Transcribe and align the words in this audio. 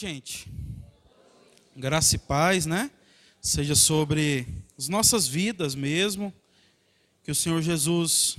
Noite, 0.00 0.14
gente. 0.14 0.52
Graça 1.76 2.16
e 2.16 2.18
paz, 2.18 2.64
né? 2.64 2.90
Seja 3.40 3.74
sobre 3.74 4.46
as 4.78 4.88
nossas 4.88 5.26
vidas 5.26 5.74
mesmo. 5.74 6.32
Que 7.22 7.30
o 7.30 7.34
Senhor 7.34 7.60
Jesus 7.60 8.38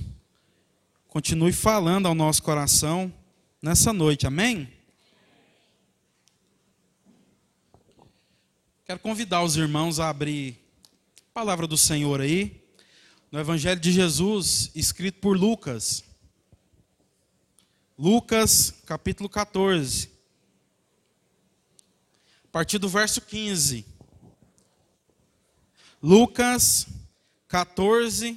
continue 1.08 1.52
falando 1.52 2.06
ao 2.06 2.14
nosso 2.14 2.42
coração 2.42 3.12
nessa 3.60 3.92
noite, 3.92 4.26
amém? 4.26 4.72
Quero 8.84 8.98
convidar 8.98 9.44
os 9.44 9.56
irmãos 9.56 10.00
a 10.00 10.08
abrir 10.08 10.58
a 11.30 11.32
palavra 11.32 11.66
do 11.68 11.78
Senhor 11.78 12.20
aí, 12.20 12.60
no 13.30 13.38
Evangelho 13.38 13.80
de 13.80 13.92
Jesus, 13.92 14.70
escrito 14.74 15.20
por 15.20 15.36
Lucas. 15.36 16.02
Lucas, 17.96 18.82
capítulo 18.84 19.28
14 19.28 20.11
a 22.52 22.60
partir 22.60 22.78
do 22.78 22.86
verso 22.86 23.22
15. 23.22 23.86
Lucas 26.02 26.86
14, 27.48 28.36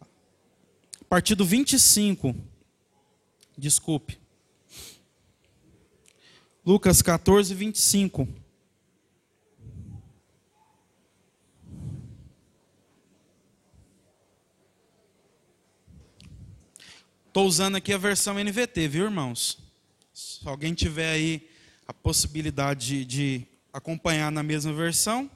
a 0.00 1.04
partir 1.06 1.34
do 1.34 1.44
25. 1.44 2.34
Desculpe. 3.58 4.18
Lucas 6.64 7.02
14, 7.02 7.54
25. 7.54 8.26
Estou 17.26 17.46
usando 17.46 17.76
aqui 17.76 17.92
a 17.92 17.98
versão 17.98 18.42
NVT, 18.42 18.88
viu, 18.88 19.04
irmãos? 19.04 19.58
Se 20.14 20.48
alguém 20.48 20.72
tiver 20.72 21.10
aí 21.10 21.55
a 21.86 21.94
possibilidade 21.94 23.04
de, 23.04 23.46
acompanhar 23.76 24.32
na 24.32 24.42
mesma 24.42 24.72
versão. 24.72 25.30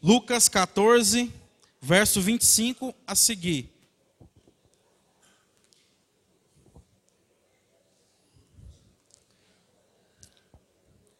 Lucas 0.00 0.48
14, 0.48 1.32
verso 1.80 2.20
25 2.20 2.94
a 3.04 3.16
seguir. 3.16 3.68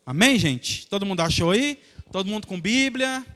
Amém, 0.06 0.39
gente? 0.39 0.86
Todo 0.86 1.05
mundo 1.05 1.20
achou 1.20 1.50
aí? 1.50 1.83
Todo 2.12 2.28
mundo 2.28 2.47
com 2.47 2.61
Bíblia? 2.61 3.27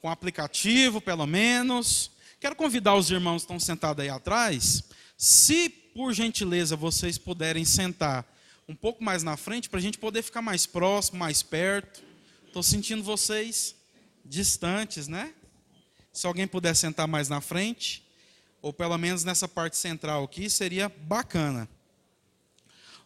Com 0.00 0.08
aplicativo, 0.08 1.02
pelo 1.02 1.26
menos? 1.26 2.10
Quero 2.40 2.56
convidar 2.56 2.94
os 2.94 3.10
irmãos 3.10 3.42
que 3.42 3.44
estão 3.44 3.60
sentados 3.60 4.02
aí 4.02 4.08
atrás, 4.08 4.84
se 5.18 5.68
por 5.68 6.14
gentileza 6.14 6.76
vocês 6.76 7.18
puderem 7.18 7.64
sentar 7.66 8.24
um 8.68 8.74
pouco 8.74 9.02
mais 9.02 9.22
na 9.22 9.36
frente 9.36 9.70
para 9.70 9.78
a 9.78 9.82
gente 9.82 9.96
poder 9.96 10.22
ficar 10.22 10.42
mais 10.42 10.66
próximo, 10.66 11.18
mais 11.18 11.42
perto. 11.42 12.02
Estou 12.46 12.62
sentindo 12.62 13.02
vocês 13.02 13.76
distantes, 14.24 15.06
né? 15.06 15.32
Se 16.12 16.26
alguém 16.26 16.48
puder 16.48 16.74
sentar 16.74 17.06
mais 17.06 17.28
na 17.28 17.40
frente, 17.40 18.04
ou 18.60 18.72
pelo 18.72 18.98
menos 18.98 19.22
nessa 19.22 19.46
parte 19.46 19.76
central 19.76 20.24
aqui, 20.24 20.50
seria 20.50 20.88
bacana. 20.88 21.68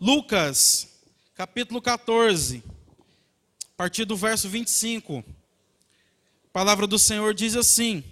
Lucas, 0.01 0.89
capítulo 1.35 1.83
14, 1.83 2.63
a 3.65 3.77
partir 3.77 4.07
do 4.07 4.17
verso 4.17 4.49
25. 4.49 5.19
A 5.19 6.53
palavra 6.55 6.87
do 6.87 6.99
Senhor 6.99 7.35
diz 7.35 7.55
assim: 7.55 8.03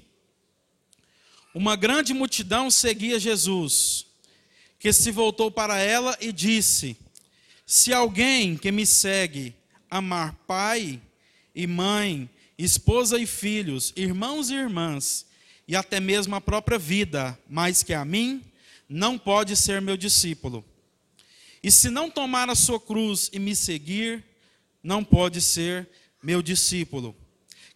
Uma 1.55 1.77
grande 1.77 2.13
multidão 2.13 2.71
seguia 2.71 3.19
Jesus, 3.19 4.05
que 4.79 4.93
se 4.93 5.11
voltou 5.11 5.51
para 5.51 5.79
ela 5.79 6.15
e 6.21 6.31
disse: 6.31 6.99
se 7.71 7.93
alguém 7.93 8.57
que 8.57 8.73
me 8.73 8.87
segue 8.87 9.55
amar 9.91 10.35
pai 10.47 10.99
e 11.55 11.67
mãe, 11.67 12.27
esposa 12.57 13.19
e 13.19 13.27
filhos, 13.27 13.93
irmãos 13.95 14.49
e 14.49 14.55
irmãs, 14.55 15.27
e 15.69 15.77
até 15.77 16.01
mesmo 16.01 16.35
a 16.35 16.41
própria 16.41 16.79
vida, 16.79 17.39
mais 17.47 17.83
que 17.83 17.93
a 17.93 18.07
mim, 18.07 18.43
não 18.89 19.19
pode 19.19 19.55
ser 19.55 19.83
meu 19.83 19.99
discípulo. 19.99 20.65
E 21.63 21.71
se 21.71 21.91
não 21.91 22.11
tomar 22.11 22.49
a 22.49 22.55
sua 22.55 22.81
cruz 22.81 23.29
e 23.35 23.39
me 23.39 23.55
seguir, 23.55 24.25
não 24.83 25.05
pode 25.05 25.43
ser 25.43 25.87
meu 26.23 26.41
discípulo. 26.41 27.15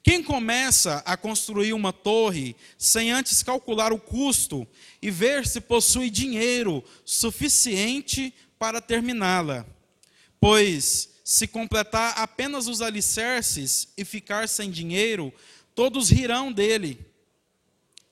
Quem 0.02 0.22
começa 0.22 1.02
a 1.04 1.18
construir 1.18 1.74
uma 1.74 1.92
torre 1.92 2.56
sem 2.78 3.12
antes 3.12 3.42
calcular 3.42 3.92
o 3.92 4.00
custo 4.00 4.66
e 5.02 5.10
ver 5.10 5.46
se 5.46 5.60
possui 5.60 6.08
dinheiro 6.08 6.82
suficiente 7.04 8.32
para 8.58 8.80
terminá-la, 8.80 9.66
Pois, 10.42 11.08
se 11.22 11.46
completar 11.46 12.14
apenas 12.16 12.66
os 12.66 12.82
alicerces 12.82 13.86
e 13.96 14.04
ficar 14.04 14.48
sem 14.48 14.72
dinheiro, 14.72 15.32
todos 15.72 16.10
rirão 16.10 16.50
dele, 16.50 16.98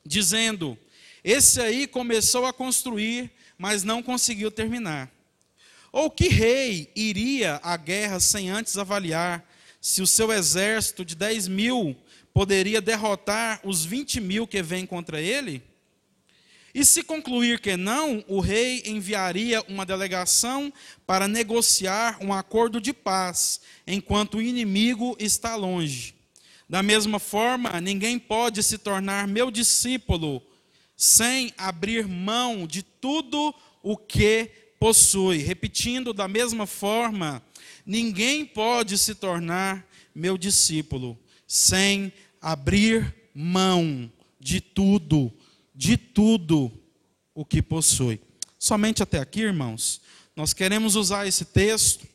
dizendo: 0.07 0.79
Esse 1.25 1.61
aí 1.61 1.89
começou 1.89 2.47
a 2.47 2.53
construir, 2.53 3.33
mas 3.59 3.83
não 3.83 4.01
conseguiu 4.01 4.49
terminar. 4.49 5.11
Ou 5.91 6.09
que 6.09 6.29
rei 6.29 6.93
iria 6.95 7.59
à 7.65 7.77
guerra 7.77 8.21
sem 8.21 8.49
antes 8.49 8.79
avaliar 8.79 9.45
se 9.81 10.01
o 10.01 10.07
seu 10.07 10.33
exército 10.33 11.05
de 11.05 11.17
10 11.17 11.49
mil 11.49 11.97
poderia 12.33 12.81
derrotar 12.81 13.61
os 13.65 13.85
20 13.85 14.21
mil 14.21 14.47
que 14.47 14.63
vêm 14.63 14.87
contra 14.87 15.21
ele? 15.21 15.61
E 16.75 16.85
se 16.85 17.03
concluir 17.03 17.61
que 17.61 17.77
não, 17.77 18.25
o 18.29 18.41
rei 18.41 18.83
enviaria 18.87 19.63
uma 19.69 19.85
delegação 19.85 20.73
para 21.07 21.27
negociar 21.27 22.19
um 22.21 22.33
acordo 22.33 22.81
de 22.81 22.93
paz, 22.93 23.61
enquanto 23.87 24.37
o 24.37 24.43
inimigo 24.43 25.17
está 25.19 25.57
longe. 25.57 26.15
Da 26.69 26.83
mesma 26.83 27.19
forma, 27.19 27.81
ninguém 27.81 28.19
pode 28.19 28.63
se 28.63 28.79
tornar 28.79 29.27
meu 29.27 29.51
discípulo 29.51 30.41
sem 30.97 31.53
abrir 31.59 32.07
mão 32.07 32.67
de 32.67 32.83
tudo 32.83 33.53
o 33.83 33.97
que 33.97 34.51
possui. 34.79 35.39
Repetindo, 35.39 36.13
da 36.13 36.29
mesma 36.29 36.67
forma, 36.67 37.43
ninguém 37.85 38.47
pode 38.47 38.97
se 38.99 39.17
tornar 39.17 39.85
meu 40.15 40.39
discípulo 40.39 41.19
sem 41.47 42.13
abrir 42.41 43.13
mão 43.35 44.11
de 44.39 44.61
tudo 44.61 45.33
de 45.75 45.97
tudo 45.97 46.71
o 47.35 47.45
que 47.45 47.63
possui. 47.63 48.21
Somente 48.59 49.03
até 49.03 49.19
aqui, 49.19 49.41
irmãos, 49.41 50.01
nós 50.37 50.53
queremos 50.53 50.95
usar 50.95 51.27
esse 51.27 51.45
texto 51.45 52.07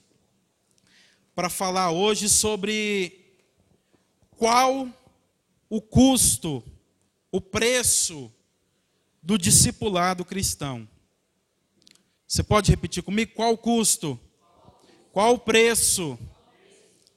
para 1.34 1.50
falar 1.50 1.92
hoje 1.92 2.30
sobre 2.30 3.26
qual 4.32 4.88
o 5.70 5.82
custo, 5.82 6.64
o 7.32 7.42
preço 7.42 8.32
do 9.22 9.38
discipulado 9.38 10.24
cristão. 10.24 10.88
Você 12.28 12.44
pode 12.44 12.72
repetir 12.72 13.04
comigo? 13.04 13.34
Qual 13.34 13.54
o 13.54 13.58
custo? 13.58 14.20
Qual 15.12 15.34
o 15.34 15.40
preço 15.40 16.18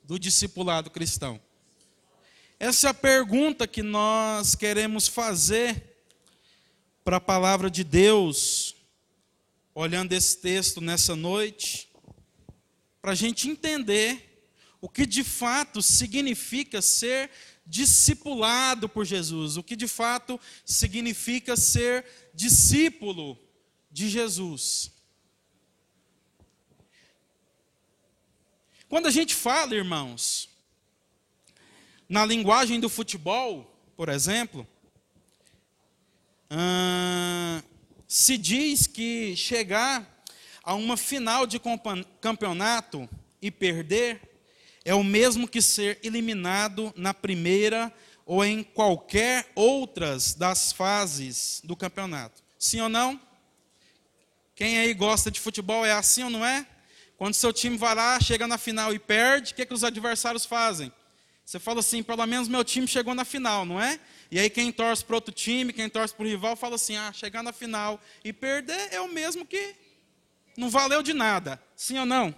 do 0.05 0.19
discipulado 0.19 0.91
cristão? 0.91 1.41
Essa 2.59 2.89
é 2.89 2.91
a 2.91 2.95
pergunta 2.95 3.67
que 3.67 3.83
nós 3.83 4.55
queremos 4.55 5.07
fazer 5.07 5.88
para 7.09 7.17
a 7.17 7.21
palavra 7.23 7.71
de 7.71 7.83
Deus, 7.83 8.77
olhando 9.75 10.13
esse 10.13 10.37
texto 10.37 10.79
nessa 10.79 11.17
noite, 11.17 11.89
para 13.01 13.13
a 13.13 13.15
gente 13.15 13.49
entender 13.49 14.47
o 14.79 14.91
que 14.91 15.07
de 15.07 15.25
fato 15.25 15.81
significa 15.81 16.83
ser 16.83 17.31
discipulado 17.65 18.91
por 18.91 19.07
Jesus, 19.07 19.57
o 19.57 19.63
que 19.63 19.75
de 19.75 19.89
fato 19.89 20.39
significa 20.67 21.57
ser 21.57 22.05
discípulo 22.35 23.39
de 23.91 24.11
Jesus. 24.11 24.93
Quando 28.87 29.07
a 29.07 29.11
gente 29.11 29.35
fala, 29.35 29.75
irmãos, 29.75 30.51
na 32.07 32.27
linguagem 32.27 32.79
do 32.79 32.91
futebol, 32.91 33.65
por 33.97 34.11
exemplo, 34.11 34.69
se 38.07 38.39
diz 38.39 38.87
que 38.87 39.37
chegar 39.37 40.25
a 40.63 40.75
uma 40.75 40.97
final 40.97 41.47
de 41.47 41.61
campeonato 42.21 43.09
e 43.41 43.51
perder 43.51 44.21
é 44.85 44.95
o 44.95 45.05
mesmo 45.05 45.47
que 45.47 45.61
ser 45.61 45.99
eliminado 46.03 46.93
na 46.97 47.13
primeira 47.13 47.93
ou 48.25 48.45
em 48.45 48.63
qualquer 48.63 49.51
outras 49.55 50.35
das 50.35 50.73
fases 50.73 51.61
do 51.65 51.77
campeonato. 51.77 52.43
Sim 52.59 52.81
ou 52.81 52.89
não? 52.89 53.21
Quem 54.55 54.79
aí 54.79 54.93
gosta 54.93 55.31
de 55.31 55.39
futebol 55.39 55.85
é 55.85 55.93
assim 55.93 56.25
ou 56.25 56.31
não 56.31 56.45
é? 56.45 56.67
Quando 57.17 57.35
seu 57.35 57.53
time 57.53 57.77
vai 57.77 57.95
lá, 57.95 58.21
chega 58.21 58.47
na 58.47 58.59
final 58.59 58.93
e 58.93 58.99
perde, 58.99 59.53
o 59.53 59.55
que, 59.55 59.67
que 59.67 59.75
os 59.75 59.85
adversários 59.85 60.45
fazem? 60.45 60.93
Você 61.45 61.59
fala 61.59 61.81
assim, 61.81 62.03
pelo 62.03 62.27
menos 62.27 62.49
meu 62.49 62.63
time 62.63 62.87
chegou 62.87 63.15
na 63.15 63.25
final, 63.25 63.65
não 63.65 63.81
é? 63.81 63.99
E 64.31 64.39
aí 64.39 64.51
quem 64.51 64.71
torce 64.71 65.05
para 65.05 65.17
outro 65.17 65.33
time, 65.33 65.73
quem 65.73 65.89
torce 65.89 66.15
para 66.15 66.25
o 66.25 66.29
rival, 66.29 66.55
fala 66.55 66.75
assim, 66.75 66.97
ah, 66.97 67.13
chegar 67.13 67.43
na 67.43 67.53
final 67.53 68.01
e 68.23 68.33
perder 68.33 68.93
é 68.93 69.01
o 69.01 69.09
mesmo 69.09 69.47
que 69.47 69.75
não 70.57 70.69
valeu 70.69 71.03
de 71.03 71.15
nada. 71.15 71.63
Sim 71.75 71.99
ou 71.99 72.07
não? 72.07 72.35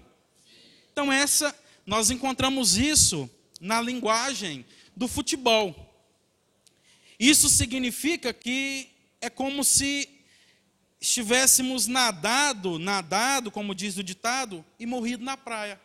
Então, 0.92 1.12
essa, 1.12 1.54
nós 1.86 2.10
encontramos 2.10 2.76
isso 2.76 3.28
na 3.60 3.80
linguagem 3.80 4.64
do 4.94 5.08
futebol. 5.08 5.74
Isso 7.18 7.48
significa 7.48 8.32
que 8.32 8.88
é 9.20 9.28
como 9.28 9.64
se 9.64 10.08
estivéssemos 11.00 11.86
nadado, 11.86 12.78
nadado, 12.78 13.50
como 13.50 13.74
diz 13.74 13.96
o 13.96 14.04
ditado, 14.04 14.64
e 14.78 14.86
morrido 14.86 15.24
na 15.24 15.36
praia. 15.36 15.80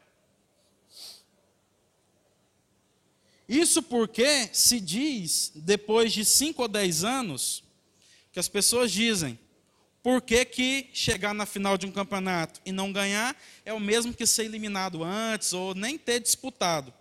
Isso 3.47 3.81
porque 3.83 4.49
se 4.51 4.79
diz, 4.79 5.51
depois 5.55 6.11
de 6.11 6.25
5 6.25 6.61
ou 6.61 6.67
10 6.67 7.03
anos, 7.03 7.63
que 8.31 8.39
as 8.39 8.47
pessoas 8.47 8.91
dizem, 8.91 9.39
por 10.01 10.21
que, 10.21 10.45
que 10.45 10.89
chegar 10.93 11.33
na 11.33 11.45
final 11.45 11.77
de 11.77 11.85
um 11.85 11.91
campeonato 11.91 12.59
e 12.65 12.71
não 12.71 12.93
ganhar 12.93 13.35
é 13.63 13.73
o 13.73 13.79
mesmo 13.79 14.13
que 14.13 14.25
ser 14.27 14.45
eliminado 14.45 15.03
antes 15.03 15.53
ou 15.53 15.73
nem 15.73 15.97
ter 15.97 16.19
disputado. 16.19 16.93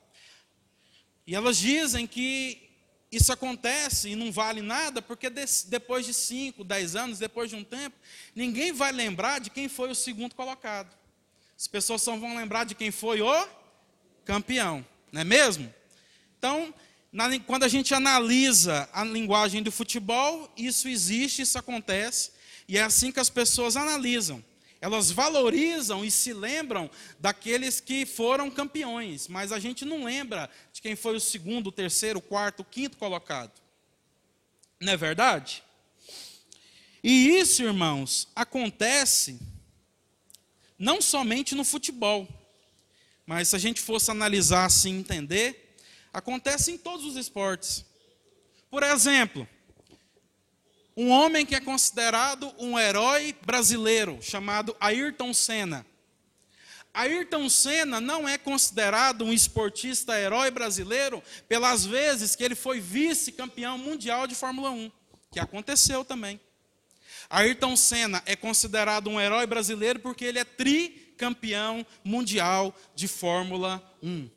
E 1.26 1.34
elas 1.34 1.56
dizem 1.56 2.06
que 2.06 2.64
isso 3.10 3.32
acontece 3.32 4.08
e 4.08 4.16
não 4.16 4.32
vale 4.32 4.60
nada, 4.60 5.00
porque 5.00 5.30
depois 5.30 6.04
de 6.04 6.12
5, 6.12 6.64
10 6.64 6.96
anos, 6.96 7.18
depois 7.18 7.48
de 7.48 7.56
um 7.56 7.62
tempo, 7.62 7.96
ninguém 8.34 8.72
vai 8.72 8.90
lembrar 8.90 9.38
de 9.38 9.50
quem 9.50 9.68
foi 9.68 9.90
o 9.90 9.94
segundo 9.94 10.34
colocado. 10.34 10.94
As 11.58 11.66
pessoas 11.66 12.02
só 12.02 12.16
vão 12.16 12.36
lembrar 12.36 12.64
de 12.64 12.74
quem 12.74 12.90
foi 12.90 13.20
o 13.20 13.48
campeão, 14.24 14.84
não 15.12 15.20
é 15.20 15.24
mesmo? 15.24 15.72
Então, 16.44 16.74
na, 17.10 17.40
quando 17.40 17.62
a 17.62 17.68
gente 17.68 17.94
analisa 17.94 18.86
a 18.92 19.02
linguagem 19.02 19.62
do 19.62 19.72
futebol, 19.72 20.52
isso 20.54 20.88
existe, 20.88 21.40
isso 21.40 21.58
acontece, 21.58 22.32
e 22.68 22.76
é 22.76 22.82
assim 22.82 23.10
que 23.10 23.18
as 23.18 23.30
pessoas 23.30 23.78
analisam. 23.78 24.44
Elas 24.78 25.10
valorizam 25.10 26.04
e 26.04 26.10
se 26.10 26.34
lembram 26.34 26.90
daqueles 27.18 27.80
que 27.80 28.04
foram 28.04 28.50
campeões, 28.50 29.26
mas 29.26 29.52
a 29.52 29.58
gente 29.58 29.86
não 29.86 30.04
lembra 30.04 30.50
de 30.70 30.82
quem 30.82 30.94
foi 30.94 31.16
o 31.16 31.20
segundo, 31.20 31.68
o 31.68 31.72
terceiro, 31.72 32.18
o 32.18 32.22
quarto, 32.22 32.60
o 32.60 32.64
quinto 32.64 32.98
colocado. 32.98 33.58
Não 34.78 34.92
é 34.92 34.96
verdade? 34.98 35.62
E 37.02 37.38
isso, 37.38 37.62
irmãos, 37.62 38.28
acontece 38.36 39.40
não 40.78 41.00
somente 41.00 41.54
no 41.54 41.64
futebol, 41.64 42.28
mas 43.24 43.48
se 43.48 43.56
a 43.56 43.58
gente 43.58 43.80
fosse 43.80 44.10
analisar 44.10 44.66
assim, 44.66 44.98
entender, 44.98 45.63
Acontece 46.14 46.70
em 46.70 46.78
todos 46.78 47.04
os 47.04 47.16
esportes. 47.16 47.84
Por 48.70 48.84
exemplo, 48.84 49.48
um 50.96 51.10
homem 51.10 51.44
que 51.44 51.56
é 51.56 51.60
considerado 51.60 52.54
um 52.56 52.78
herói 52.78 53.36
brasileiro, 53.44 54.20
chamado 54.22 54.76
Ayrton 54.78 55.34
Senna. 55.34 55.84
Ayrton 56.94 57.48
Senna 57.48 58.00
não 58.00 58.28
é 58.28 58.38
considerado 58.38 59.24
um 59.24 59.32
esportista 59.32 60.16
herói 60.16 60.52
brasileiro 60.52 61.20
pelas 61.48 61.84
vezes 61.84 62.36
que 62.36 62.44
ele 62.44 62.54
foi 62.54 62.78
vice-campeão 62.78 63.76
mundial 63.76 64.28
de 64.28 64.36
Fórmula 64.36 64.70
1, 64.70 64.92
que 65.32 65.40
aconteceu 65.40 66.04
também. 66.04 66.40
Ayrton 67.28 67.74
Senna 67.76 68.22
é 68.24 68.36
considerado 68.36 69.10
um 69.10 69.20
herói 69.20 69.48
brasileiro 69.48 69.98
porque 69.98 70.24
ele 70.24 70.38
é 70.38 70.44
tricampeão 70.44 71.84
mundial 72.04 72.72
de 72.94 73.08
Fórmula 73.08 73.82
1. 74.00 74.30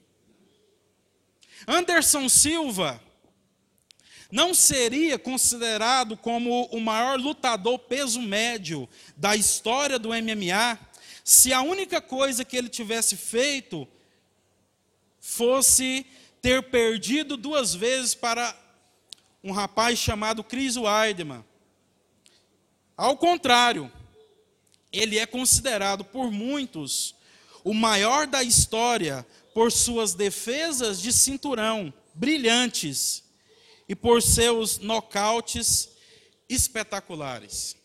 Anderson 1.65 2.27
Silva 2.27 3.01
não 4.31 4.54
seria 4.54 5.18
considerado 5.18 6.18
como 6.18 6.65
o 6.65 6.80
maior 6.81 7.18
lutador 7.18 7.80
peso 7.80 8.21
médio 8.21 8.88
da 9.15 9.36
história 9.36 9.98
do 9.98 10.09
MMA 10.09 10.77
se 11.24 11.51
a 11.54 11.62
única 11.62 12.01
coisa 12.01 12.45
que 12.45 12.56
ele 12.56 12.69
tivesse 12.69 13.15
feito 13.15 13.88
fosse 15.19 16.06
ter 16.42 16.63
perdido 16.69 17.36
duas 17.36 17.74
vezes 17.74 18.15
para 18.15 18.56
um 19.44 19.51
rapaz 19.51 20.00
chamado 20.00 20.44
Chris 20.44 20.77
Weidman. 20.77 21.44
Ao 22.95 23.18
contrário, 23.18 23.92
ele 24.92 25.19
é 25.19 25.25
considerado 25.25 26.04
por 26.06 26.31
muitos 26.31 27.15
o 27.63 27.74
maior 27.74 28.25
da 28.25 28.42
história 28.42 29.27
por 29.57 29.71
suas 29.71 30.13
defesas 30.13 31.01
de 31.01 31.12
cinturão 31.12 31.92
brilhantes 32.13 33.24
e 33.89 33.95
por 33.95 34.21
seus 34.21 34.77
nocautes 34.77 35.89
espetaculares. 36.48 37.75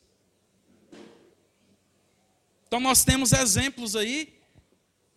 Então 2.66 2.78
nós 2.78 3.04
temos 3.04 3.32
exemplos 3.32 3.96
aí 3.96 4.38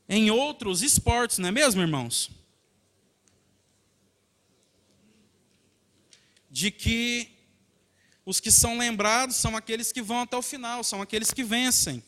em 0.08 0.32
outros 0.32 0.82
esportes, 0.82 1.40
não 1.40 1.50
é 1.50 1.52
mesmo, 1.52 1.82
irmãos? 1.82 2.32
De 6.50 6.72
que 6.72 7.36
os 8.26 8.40
que 8.40 8.50
são 8.50 8.78
lembrados 8.78 9.36
são 9.36 9.58
aqueles 9.58 9.92
que 9.92 10.02
vão 10.02 10.22
até 10.22 10.38
o 10.38 10.42
final, 10.42 10.86
são 10.86 11.02
aqueles 11.02 11.32
que 11.32 11.44
vencem. 11.44 12.02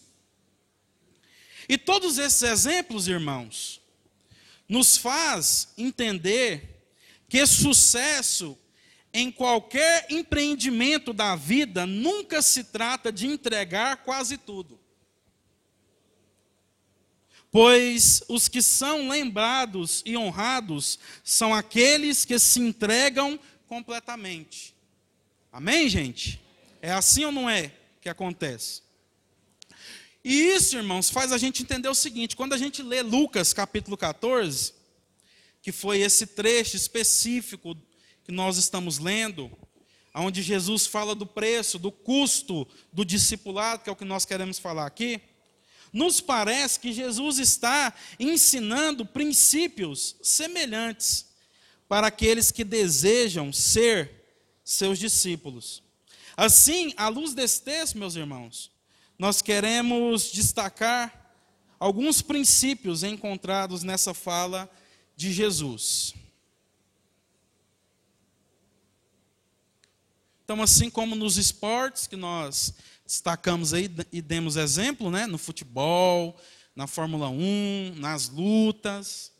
E 1.67 1.77
todos 1.77 2.17
esses 2.17 2.43
exemplos, 2.43 3.09
irmãos, 3.09 3.85
nos 4.67 4.97
faz 4.97 5.69
entender 5.77 6.89
que 7.29 7.45
sucesso 7.45 8.57
em 9.13 9.31
qualquer 9.31 10.07
empreendimento 10.09 11.13
da 11.13 11.35
vida 11.35 11.85
nunca 11.85 12.41
se 12.41 12.65
trata 12.65 13.11
de 13.11 13.27
entregar 13.27 13.97
quase 13.97 14.37
tudo. 14.37 14.79
Pois 17.49 18.21
os 18.27 18.47
que 18.47 18.61
são 18.61 19.09
lembrados 19.09 20.03
e 20.05 20.17
honrados 20.17 20.99
são 21.23 21.55
aqueles 21.55 22.25
que 22.25 22.37
se 22.37 22.59
entregam 22.59 23.39
completamente. 23.65 24.75
Amém, 25.51 25.89
gente? 25.89 26.41
É 26.81 26.91
assim 26.91 27.25
ou 27.25 27.31
não 27.31 27.49
é 27.49 27.71
que 28.01 28.09
acontece? 28.09 28.81
E 30.29 30.49
isso, 30.49 30.75
irmãos, 30.75 31.09
faz 31.09 31.31
a 31.31 31.37
gente 31.37 31.63
entender 31.63 31.87
o 31.87 31.95
seguinte: 31.95 32.35
quando 32.35 32.51
a 32.51 32.57
gente 32.57 32.83
lê 32.83 33.01
Lucas 33.01 33.53
capítulo 33.53 33.95
14, 33.95 34.73
que 35.61 35.71
foi 35.71 36.01
esse 36.01 36.27
trecho 36.27 36.75
específico 36.75 37.77
que 38.25 38.31
nós 38.33 38.57
estamos 38.57 38.99
lendo, 38.99 39.49
onde 40.13 40.41
Jesus 40.41 40.85
fala 40.85 41.15
do 41.15 41.25
preço, 41.25 41.79
do 41.79 41.93
custo 41.93 42.67
do 42.91 43.05
discipulado, 43.05 43.83
que 43.83 43.89
é 43.89 43.93
o 43.93 43.95
que 43.95 44.03
nós 44.03 44.25
queremos 44.25 44.59
falar 44.59 44.85
aqui, 44.85 45.21
nos 45.93 46.19
parece 46.19 46.77
que 46.77 46.91
Jesus 46.91 47.39
está 47.39 47.93
ensinando 48.19 49.05
princípios 49.05 50.17
semelhantes 50.21 51.27
para 51.87 52.07
aqueles 52.07 52.51
que 52.51 52.65
desejam 52.65 53.53
ser 53.53 54.11
seus 54.61 54.99
discípulos. 54.99 55.81
Assim, 56.35 56.93
à 56.97 57.07
luz 57.07 57.33
desse 57.33 57.61
texto, 57.61 57.97
meus 57.97 58.17
irmãos, 58.17 58.75
nós 59.17 59.41
queremos 59.41 60.31
destacar 60.31 61.33
alguns 61.79 62.21
princípios 62.21 63.03
encontrados 63.03 63.83
nessa 63.83 64.13
fala 64.13 64.69
de 65.15 65.31
Jesus. 65.31 66.13
Então, 70.43 70.61
assim 70.61 70.89
como 70.89 71.15
nos 71.15 71.37
esportes 71.37 72.07
que 72.07 72.15
nós 72.15 72.73
destacamos 73.05 73.73
aí 73.73 73.89
e 74.11 74.21
demos 74.21 74.55
exemplo, 74.55 75.09
né, 75.11 75.25
no 75.25 75.37
futebol, 75.37 76.39
na 76.75 76.87
Fórmula 76.87 77.27
1, 77.27 77.95
nas 77.95 78.29
lutas, 78.29 79.31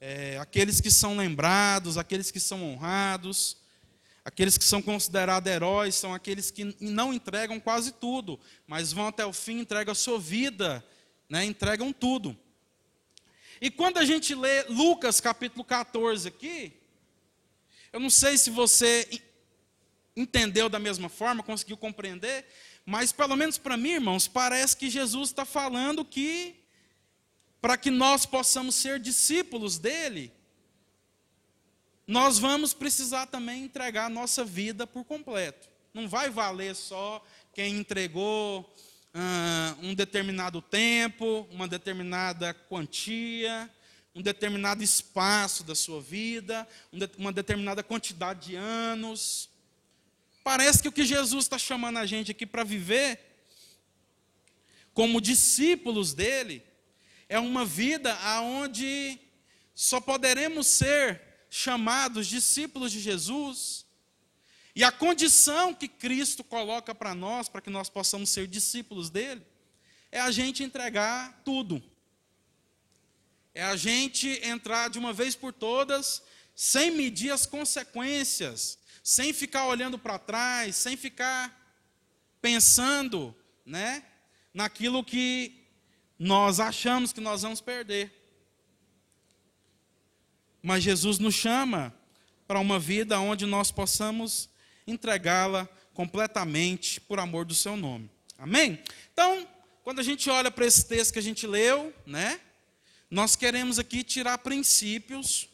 é, 0.00 0.38
aqueles 0.38 0.80
que 0.80 0.90
são 0.90 1.16
lembrados, 1.16 1.98
aqueles 1.98 2.30
que 2.30 2.38
são 2.38 2.62
honrados, 2.62 3.56
Aqueles 4.28 4.58
que 4.58 4.64
são 4.64 4.82
considerados 4.82 5.50
heróis 5.50 5.94
são 5.94 6.12
aqueles 6.12 6.50
que 6.50 6.76
não 6.78 7.14
entregam 7.14 7.58
quase 7.58 7.92
tudo, 7.92 8.38
mas 8.66 8.92
vão 8.92 9.06
até 9.06 9.24
o 9.24 9.32
fim, 9.32 9.60
entregam 9.60 9.92
a 9.92 9.94
sua 9.94 10.20
vida, 10.20 10.84
né? 11.30 11.46
entregam 11.46 11.94
tudo. 11.94 12.36
E 13.58 13.70
quando 13.70 13.96
a 13.96 14.04
gente 14.04 14.34
lê 14.34 14.64
Lucas 14.64 15.18
capítulo 15.18 15.64
14 15.64 16.28
aqui, 16.28 16.74
eu 17.90 17.98
não 17.98 18.10
sei 18.10 18.36
se 18.36 18.50
você 18.50 19.08
entendeu 20.14 20.68
da 20.68 20.78
mesma 20.78 21.08
forma, 21.08 21.42
conseguiu 21.42 21.78
compreender, 21.78 22.44
mas 22.84 23.12
pelo 23.12 23.34
menos 23.34 23.56
para 23.56 23.78
mim, 23.78 23.92
irmãos, 23.92 24.28
parece 24.28 24.76
que 24.76 24.90
Jesus 24.90 25.30
está 25.30 25.46
falando 25.46 26.04
que 26.04 26.54
para 27.62 27.78
que 27.78 27.90
nós 27.90 28.26
possamos 28.26 28.74
ser 28.74 29.00
discípulos 29.00 29.78
dele, 29.78 30.30
nós 32.08 32.38
vamos 32.38 32.72
precisar 32.72 33.26
também 33.26 33.64
entregar 33.64 34.06
a 34.06 34.08
nossa 34.08 34.42
vida 34.42 34.86
por 34.86 35.04
completo. 35.04 35.68
Não 35.92 36.08
vai 36.08 36.30
valer 36.30 36.74
só 36.74 37.22
quem 37.52 37.76
entregou 37.76 38.60
uh, 38.60 39.86
um 39.86 39.94
determinado 39.94 40.62
tempo, 40.62 41.46
uma 41.50 41.68
determinada 41.68 42.54
quantia, 42.54 43.70
um 44.14 44.22
determinado 44.22 44.82
espaço 44.82 45.62
da 45.62 45.74
sua 45.74 46.00
vida, 46.00 46.66
uma 47.18 47.30
determinada 47.30 47.82
quantidade 47.82 48.48
de 48.48 48.56
anos. 48.56 49.50
Parece 50.42 50.80
que 50.80 50.88
o 50.88 50.92
que 50.92 51.04
Jesus 51.04 51.44
está 51.44 51.58
chamando 51.58 51.98
a 51.98 52.06
gente 52.06 52.30
aqui 52.30 52.46
para 52.46 52.64
viver, 52.64 53.20
como 54.94 55.20
discípulos 55.20 56.14
dele, 56.14 56.62
é 57.28 57.38
uma 57.38 57.66
vida 57.66 58.14
aonde 58.14 59.20
só 59.74 60.00
poderemos 60.00 60.66
ser 60.66 61.27
chamados 61.50 62.26
discípulos 62.26 62.92
de 62.92 63.00
Jesus. 63.00 63.86
E 64.74 64.84
a 64.84 64.92
condição 64.92 65.74
que 65.74 65.88
Cristo 65.88 66.44
coloca 66.44 66.94
para 66.94 67.14
nós, 67.14 67.48
para 67.48 67.60
que 67.60 67.70
nós 67.70 67.88
possamos 67.88 68.30
ser 68.30 68.46
discípulos 68.46 69.10
dele, 69.10 69.44
é 70.10 70.20
a 70.20 70.30
gente 70.30 70.62
entregar 70.62 71.42
tudo. 71.44 71.82
É 73.54 73.62
a 73.62 73.76
gente 73.76 74.28
entrar 74.44 74.88
de 74.88 74.98
uma 74.98 75.12
vez 75.12 75.34
por 75.34 75.52
todas, 75.52 76.22
sem 76.54 76.90
medir 76.90 77.32
as 77.32 77.44
consequências, 77.44 78.78
sem 79.02 79.32
ficar 79.32 79.66
olhando 79.66 79.98
para 79.98 80.18
trás, 80.18 80.76
sem 80.76 80.96
ficar 80.96 81.56
pensando, 82.40 83.34
né, 83.64 84.04
naquilo 84.54 85.04
que 85.04 85.66
nós 86.18 86.60
achamos 86.60 87.12
que 87.12 87.20
nós 87.20 87.42
vamos 87.42 87.60
perder. 87.60 88.17
Mas 90.68 90.84
Jesus 90.84 91.18
nos 91.18 91.34
chama 91.34 91.94
para 92.46 92.60
uma 92.60 92.78
vida 92.78 93.18
onde 93.18 93.46
nós 93.46 93.70
possamos 93.70 94.50
entregá-la 94.86 95.66
completamente 95.94 97.00
por 97.00 97.18
amor 97.18 97.46
do 97.46 97.54
seu 97.54 97.74
nome. 97.74 98.10
Amém? 98.36 98.78
Então, 99.10 99.48
quando 99.82 100.00
a 100.00 100.02
gente 100.02 100.28
olha 100.28 100.50
para 100.50 100.66
esse 100.66 100.84
texto 100.84 101.14
que 101.14 101.18
a 101.18 101.22
gente 101.22 101.46
leu, 101.46 101.90
né? 102.04 102.38
Nós 103.10 103.34
queremos 103.34 103.78
aqui 103.78 104.04
tirar 104.04 104.36
princípios 104.36 105.48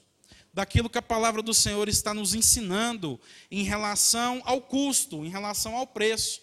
daquilo 0.52 0.90
que 0.90 0.98
a 0.98 1.02
palavra 1.02 1.42
do 1.42 1.54
Senhor 1.54 1.88
está 1.88 2.12
nos 2.12 2.34
ensinando 2.34 3.20
em 3.52 3.62
relação 3.62 4.42
ao 4.44 4.60
custo, 4.60 5.24
em 5.24 5.28
relação 5.28 5.76
ao 5.76 5.86
preço 5.86 6.42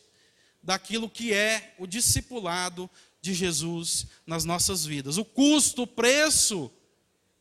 daquilo 0.64 1.10
que 1.10 1.34
é 1.34 1.76
o 1.78 1.86
discipulado 1.86 2.90
de 3.22 3.34
Jesus 3.34 4.08
nas 4.26 4.46
nossas 4.46 4.86
vidas. 4.86 5.18
O 5.18 5.26
custo, 5.26 5.82
o 5.82 5.88
preço 5.88 6.72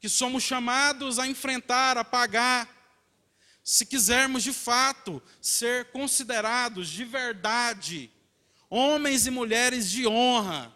que 0.00 0.08
somos 0.08 0.42
chamados 0.42 1.18
a 1.18 1.28
enfrentar, 1.28 1.98
a 1.98 2.04
pagar, 2.04 2.68
se 3.62 3.84
quisermos 3.84 4.42
de 4.42 4.52
fato 4.52 5.22
ser 5.40 5.86
considerados 5.92 6.88
de 6.88 7.04
verdade 7.04 8.10
homens 8.70 9.26
e 9.26 9.30
mulheres 9.30 9.90
de 9.90 10.06
honra, 10.06 10.74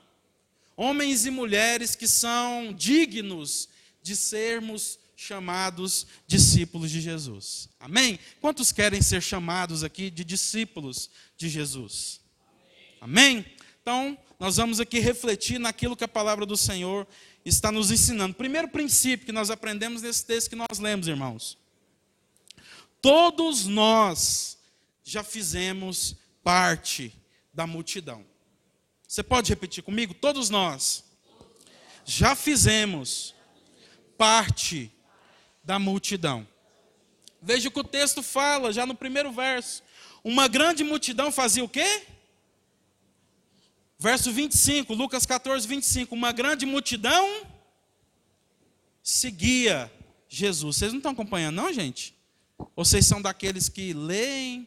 homens 0.76 1.24
e 1.24 1.30
mulheres 1.30 1.94
que 1.94 2.08
são 2.08 2.72
dignos 2.72 3.68
de 4.02 4.16
sermos 4.16 4.98
chamados 5.16 6.06
discípulos 6.26 6.90
de 6.90 7.00
Jesus. 7.00 7.68
Amém? 7.78 8.18
Quantos 8.40 8.72
querem 8.72 9.00
ser 9.00 9.22
chamados 9.22 9.84
aqui 9.84 10.10
de 10.10 10.24
discípulos 10.24 11.08
de 11.36 11.48
Jesus? 11.48 12.20
Amém? 13.00 13.46
Então, 13.80 14.18
nós 14.38 14.56
vamos 14.56 14.80
aqui 14.80 14.98
refletir 14.98 15.58
naquilo 15.58 15.96
que 15.96 16.04
a 16.04 16.08
palavra 16.08 16.44
do 16.44 16.56
Senhor 16.56 17.06
está 17.44 17.70
nos 17.70 17.90
ensinando. 17.90 18.34
Primeiro 18.34 18.68
princípio 18.68 19.26
que 19.26 19.32
nós 19.32 19.50
aprendemos 19.50 20.02
nesse 20.02 20.24
texto 20.24 20.50
que 20.50 20.56
nós 20.56 20.78
lemos, 20.78 21.06
irmãos. 21.06 21.58
Todos 23.00 23.66
nós 23.66 24.58
já 25.02 25.22
fizemos 25.22 26.16
parte 26.42 27.12
da 27.52 27.66
multidão. 27.66 28.24
Você 29.06 29.22
pode 29.22 29.50
repetir 29.50 29.84
comigo? 29.84 30.14
Todos 30.14 30.48
nós 30.48 31.04
já 32.04 32.34
fizemos 32.34 33.34
parte 34.16 34.90
da 35.62 35.78
multidão. 35.78 36.46
Veja 37.40 37.68
o 37.68 37.70
que 37.70 37.80
o 37.80 37.84
texto 37.84 38.22
fala, 38.22 38.72
já 38.72 38.86
no 38.86 38.94
primeiro 38.94 39.30
verso. 39.30 39.82
Uma 40.22 40.48
grande 40.48 40.82
multidão 40.82 41.30
fazia 41.30 41.62
o 41.62 41.68
quê? 41.68 42.06
Verso 43.98 44.32
25, 44.32 44.92
Lucas 44.92 45.24
14, 45.24 45.66
25. 45.66 46.14
Uma 46.14 46.32
grande 46.32 46.66
multidão 46.66 47.46
seguia 49.02 49.92
Jesus. 50.28 50.76
Vocês 50.76 50.92
não 50.92 50.98
estão 50.98 51.12
acompanhando, 51.12 51.56
não, 51.56 51.72
gente? 51.72 52.14
Ou 52.58 52.84
vocês 52.84 53.06
são 53.06 53.22
daqueles 53.22 53.68
que 53.68 53.92
leem, 53.92 54.66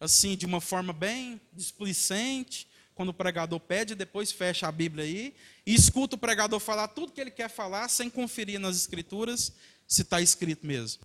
assim, 0.00 0.36
de 0.36 0.46
uma 0.46 0.60
forma 0.60 0.92
bem 0.92 1.40
displicente, 1.52 2.68
quando 2.94 3.10
o 3.10 3.14
pregador 3.14 3.60
pede, 3.60 3.94
depois 3.94 4.32
fecha 4.32 4.66
a 4.66 4.72
Bíblia 4.72 5.04
aí, 5.04 5.34
e 5.66 5.74
escuta 5.74 6.16
o 6.16 6.18
pregador 6.18 6.58
falar 6.58 6.88
tudo 6.88 7.12
que 7.12 7.20
ele 7.20 7.30
quer 7.30 7.50
falar, 7.50 7.88
sem 7.88 8.08
conferir 8.08 8.58
nas 8.58 8.76
Escrituras 8.76 9.52
se 9.86 10.02
está 10.02 10.20
escrito 10.20 10.66
mesmo. 10.66 11.02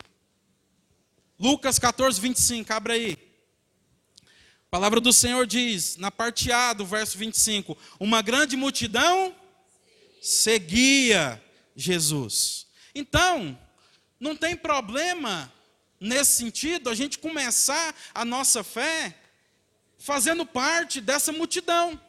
Lucas 1.37 1.77
14, 1.77 2.19
25, 2.19 2.71
abre 2.73 2.93
aí. 2.93 3.30
A 4.71 4.77
palavra 4.77 5.01
do 5.01 5.11
Senhor 5.11 5.45
diz, 5.45 5.97
na 5.97 6.09
parte 6.09 6.49
A 6.49 6.71
do 6.71 6.85
verso 6.85 7.17
25: 7.17 7.77
Uma 7.99 8.21
grande 8.21 8.55
multidão 8.55 9.35
seguia 10.21 11.43
Jesus. 11.75 12.67
Então, 12.95 13.59
não 14.17 14.33
tem 14.33 14.55
problema 14.55 15.51
nesse 15.99 16.37
sentido 16.37 16.89
a 16.89 16.95
gente 16.95 17.19
começar 17.19 17.93
a 18.13 18.23
nossa 18.23 18.63
fé 18.63 19.13
fazendo 19.99 20.45
parte 20.45 21.01
dessa 21.01 21.33
multidão. 21.33 21.99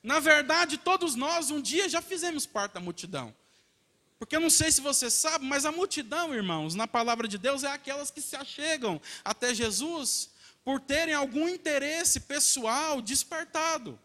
Na 0.00 0.20
verdade, 0.20 0.78
todos 0.78 1.16
nós 1.16 1.50
um 1.50 1.60
dia 1.60 1.88
já 1.88 2.00
fizemos 2.00 2.46
parte 2.46 2.74
da 2.74 2.80
multidão. 2.80 3.34
Porque 4.20 4.36
eu 4.36 4.40
não 4.40 4.50
sei 4.50 4.70
se 4.70 4.82
você 4.82 5.08
sabe, 5.08 5.46
mas 5.46 5.64
a 5.64 5.72
multidão, 5.72 6.34
irmãos, 6.34 6.74
na 6.74 6.86
palavra 6.86 7.26
de 7.26 7.38
Deus, 7.38 7.64
é 7.64 7.68
aquelas 7.68 8.10
que 8.10 8.20
se 8.20 8.36
achegam 8.36 9.00
até 9.24 9.54
Jesus 9.54 10.28
por 10.62 10.78
terem 10.78 11.14
algum 11.14 11.48
interesse 11.48 12.20
pessoal 12.20 13.00
despertado. 13.00 13.98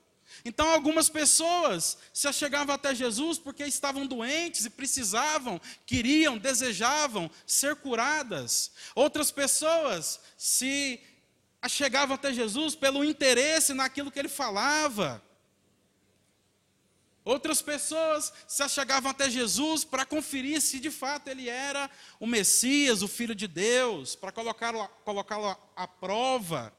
Então, 0.45 0.69
algumas 0.69 1.09
pessoas 1.09 1.97
se 2.13 2.29
achegavam 2.29 2.73
até 2.73 2.95
Jesus 2.95 3.37
porque 3.37 3.65
estavam 3.65 4.07
doentes 4.07 4.65
e 4.65 4.69
precisavam, 4.69 5.59
queriam, 5.85 6.37
desejavam 6.37 7.29
ser 7.45 7.75
curadas. 7.75 8.71
Outras 8.95 9.31
pessoas 9.31 10.21
se 10.37 10.97
achegavam 11.61 12.15
até 12.15 12.31
Jesus 12.31 12.73
pelo 12.73 13.03
interesse 13.03 13.73
naquilo 13.73 14.09
que 14.09 14.19
ele 14.19 14.29
falava. 14.29 15.21
Outras 17.25 17.59
pessoas 17.59 18.31
se 18.47 18.61
achegavam 18.61 19.09
até 19.09 19.27
Jesus 19.27 19.83
para 19.83 20.05
conferir 20.05 20.61
se 20.61 20.79
de 20.79 20.91
fato 20.91 21.27
ele 21.27 21.49
era 21.49 21.89
o 22.19 22.27
Messias, 22.27 23.01
o 23.01 23.07
Filho 23.07 23.33
de 23.33 23.47
Deus, 23.47 24.15
para 24.15 24.31
colocá-lo 24.31 24.87
colocá 25.03 25.57
à 25.75 25.87
prova. 25.87 26.71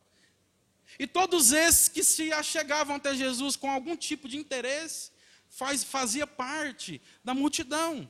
E 1.01 1.07
todos 1.07 1.51
esses 1.51 1.89
que 1.89 2.05
se 2.05 2.33
achegavam 2.33 2.95
até 2.95 3.13
Jesus 3.13 3.57
com 3.57 3.69
algum 3.69 3.97
tipo 3.97 4.29
de 4.29 4.37
interesse, 4.37 5.11
faz, 5.51 5.83
fazia 5.83 6.29
parte 6.29 7.03
da 7.25 7.35
multidão. 7.35 8.09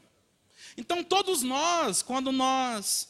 Então 0.76 1.02
todos 1.02 1.42
nós, 1.42 2.02
quando 2.02 2.30
nós 2.30 3.08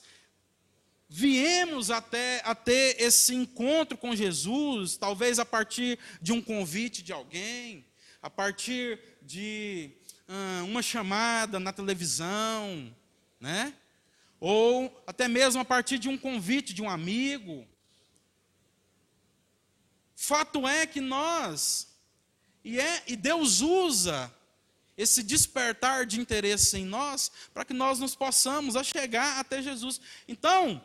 viemos 1.09 1.91
até 1.91 2.43
a 2.45 2.55
ter 2.55 3.01
esse 3.03 3.35
encontro 3.35 3.99
com 3.99 4.15
Jesus, 4.15 4.97
talvez 4.97 5.41
a 5.41 5.45
partir 5.45 5.99
de 6.23 6.33
um 6.33 6.41
convite 6.41 7.03
de 7.03 7.13
alguém, 7.13 7.85
a 8.23 8.31
partir 8.31 8.99
de 9.27 9.91
ah, 10.29 10.63
uma 10.65 10.81
chamada 10.81 11.59
na 11.59 11.73
televisão, 11.73 12.95
né? 13.41 13.75
Ou 14.39 15.03
até 15.07 15.27
mesmo 15.27 15.61
a 15.61 15.65
partir 15.65 15.99
de 15.99 16.09
um 16.09 16.17
convite 16.17 16.73
de 16.73 16.81
um 16.81 16.89
amigo. 16.89 17.67
Fato 20.15 20.67
é 20.67 20.87
que 20.87 21.01
nós, 21.01 21.89
e, 22.65 22.79
é, 22.79 23.03
e 23.09 23.17
Deus 23.17 23.61
usa 23.61 24.33
esse 24.97 25.23
despertar 25.23 26.07
de 26.07 26.21
interesse 26.21 26.79
em 26.79 26.85
nós 26.85 27.31
para 27.53 27.65
que 27.65 27.75
nós 27.75 27.99
nos 27.99 28.15
possamos 28.15 28.77
a 28.77 28.85
chegar 28.85 29.39
até 29.39 29.61
Jesus. 29.61 30.01
Então, 30.29 30.83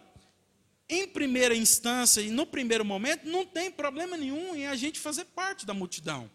em 0.89 1.07
primeira 1.07 1.55
instância 1.55 2.21
e 2.21 2.29
no 2.31 2.45
primeiro 2.45 2.83
momento, 2.83 3.25
não 3.25 3.45
tem 3.45 3.71
problema 3.71 4.17
nenhum 4.17 4.55
em 4.55 4.67
a 4.67 4.75
gente 4.75 4.99
fazer 4.99 5.25
parte 5.25 5.65
da 5.65 5.73
multidão. 5.73 6.29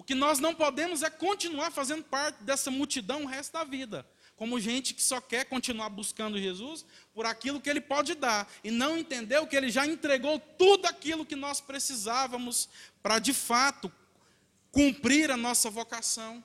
O 0.00 0.02
que 0.02 0.14
nós 0.14 0.38
não 0.38 0.54
podemos 0.54 1.02
é 1.02 1.10
continuar 1.10 1.70
fazendo 1.70 2.02
parte 2.02 2.42
dessa 2.42 2.70
multidão 2.70 3.24
o 3.24 3.26
resto 3.26 3.52
da 3.52 3.64
vida. 3.64 4.06
Como 4.34 4.58
gente 4.58 4.94
que 4.94 5.02
só 5.02 5.20
quer 5.20 5.44
continuar 5.44 5.90
buscando 5.90 6.40
Jesus 6.40 6.86
por 7.12 7.26
aquilo 7.26 7.60
que 7.60 7.68
ele 7.68 7.82
pode 7.82 8.14
dar. 8.14 8.50
E 8.64 8.70
não 8.70 8.96
entendeu 8.96 9.46
que 9.46 9.54
ele 9.54 9.68
já 9.68 9.86
entregou 9.86 10.40
tudo 10.56 10.86
aquilo 10.86 11.26
que 11.26 11.36
nós 11.36 11.60
precisávamos 11.60 12.66
para 13.02 13.18
de 13.18 13.34
fato 13.34 13.92
cumprir 14.72 15.30
a 15.30 15.36
nossa 15.36 15.68
vocação. 15.68 16.42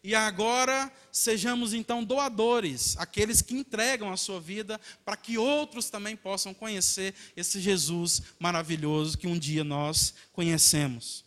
E 0.00 0.14
agora 0.14 0.88
sejamos 1.10 1.74
então 1.74 2.04
doadores, 2.04 2.96
aqueles 2.96 3.42
que 3.42 3.56
entregam 3.56 4.12
a 4.12 4.16
sua 4.16 4.40
vida 4.40 4.80
para 5.04 5.16
que 5.16 5.36
outros 5.36 5.90
também 5.90 6.14
possam 6.14 6.54
conhecer 6.54 7.12
esse 7.36 7.58
Jesus 7.58 8.22
maravilhoso 8.38 9.18
que 9.18 9.26
um 9.26 9.36
dia 9.36 9.64
nós 9.64 10.14
conhecemos. 10.32 11.23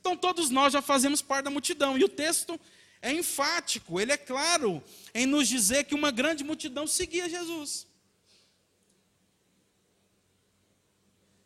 Então 0.00 0.16
todos 0.16 0.50
nós 0.50 0.72
já 0.72 0.82
fazemos 0.82 1.22
parte 1.22 1.44
da 1.44 1.50
multidão. 1.50 1.98
E 1.98 2.04
o 2.04 2.08
texto 2.08 2.58
é 3.00 3.12
enfático, 3.12 4.00
ele 4.00 4.12
é 4.12 4.16
claro 4.16 4.82
em 5.14 5.26
nos 5.26 5.48
dizer 5.48 5.84
que 5.84 5.94
uma 5.94 6.10
grande 6.10 6.42
multidão 6.42 6.86
seguia 6.86 7.28
Jesus. 7.28 7.86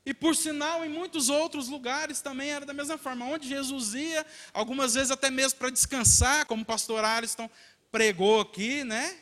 E 0.05 0.13
por 0.13 0.35
sinal, 0.35 0.85
em 0.85 0.89
muitos 0.89 1.29
outros 1.29 1.69
lugares 1.69 2.21
também 2.21 2.51
era 2.51 2.67
da 2.67 2.73
mesma 2.73 2.99
forma. 2.99 3.25
Onde 3.25 3.49
Jesus 3.49 3.95
ia, 3.95 4.27
algumas 4.53 4.95
vezes 4.95 5.13
até 5.13 5.31
mesmo 5.31 5.59
para 5.59 5.71
descansar, 5.71 6.45
como 6.47 6.63
o 6.63 6.67
pastor 6.67 7.05
Alisson 7.05 7.49
pregou 7.91 8.41
aqui, 8.41 8.83
né? 8.83 9.17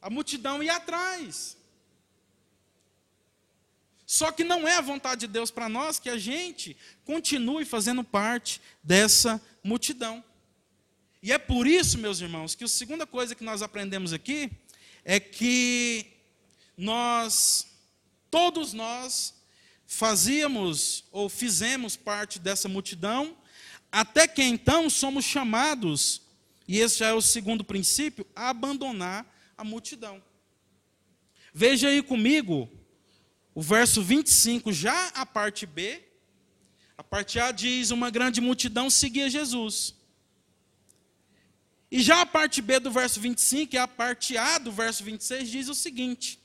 A 0.00 0.08
multidão 0.08 0.62
ia 0.62 0.76
atrás. 0.76 1.56
Só 4.16 4.32
que 4.32 4.44
não 4.44 4.66
é 4.66 4.76
a 4.76 4.80
vontade 4.80 5.26
de 5.26 5.26
Deus 5.26 5.50
para 5.50 5.68
nós 5.68 5.98
que 5.98 6.08
a 6.08 6.16
gente 6.16 6.74
continue 7.04 7.66
fazendo 7.66 8.02
parte 8.02 8.62
dessa 8.82 9.38
multidão. 9.62 10.24
E 11.22 11.32
é 11.32 11.36
por 11.36 11.66
isso, 11.66 11.98
meus 11.98 12.18
irmãos, 12.18 12.54
que 12.54 12.64
a 12.64 12.68
segunda 12.68 13.06
coisa 13.06 13.34
que 13.34 13.44
nós 13.44 13.60
aprendemos 13.60 14.14
aqui 14.14 14.50
é 15.04 15.20
que 15.20 16.06
nós, 16.78 17.66
todos 18.30 18.72
nós, 18.72 19.34
fazíamos 19.86 21.04
ou 21.12 21.28
fizemos 21.28 21.94
parte 21.94 22.38
dessa 22.38 22.70
multidão, 22.70 23.36
até 23.92 24.26
que 24.26 24.42
então 24.42 24.88
somos 24.88 25.26
chamados, 25.26 26.22
e 26.66 26.78
esse 26.78 27.00
já 27.00 27.08
é 27.08 27.12
o 27.12 27.20
segundo 27.20 27.62
princípio, 27.62 28.26
a 28.34 28.48
abandonar 28.48 29.26
a 29.58 29.62
multidão. 29.62 30.22
Veja 31.52 31.88
aí 31.88 32.02
comigo 32.02 32.66
o 33.56 33.62
verso 33.62 34.02
25, 34.02 34.70
já 34.70 35.08
a 35.14 35.24
parte 35.24 35.64
B, 35.64 36.02
a 36.98 37.02
parte 37.02 37.40
A 37.40 37.50
diz: 37.50 37.90
Uma 37.90 38.10
grande 38.10 38.38
multidão 38.38 38.90
seguia 38.90 39.30
Jesus. 39.30 39.94
E 41.90 42.02
já 42.02 42.20
a 42.20 42.26
parte 42.26 42.60
B 42.60 42.78
do 42.78 42.90
verso 42.90 43.18
25 43.18 43.74
e 43.74 43.78
a 43.78 43.88
parte 43.88 44.36
A 44.36 44.58
do 44.58 44.70
verso 44.70 45.02
26 45.02 45.48
diz 45.48 45.68
o 45.70 45.74
seguinte: 45.74 46.38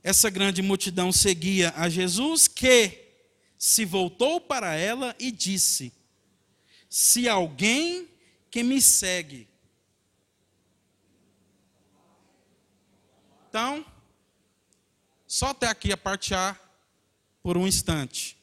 Essa 0.00 0.30
grande 0.30 0.62
multidão 0.62 1.10
seguia 1.10 1.74
a 1.76 1.88
Jesus, 1.88 2.46
que 2.46 3.08
se 3.58 3.84
voltou 3.84 4.40
para 4.40 4.76
ela 4.76 5.12
e 5.18 5.32
disse: 5.32 5.92
Se 6.88 7.28
alguém 7.28 8.08
que 8.48 8.62
me 8.62 8.80
segue. 8.80 9.48
Então, 13.48 13.84
só 15.30 15.50
até 15.50 15.68
aqui 15.68 15.92
a 15.92 15.96
parte 15.96 16.34
A 16.34 16.58
por 17.40 17.56
um 17.56 17.64
instante. 17.64 18.36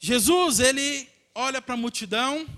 Jesus, 0.00 0.58
ele 0.58 1.06
olha 1.34 1.60
para 1.60 1.74
a 1.74 1.76
multidão, 1.76 2.48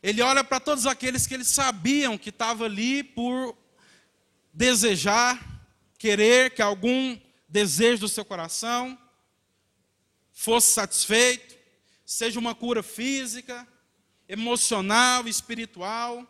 ele 0.00 0.22
olha 0.22 0.44
para 0.44 0.60
todos 0.60 0.86
aqueles 0.86 1.26
que 1.26 1.34
eles 1.34 1.48
sabiam 1.48 2.16
que 2.16 2.28
estavam 2.30 2.64
ali 2.64 3.02
por 3.02 3.58
desejar, 4.52 5.44
querer 5.98 6.54
que 6.54 6.62
algum 6.62 7.18
desejo 7.48 8.02
do 8.02 8.08
seu 8.08 8.24
coração 8.24 8.96
fosse 10.32 10.74
satisfeito, 10.74 11.56
seja 12.04 12.38
uma 12.38 12.54
cura 12.54 12.84
física, 12.84 13.66
emocional, 14.28 15.26
espiritual, 15.26 16.24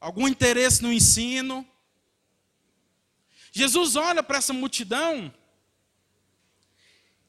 algum 0.00 0.26
interesse 0.26 0.82
no 0.82 0.90
ensino, 0.90 1.68
Jesus 3.56 3.96
olha 3.96 4.22
para 4.22 4.36
essa 4.36 4.52
multidão 4.52 5.32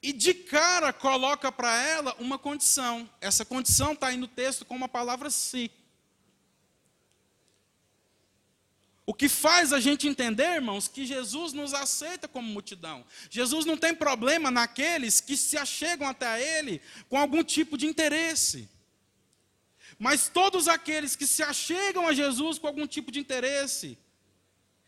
e 0.03 0.11
de 0.11 0.33
cara 0.33 0.91
coloca 0.91 1.49
para 1.49 1.73
ela 1.81 2.13
uma 2.19 2.37
condição. 2.37 3.09
Essa 3.21 3.45
condição 3.45 3.93
está 3.93 4.07
aí 4.07 4.17
no 4.17 4.27
texto 4.27 4.65
com 4.65 4.75
uma 4.75 4.89
palavra 4.89 5.29
se. 5.29 5.71
O 9.05 9.13
que 9.13 9.29
faz 9.29 9.71
a 9.71 9.79
gente 9.79 10.05
entender, 10.05 10.55
irmãos, 10.55 10.89
que 10.89 11.05
Jesus 11.05 11.53
nos 11.53 11.73
aceita 11.73 12.27
como 12.27 12.45
multidão. 12.45 13.05
Jesus 13.29 13.63
não 13.63 13.77
tem 13.77 13.95
problema 13.95 14.51
naqueles 14.51 15.21
que 15.21 15.37
se 15.37 15.57
achegam 15.57 16.05
até 16.05 16.59
Ele 16.59 16.81
com 17.07 17.17
algum 17.17 17.41
tipo 17.41 17.77
de 17.77 17.85
interesse. 17.85 18.69
Mas 19.97 20.27
todos 20.27 20.67
aqueles 20.67 21.15
que 21.15 21.25
se 21.25 21.41
achegam 21.41 22.05
a 22.05 22.11
Jesus 22.11 22.59
com 22.59 22.67
algum 22.67 22.85
tipo 22.85 23.13
de 23.13 23.21
interesse, 23.21 23.97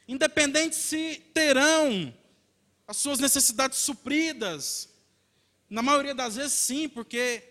independente 0.10 0.76
se 0.76 1.22
terão 1.36 2.12
as 2.88 2.98
suas 2.98 3.19
necessidades 3.19 3.78
supridas. 3.78 4.89
Na 5.69 5.84
maioria 5.84 6.15
das 6.15 6.36
vezes, 6.36 6.54
sim, 6.54 6.89
porque 6.89 7.43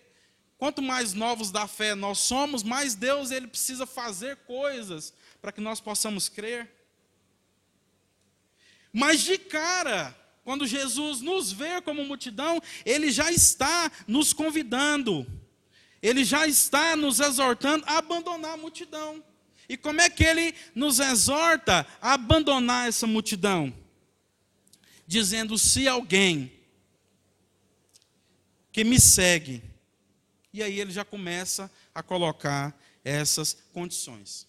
quanto 0.57 0.81
mais 0.81 1.13
novos 1.13 1.51
da 1.51 1.67
fé 1.67 1.95
nós 1.95 2.19
somos, 2.19 2.61
mais 2.61 2.95
Deus 2.95 3.31
ele 3.31 3.47
precisa 3.47 3.85
fazer 3.85 4.35
coisas 4.45 5.13
para 5.41 5.53
que 5.53 5.61
nós 5.61 5.79
possamos 5.79 6.27
crer. 6.27 6.69
Mas 8.91 9.21
de 9.21 9.37
cara, 9.37 10.13
quando 10.43 10.67
Jesus 10.67 11.21
nos 11.21 11.53
vê 11.53 11.81
como 11.81 12.03
multidão, 12.03 12.61
ele 12.85 13.09
já 13.09 13.31
está 13.31 13.89
nos 14.05 14.33
convidando, 14.33 15.25
ele 16.01 16.25
já 16.25 16.45
está 16.45 16.97
nos 16.97 17.21
exortando 17.21 17.85
a 17.87 17.99
abandonar 17.99 18.55
a 18.55 18.57
multidão. 18.57 19.23
E 19.69 19.77
como 19.77 20.01
é 20.01 20.09
que 20.09 20.23
ele 20.23 20.55
nos 20.73 20.99
exorta 20.99 21.85
a 22.01 22.13
abandonar 22.13 22.89
essa 22.89 23.05
multidão? 23.05 23.71
Dizendo: 25.05 25.59
se 25.59 25.87
alguém 25.87 26.51
que 28.71 28.83
me 28.83 28.99
segue, 28.99 29.61
e 30.51 30.63
aí 30.63 30.79
ele 30.79 30.91
já 30.91 31.05
começa 31.05 31.71
a 31.93 32.01
colocar 32.01 32.75
essas 33.03 33.53
condições. 33.71 34.47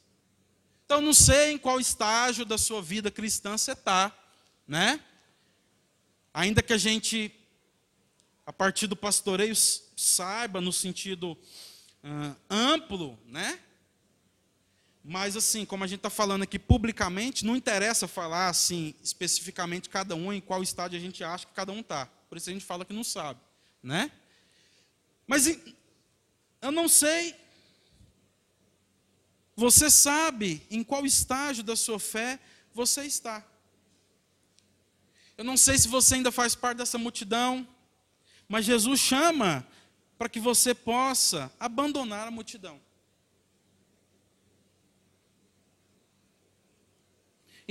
Então, 0.86 1.02
não 1.02 1.12
sei 1.12 1.52
em 1.52 1.58
qual 1.58 1.78
estágio 1.78 2.44
da 2.44 2.56
sua 2.56 2.80
vida 2.80 3.10
cristã 3.10 3.56
você 3.56 3.72
está, 3.72 4.16
né? 4.66 5.00
Ainda 6.32 6.62
que 6.62 6.72
a 6.72 6.78
gente, 6.78 7.30
a 8.46 8.52
partir 8.52 8.86
do 8.86 8.96
pastoreio, 8.96 9.54
saiba 9.54 10.60
no 10.60 10.72
sentido 10.72 11.32
uh, 12.02 12.36
amplo, 12.48 13.18
né? 13.26 13.60
Mas, 15.04 15.36
assim, 15.36 15.64
como 15.64 15.82
a 15.82 15.86
gente 15.86 15.98
está 15.98 16.10
falando 16.10 16.42
aqui 16.42 16.58
publicamente, 16.58 17.44
não 17.44 17.56
interessa 17.56 18.06
falar, 18.06 18.48
assim, 18.48 18.94
especificamente 19.02 19.88
cada 19.88 20.14
um 20.14 20.32
em 20.32 20.40
qual 20.40 20.62
estádio 20.62 20.98
a 20.98 21.00
gente 21.00 21.24
acha 21.24 21.46
que 21.46 21.52
cada 21.52 21.72
um 21.72 21.80
está. 21.80 22.06
Por 22.28 22.36
isso 22.36 22.50
a 22.50 22.52
gente 22.52 22.64
fala 22.64 22.84
que 22.84 22.92
não 22.92 23.02
sabe, 23.02 23.40
né? 23.82 24.10
Mas 25.26 25.46
eu 26.60 26.70
não 26.70 26.88
sei. 26.88 27.34
Você 29.56 29.90
sabe 29.90 30.62
em 30.70 30.84
qual 30.84 31.04
estágio 31.06 31.64
da 31.64 31.76
sua 31.76 31.98
fé 31.98 32.38
você 32.74 33.04
está. 33.04 33.44
Eu 35.36 35.44
não 35.44 35.56
sei 35.56 35.78
se 35.78 35.88
você 35.88 36.16
ainda 36.16 36.30
faz 36.30 36.54
parte 36.54 36.78
dessa 36.78 36.98
multidão, 36.98 37.66
mas 38.46 38.64
Jesus 38.64 39.00
chama 39.00 39.66
para 40.18 40.28
que 40.28 40.38
você 40.38 40.74
possa 40.74 41.50
abandonar 41.58 42.28
a 42.28 42.30
multidão. 42.30 42.78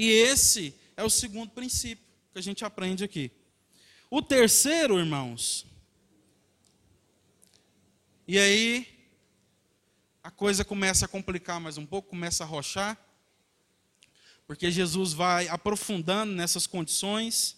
E 0.02 0.12
esse 0.12 0.74
é 0.96 1.04
o 1.04 1.10
segundo 1.10 1.52
princípio 1.52 2.06
que 2.32 2.40
a 2.40 2.42
gente 2.42 2.64
aprende 2.64 3.04
aqui. 3.04 3.30
O 4.10 4.22
terceiro, 4.22 4.98
irmãos, 4.98 5.66
e 8.26 8.40
aí 8.40 8.88
a 10.24 10.32
coisa 10.32 10.64
começa 10.64 11.04
a 11.04 11.08
complicar 11.10 11.60
mais 11.60 11.78
um 11.78 11.86
pouco, 11.86 12.12
começa 12.12 12.46
a 12.46 12.48
rochar, 12.48 12.98
porque 14.48 14.72
Jesus 14.72 15.12
vai 15.12 15.50
aprofundando 15.50 16.32
nessas 16.32 16.66
condições. 16.66 17.58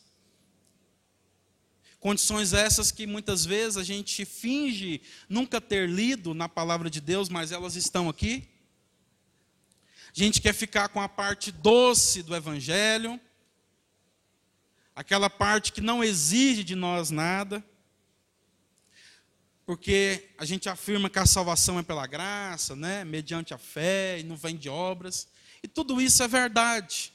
Condições 1.99 2.53
essas 2.53 2.91
que 2.91 3.05
muitas 3.05 3.45
vezes 3.45 3.77
a 3.77 3.83
gente 3.83 4.25
finge 4.25 4.99
nunca 5.29 5.61
ter 5.61 5.87
lido 5.87 6.33
na 6.33 6.49
palavra 6.49 6.89
de 6.89 6.99
Deus, 7.01 7.29
mas 7.29 7.51
elas 7.51 7.75
estão 7.75 8.09
aqui. 8.09 8.49
A 10.13 10.19
gente 10.23 10.41
quer 10.41 10.53
ficar 10.53 10.89
com 10.89 10.99
a 10.99 11.07
parte 11.07 11.53
doce 11.53 12.21
do 12.21 12.35
Evangelho, 12.35 13.17
aquela 14.93 15.29
parte 15.29 15.71
que 15.71 15.79
não 15.79 16.03
exige 16.03 16.65
de 16.65 16.75
nós 16.75 17.09
nada, 17.11 17.63
porque 19.65 20.29
a 20.37 20.43
gente 20.43 20.67
afirma 20.67 21.09
que 21.09 21.17
a 21.17 21.25
salvação 21.25 21.79
é 21.79 21.83
pela 21.83 22.05
graça, 22.05 22.75
né, 22.75 23.05
mediante 23.05 23.53
a 23.53 23.57
fé, 23.57 24.19
e 24.19 24.23
não 24.23 24.35
vem 24.35 24.57
de 24.57 24.67
obras, 24.67 25.29
e 25.63 25.67
tudo 25.67 26.01
isso 26.01 26.21
é 26.21 26.27
verdade. 26.27 27.10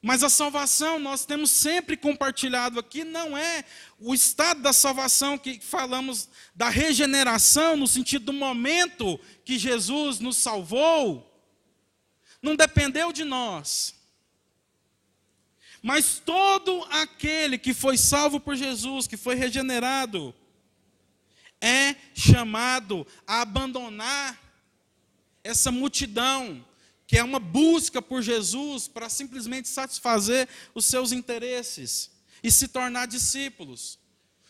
Mas 0.00 0.22
a 0.22 0.28
salvação, 0.28 0.98
nós 0.98 1.24
temos 1.24 1.50
sempre 1.50 1.96
compartilhado 1.96 2.78
aqui, 2.78 3.02
não 3.02 3.36
é 3.36 3.64
o 3.98 4.14
estado 4.14 4.62
da 4.62 4.72
salvação 4.72 5.36
que 5.36 5.58
falamos 5.60 6.28
da 6.54 6.68
regeneração, 6.68 7.76
no 7.76 7.86
sentido 7.86 8.26
do 8.26 8.32
momento 8.32 9.18
que 9.44 9.58
Jesus 9.58 10.20
nos 10.20 10.36
salvou, 10.36 11.24
não 12.40 12.54
dependeu 12.54 13.12
de 13.12 13.24
nós. 13.24 13.94
Mas 15.82 16.20
todo 16.24 16.86
aquele 16.90 17.58
que 17.58 17.74
foi 17.74 17.96
salvo 17.96 18.38
por 18.38 18.54
Jesus, 18.54 19.08
que 19.08 19.16
foi 19.16 19.34
regenerado, 19.34 20.32
é 21.60 21.96
chamado 22.14 23.04
a 23.26 23.42
abandonar 23.42 24.38
essa 25.42 25.72
multidão 25.72 26.64
que 27.08 27.16
é 27.16 27.24
uma 27.24 27.40
busca 27.40 28.02
por 28.02 28.20
Jesus 28.20 28.86
para 28.86 29.08
simplesmente 29.08 29.66
satisfazer 29.66 30.46
os 30.74 30.84
seus 30.84 31.10
interesses 31.10 32.10
e 32.44 32.50
se 32.50 32.68
tornar 32.68 33.06
discípulos. 33.06 33.98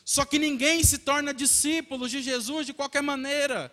Só 0.04 0.24
que 0.24 0.40
ninguém 0.40 0.82
se 0.82 0.98
torna 0.98 1.32
discípulo 1.32 2.08
de 2.08 2.20
Jesus 2.20 2.66
de 2.66 2.72
qualquer 2.72 3.00
maneira. 3.00 3.72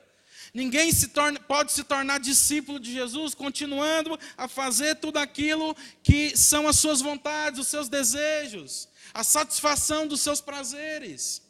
Ninguém 0.53 0.91
se 0.91 1.07
torna, 1.07 1.39
pode 1.39 1.71
se 1.71 1.83
tornar 1.83 2.19
discípulo 2.19 2.79
de 2.79 2.93
Jesus 2.93 3.33
continuando 3.33 4.19
a 4.37 4.47
fazer 4.47 4.95
tudo 4.97 5.17
aquilo 5.17 5.75
que 6.03 6.37
são 6.37 6.67
as 6.67 6.77
suas 6.77 7.01
vontades, 7.01 7.59
os 7.59 7.67
seus 7.67 7.89
desejos, 7.89 8.87
a 9.11 9.23
satisfação 9.23 10.05
dos 10.05 10.21
seus 10.21 10.41
prazeres. 10.41 11.41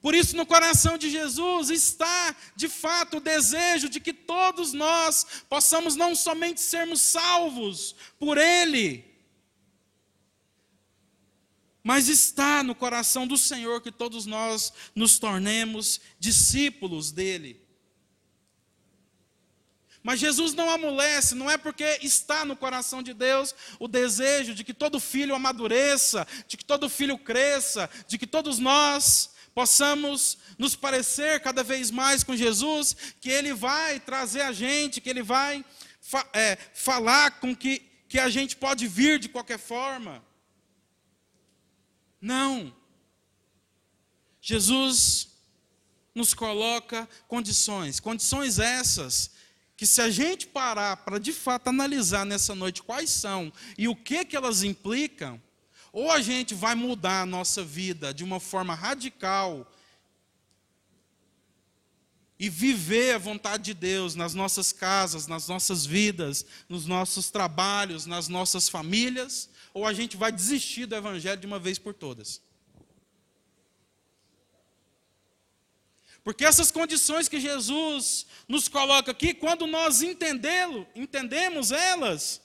Por 0.00 0.14
isso, 0.14 0.36
no 0.36 0.46
coração 0.46 0.96
de 0.96 1.10
Jesus 1.10 1.70
está, 1.70 2.34
de 2.54 2.68
fato, 2.68 3.16
o 3.16 3.20
desejo 3.20 3.88
de 3.88 3.98
que 3.98 4.12
todos 4.12 4.72
nós 4.72 5.26
possamos 5.48 5.96
não 5.96 6.14
somente 6.14 6.60
sermos 6.60 7.00
salvos 7.00 7.96
por 8.18 8.38
Ele, 8.38 9.04
mas 11.82 12.08
está 12.08 12.62
no 12.62 12.74
coração 12.74 13.26
do 13.26 13.36
Senhor 13.36 13.80
que 13.80 13.90
todos 13.90 14.24
nós 14.24 14.72
nos 14.94 15.18
tornemos 15.18 16.00
discípulos 16.18 17.10
dele. 17.10 17.60
Mas 20.02 20.20
Jesus 20.20 20.54
não 20.54 20.70
amolece, 20.70 21.34
não 21.34 21.50
é 21.50 21.56
porque 21.56 21.98
está 22.02 22.44
no 22.44 22.56
coração 22.56 23.02
de 23.02 23.12
Deus 23.12 23.54
o 23.80 23.88
desejo 23.88 24.54
de 24.54 24.62
que 24.62 24.72
todo 24.72 25.00
filho 25.00 25.34
amadureça, 25.34 26.26
de 26.46 26.56
que 26.56 26.64
todo 26.64 26.88
filho 26.88 27.18
cresça, 27.18 27.90
de 28.06 28.16
que 28.16 28.26
todos 28.26 28.58
nós 28.58 29.30
possamos 29.58 30.38
nos 30.56 30.76
parecer 30.76 31.40
cada 31.40 31.64
vez 31.64 31.90
mais 31.90 32.22
com 32.22 32.36
Jesus, 32.36 32.94
que 33.20 33.28
Ele 33.28 33.52
vai 33.52 33.98
trazer 33.98 34.42
a 34.42 34.52
gente, 34.52 35.00
que 35.00 35.10
Ele 35.10 35.20
vai 35.20 35.64
fa 36.00 36.24
é, 36.32 36.54
falar 36.72 37.40
com 37.40 37.56
que, 37.56 37.80
que 38.08 38.20
a 38.20 38.28
gente 38.28 38.54
pode 38.54 38.86
vir 38.86 39.18
de 39.18 39.28
qualquer 39.28 39.58
forma. 39.58 40.24
Não. 42.20 42.72
Jesus 44.40 45.26
nos 46.14 46.34
coloca 46.34 47.08
condições, 47.26 47.98
condições 47.98 48.60
essas 48.60 49.32
que 49.76 49.86
se 49.86 50.00
a 50.00 50.08
gente 50.08 50.46
parar 50.46 50.98
para 50.98 51.18
de 51.18 51.32
fato 51.32 51.66
analisar 51.66 52.24
nessa 52.24 52.54
noite 52.54 52.80
quais 52.80 53.10
são 53.10 53.52
e 53.76 53.88
o 53.88 53.96
que 53.96 54.24
que 54.24 54.36
elas 54.36 54.62
implicam, 54.62 55.42
ou 55.92 56.10
a 56.10 56.20
gente 56.20 56.54
vai 56.54 56.74
mudar 56.74 57.22
a 57.22 57.26
nossa 57.26 57.62
vida 57.64 58.12
de 58.12 58.24
uma 58.24 58.40
forma 58.40 58.74
radical 58.74 59.70
e 62.38 62.48
viver 62.48 63.14
a 63.14 63.18
vontade 63.18 63.64
de 63.64 63.74
Deus 63.74 64.14
nas 64.14 64.32
nossas 64.32 64.72
casas, 64.72 65.26
nas 65.26 65.48
nossas 65.48 65.84
vidas, 65.84 66.46
nos 66.68 66.86
nossos 66.86 67.30
trabalhos, 67.30 68.06
nas 68.06 68.28
nossas 68.28 68.68
famílias, 68.68 69.50
ou 69.74 69.84
a 69.86 69.92
gente 69.92 70.16
vai 70.16 70.30
desistir 70.30 70.86
do 70.86 70.94
Evangelho 70.94 71.40
de 71.40 71.46
uma 71.46 71.58
vez 71.58 71.78
por 71.78 71.92
todas. 71.92 72.40
Porque 76.22 76.44
essas 76.44 76.70
condições 76.70 77.28
que 77.28 77.40
Jesus 77.40 78.26
nos 78.46 78.68
coloca 78.68 79.10
aqui, 79.10 79.32
quando 79.32 79.66
nós 79.66 80.02
entendê-lo, 80.02 80.86
entendemos 80.94 81.72
elas, 81.72 82.40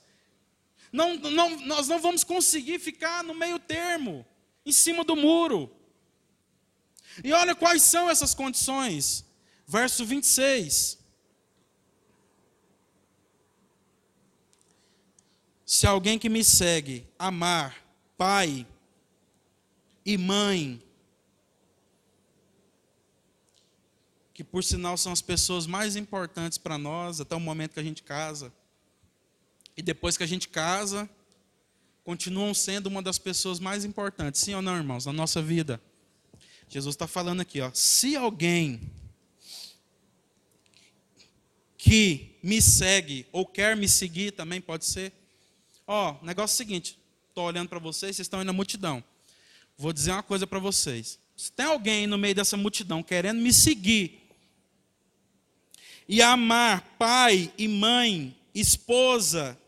não, 0.94 1.16
não, 1.16 1.60
nós 1.62 1.88
não 1.88 2.00
vamos 2.00 2.24
conseguir 2.24 2.78
ficar 2.78 3.24
no 3.24 3.34
meio 3.34 3.58
termo, 3.58 4.24
em 4.64 4.72
cima 4.72 5.04
do 5.04 5.16
muro. 5.16 5.76
E 7.24 7.34
olha 7.34 7.56
quais 7.56 7.82
são 7.82 8.08
essas 8.08 8.36
condições. 8.36 9.26
Verso 9.66 10.06
26. 10.06 11.00
Se 15.66 15.88
alguém 15.88 16.20
que 16.20 16.30
me 16.30 16.44
segue 16.44 17.08
amar 17.18 17.84
pai 18.16 18.68
e 20.06 20.16
mãe, 20.16 20.80
que 24.32 24.44
por 24.44 24.64
sinal 24.64 24.96
são 24.96 25.12
as 25.12 25.22
pessoas 25.22 25.66
mais 25.66 25.96
importantes 25.96 26.60
para 26.60 26.78
nós 26.78 27.20
até 27.20 27.36
o 27.36 27.40
momento 27.40 27.74
que 27.74 27.80
a 27.80 27.84
gente 27.84 28.04
casa, 28.04 28.54
e 29.76 29.82
depois 29.82 30.18
que 30.18 30.24
a 30.24 30.28
gente 30.28 30.48
casa, 30.48 31.10
continuam 32.04 32.54
sendo 32.54 32.88
uma 32.88 33.02
das 33.02 33.18
pessoas 33.18 33.60
mais 33.60 33.86
importantes, 33.86 34.42
sim 34.42 34.54
ou 34.54 34.62
não, 34.62 34.76
irmãos, 34.76 35.06
na 35.06 35.14
nossa 35.14 35.42
vida. 35.42 35.82
Jesus 36.70 36.96
está 36.96 37.08
falando 37.08 37.42
aqui, 37.42 37.62
ó, 37.62 37.72
se 37.74 38.16
alguém 38.16 38.82
que 41.78 42.38
me 42.42 42.62
segue 42.62 43.26
ou 43.32 43.46
quer 43.46 43.76
me 43.76 43.90
seguir 43.90 44.32
também 44.32 44.62
pode 44.62 44.86
ser. 44.86 45.12
Ó, 45.86 46.16
negócio 46.24 46.54
é 46.54 46.56
o 46.56 46.58
seguinte, 46.58 46.98
estou 47.28 47.44
olhando 47.44 47.68
para 47.68 47.80
vocês, 47.80 48.16
vocês 48.16 48.26
estão 48.26 48.40
aí 48.40 48.46
na 48.46 48.54
multidão. 48.54 49.04
Vou 49.78 49.92
dizer 49.92 50.12
uma 50.12 50.24
coisa 50.24 50.48
para 50.48 50.60
vocês. 50.60 51.20
Se 51.36 51.52
tem 51.52 51.66
alguém 51.66 52.08
no 52.08 52.18
meio 52.18 52.36
dessa 52.36 52.56
multidão 52.56 53.04
querendo 53.04 53.42
me 53.42 53.52
seguir 53.52 54.30
e 56.08 56.22
amar 56.22 56.96
pai 56.98 57.52
e 57.58 57.68
mãe, 57.68 58.34
esposa, 58.54 59.60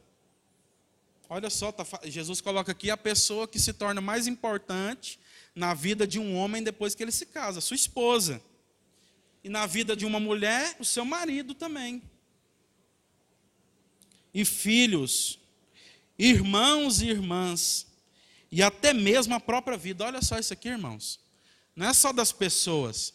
Olha 1.29 1.49
só, 1.49 1.71
tá, 1.71 1.85
Jesus 2.03 2.39
coloca 2.41 2.71
aqui 2.71 2.91
a 2.91 2.97
pessoa 2.97 3.47
que 3.47 3.59
se 3.59 3.73
torna 3.73 3.99
mais 3.99 4.27
importante 4.27 5.19
na 5.55 5.73
vida 5.73 6.05
de 6.05 6.19
um 6.19 6.35
homem 6.35 6.61
depois 6.61 6.93
que 6.93 7.03
ele 7.03 7.11
se 7.11 7.25
casa, 7.25 7.61
sua 7.61 7.75
esposa. 7.75 8.41
E 9.43 9.49
na 9.49 9.65
vida 9.65 9.95
de 9.95 10.05
uma 10.05 10.19
mulher, 10.19 10.75
o 10.79 10.85
seu 10.85 11.05
marido 11.05 11.53
também. 11.53 12.01
E 14.33 14.43
filhos, 14.43 15.39
irmãos 16.17 17.01
e 17.01 17.09
irmãs, 17.09 17.87
e 18.51 18.61
até 18.61 18.93
mesmo 18.93 19.33
a 19.35 19.39
própria 19.39 19.77
vida. 19.77 20.05
Olha 20.05 20.21
só 20.21 20.37
isso 20.39 20.53
aqui, 20.53 20.69
irmãos. 20.69 21.19
Não 21.75 21.87
é 21.87 21.93
só 21.93 22.13
das 22.13 22.31
pessoas. 22.31 23.13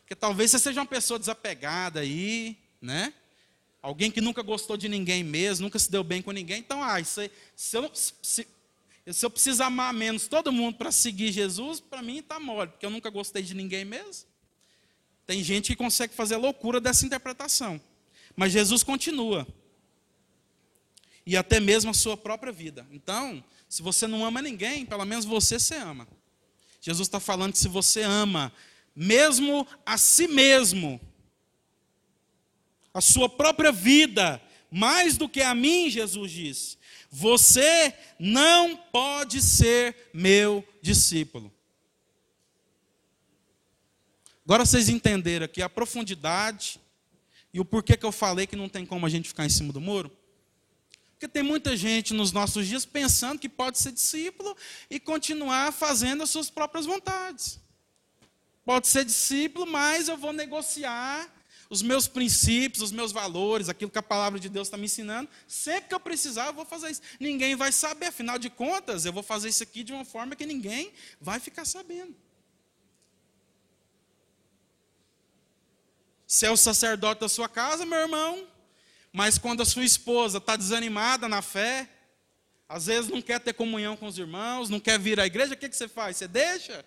Porque 0.00 0.14
talvez 0.14 0.50
você 0.50 0.58
seja 0.58 0.80
uma 0.80 0.86
pessoa 0.86 1.18
desapegada 1.18 2.00
aí, 2.00 2.58
né? 2.80 3.14
Alguém 3.84 4.10
que 4.10 4.22
nunca 4.22 4.40
gostou 4.40 4.78
de 4.78 4.88
ninguém 4.88 5.22
mesmo, 5.22 5.64
nunca 5.64 5.78
se 5.78 5.90
deu 5.90 6.02
bem 6.02 6.22
com 6.22 6.32
ninguém. 6.32 6.58
Então, 6.58 6.82
ah, 6.82 7.04
se, 7.04 7.30
se, 7.54 7.76
eu, 7.76 7.90
se, 7.92 8.48
se 9.12 9.26
eu 9.26 9.28
preciso 9.28 9.62
amar 9.62 9.92
menos 9.92 10.26
todo 10.26 10.50
mundo 10.50 10.78
para 10.78 10.90
seguir 10.90 11.30
Jesus, 11.30 11.80
para 11.80 12.00
mim 12.00 12.20
está 12.20 12.40
mole, 12.40 12.70
porque 12.70 12.86
eu 12.86 12.88
nunca 12.88 13.10
gostei 13.10 13.42
de 13.42 13.52
ninguém 13.52 13.84
mesmo. 13.84 14.24
Tem 15.26 15.44
gente 15.44 15.66
que 15.66 15.76
consegue 15.76 16.14
fazer 16.14 16.38
loucura 16.38 16.80
dessa 16.80 17.04
interpretação. 17.04 17.78
Mas 18.34 18.52
Jesus 18.52 18.82
continua. 18.82 19.46
E 21.26 21.36
até 21.36 21.60
mesmo 21.60 21.90
a 21.90 21.94
sua 21.94 22.16
própria 22.16 22.54
vida. 22.54 22.86
Então, 22.90 23.44
se 23.68 23.82
você 23.82 24.06
não 24.06 24.24
ama 24.24 24.40
ninguém, 24.40 24.86
pelo 24.86 25.04
menos 25.04 25.26
você 25.26 25.60
se 25.60 25.74
ama. 25.74 26.08
Jesus 26.80 27.06
está 27.06 27.20
falando 27.20 27.52
que 27.52 27.58
se 27.58 27.68
você 27.68 28.00
ama, 28.00 28.50
mesmo 28.96 29.68
a 29.84 29.98
si 29.98 30.26
mesmo, 30.26 30.98
a 32.94 33.00
sua 33.00 33.28
própria 33.28 33.72
vida, 33.72 34.40
mais 34.70 35.16
do 35.16 35.28
que 35.28 35.42
a 35.42 35.52
mim, 35.52 35.90
Jesus 35.90 36.30
diz: 36.30 36.78
Você 37.10 37.92
não 38.18 38.76
pode 38.76 39.42
ser 39.42 40.10
meu 40.14 40.66
discípulo. 40.80 41.52
Agora 44.44 44.64
vocês 44.64 44.88
entenderam 44.88 45.46
aqui 45.46 45.60
a 45.60 45.68
profundidade 45.68 46.80
e 47.52 47.58
o 47.58 47.64
porquê 47.64 47.96
que 47.96 48.06
eu 48.06 48.12
falei 48.12 48.46
que 48.46 48.54
não 48.54 48.68
tem 48.68 48.86
como 48.86 49.06
a 49.06 49.08
gente 49.08 49.26
ficar 49.26 49.44
em 49.44 49.48
cima 49.50 49.72
do 49.72 49.80
muro? 49.80 50.14
Porque 51.12 51.26
tem 51.26 51.42
muita 51.42 51.76
gente 51.76 52.12
nos 52.12 52.30
nossos 52.30 52.66
dias 52.66 52.84
pensando 52.84 53.38
que 53.38 53.48
pode 53.48 53.78
ser 53.78 53.92
discípulo 53.92 54.54
e 54.90 55.00
continuar 55.00 55.72
fazendo 55.72 56.22
as 56.22 56.30
suas 56.30 56.50
próprias 56.50 56.84
vontades. 56.84 57.58
Pode 58.64 58.86
ser 58.86 59.04
discípulo, 59.04 59.66
mas 59.66 60.08
eu 60.08 60.16
vou 60.16 60.32
negociar 60.32 61.33
os 61.74 61.82
meus 61.82 62.06
princípios, 62.06 62.80
os 62.80 62.92
meus 62.92 63.10
valores, 63.10 63.68
aquilo 63.68 63.90
que 63.90 63.98
a 63.98 64.02
palavra 64.02 64.38
de 64.38 64.48
Deus 64.48 64.68
está 64.68 64.76
me 64.76 64.84
ensinando. 64.84 65.28
Sempre 65.48 65.88
que 65.88 65.94
eu 65.94 65.98
precisar, 65.98 66.46
eu 66.46 66.54
vou 66.54 66.64
fazer 66.64 66.88
isso. 66.88 67.02
Ninguém 67.18 67.56
vai 67.56 67.72
saber, 67.72 68.06
afinal 68.06 68.38
de 68.38 68.48
contas, 68.48 69.04
eu 69.04 69.12
vou 69.12 69.24
fazer 69.24 69.48
isso 69.48 69.64
aqui 69.64 69.82
de 69.82 69.92
uma 69.92 70.04
forma 70.04 70.36
que 70.36 70.46
ninguém 70.46 70.92
vai 71.20 71.40
ficar 71.40 71.64
sabendo. 71.64 72.14
Se 76.28 76.46
é 76.46 76.50
o 76.50 76.56
sacerdote 76.56 77.22
da 77.22 77.28
sua 77.28 77.48
casa, 77.48 77.84
meu 77.84 77.98
irmão, 77.98 78.46
mas 79.12 79.36
quando 79.36 79.60
a 79.60 79.66
sua 79.66 79.84
esposa 79.84 80.38
está 80.38 80.54
desanimada 80.54 81.28
na 81.28 81.42
fé, 81.42 81.88
às 82.68 82.86
vezes 82.86 83.10
não 83.10 83.20
quer 83.20 83.40
ter 83.40 83.52
comunhão 83.52 83.96
com 83.96 84.06
os 84.06 84.16
irmãos, 84.16 84.70
não 84.70 84.78
quer 84.78 84.96
vir 84.96 85.18
à 85.18 85.26
igreja, 85.26 85.54
o 85.54 85.56
que, 85.56 85.68
que 85.68 85.76
você 85.76 85.88
faz? 85.88 86.18
Você 86.18 86.28
deixa? 86.28 86.84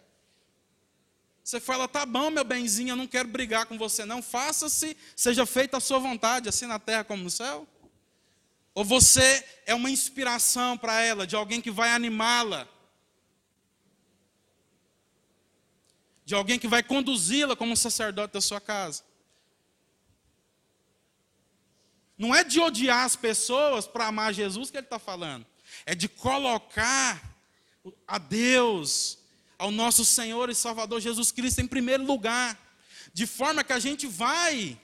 Você 1.48 1.62
fala, 1.62 1.88
tá 1.88 2.06
bom, 2.06 2.30
meu 2.30 2.44
benzinho, 2.44 2.90
eu 2.90 2.96
não 2.98 3.08
quero 3.08 3.30
brigar 3.30 3.66
com 3.68 3.78
você, 3.78 4.04
não. 4.04 4.22
Faça-se, 4.22 4.98
seja 5.16 5.46
feita 5.46 5.78
a 5.78 5.80
sua 5.80 5.98
vontade, 5.98 6.50
assim 6.50 6.66
na 6.66 6.78
terra 6.78 7.06
como 7.06 7.24
no 7.24 7.30
céu. 7.30 7.66
Ou 8.74 8.84
você 8.84 9.48
é 9.66 9.74
uma 9.74 9.90
inspiração 9.90 10.78
para 10.78 11.00
ela, 11.00 11.26
de 11.26 11.38
alguém 11.38 11.62
que 11.62 11.72
vai 11.72 11.92
animá-la, 11.92 12.68
de 16.26 16.36
alguém 16.36 16.60
que 16.60 16.68
vai 16.68 16.84
conduzi-la 16.84 17.56
como 17.56 17.78
sacerdote 17.78 18.34
da 18.34 18.42
sua 18.42 18.60
casa. 18.60 19.06
Não 22.18 22.36
é 22.36 22.44
de 22.44 22.60
odiar 22.60 23.06
as 23.06 23.16
pessoas 23.16 23.88
para 23.88 24.08
amar 24.08 24.34
Jesus 24.34 24.70
que 24.70 24.76
ele 24.76 24.86
está 24.86 25.00
falando. 25.00 25.46
É 25.86 25.96
de 25.96 26.10
colocar 26.10 27.24
a 28.06 28.18
Deus, 28.18 29.18
ao 29.58 29.72
nosso 29.72 30.06
Senhor 30.06 30.50
e 30.50 30.56
Salvador 30.56 31.02
Jesus 31.02 31.32
Cristo 31.32 31.62
em 31.62 31.68
primeiro 31.68 32.04
lugar. 32.04 32.58
De 33.14 33.26
forma 33.26 33.64
que 33.64 33.74
a 33.74 33.80
gente 33.80 34.06
vai 34.06 34.80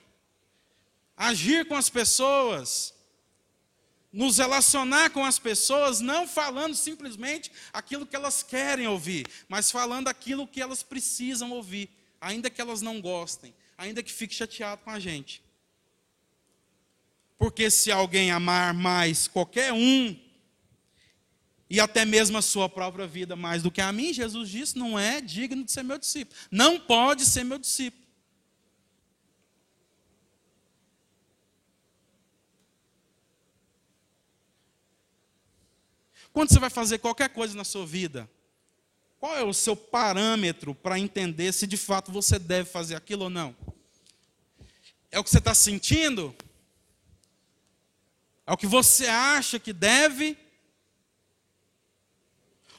agir 1.16 1.66
com 1.66 1.76
as 1.76 1.88
pessoas, 1.88 2.94
nos 4.12 4.38
relacionar 4.38 5.10
com 5.10 5.24
as 5.24 5.38
pessoas, 5.38 6.00
não 6.00 6.26
falando 6.26 6.74
simplesmente 6.74 7.50
aquilo 7.72 8.06
que 8.06 8.16
elas 8.16 8.42
querem 8.42 8.86
ouvir, 8.86 9.26
mas 9.48 9.70
falando 9.70 10.08
aquilo 10.08 10.46
que 10.46 10.60
elas 10.60 10.82
precisam 10.82 11.50
ouvir, 11.50 11.90
ainda 12.20 12.50
que 12.50 12.60
elas 12.60 12.80
não 12.80 13.00
gostem, 13.00 13.54
ainda 13.76 14.02
que 14.02 14.12
fique 14.12 14.34
chateado 14.34 14.82
com 14.82 14.90
a 14.90 14.98
gente. 14.98 15.42
Porque 17.36 17.70
se 17.70 17.90
alguém 17.90 18.30
amar 18.30 18.72
mais 18.72 19.26
qualquer 19.28 19.72
um, 19.72 20.16
e 21.74 21.80
até 21.80 22.04
mesmo 22.04 22.38
a 22.38 22.42
sua 22.42 22.68
própria 22.68 23.04
vida 23.04 23.34
mais 23.34 23.64
do 23.64 23.68
que 23.68 23.80
a 23.80 23.92
mim, 23.92 24.12
Jesus 24.12 24.48
disse, 24.48 24.78
não 24.78 24.96
é 24.96 25.20
digno 25.20 25.64
de 25.64 25.72
ser 25.72 25.82
meu 25.82 25.98
discípulo. 25.98 26.38
Não 26.48 26.78
pode 26.78 27.26
ser 27.26 27.42
meu 27.42 27.58
discípulo. 27.58 28.04
Quando 36.32 36.50
você 36.50 36.60
vai 36.60 36.70
fazer 36.70 36.98
qualquer 36.98 37.30
coisa 37.30 37.56
na 37.56 37.64
sua 37.64 37.84
vida, 37.84 38.30
qual 39.18 39.36
é 39.36 39.42
o 39.42 39.52
seu 39.52 39.74
parâmetro 39.74 40.76
para 40.76 40.96
entender 40.96 41.52
se 41.52 41.66
de 41.66 41.76
fato 41.76 42.12
você 42.12 42.38
deve 42.38 42.70
fazer 42.70 42.94
aquilo 42.94 43.24
ou 43.24 43.30
não? 43.30 43.56
É 45.10 45.18
o 45.18 45.24
que 45.24 45.30
você 45.30 45.38
está 45.38 45.54
sentindo? 45.54 46.32
É 48.46 48.52
o 48.52 48.56
que 48.56 48.66
você 48.68 49.08
acha 49.08 49.58
que 49.58 49.72
deve? 49.72 50.38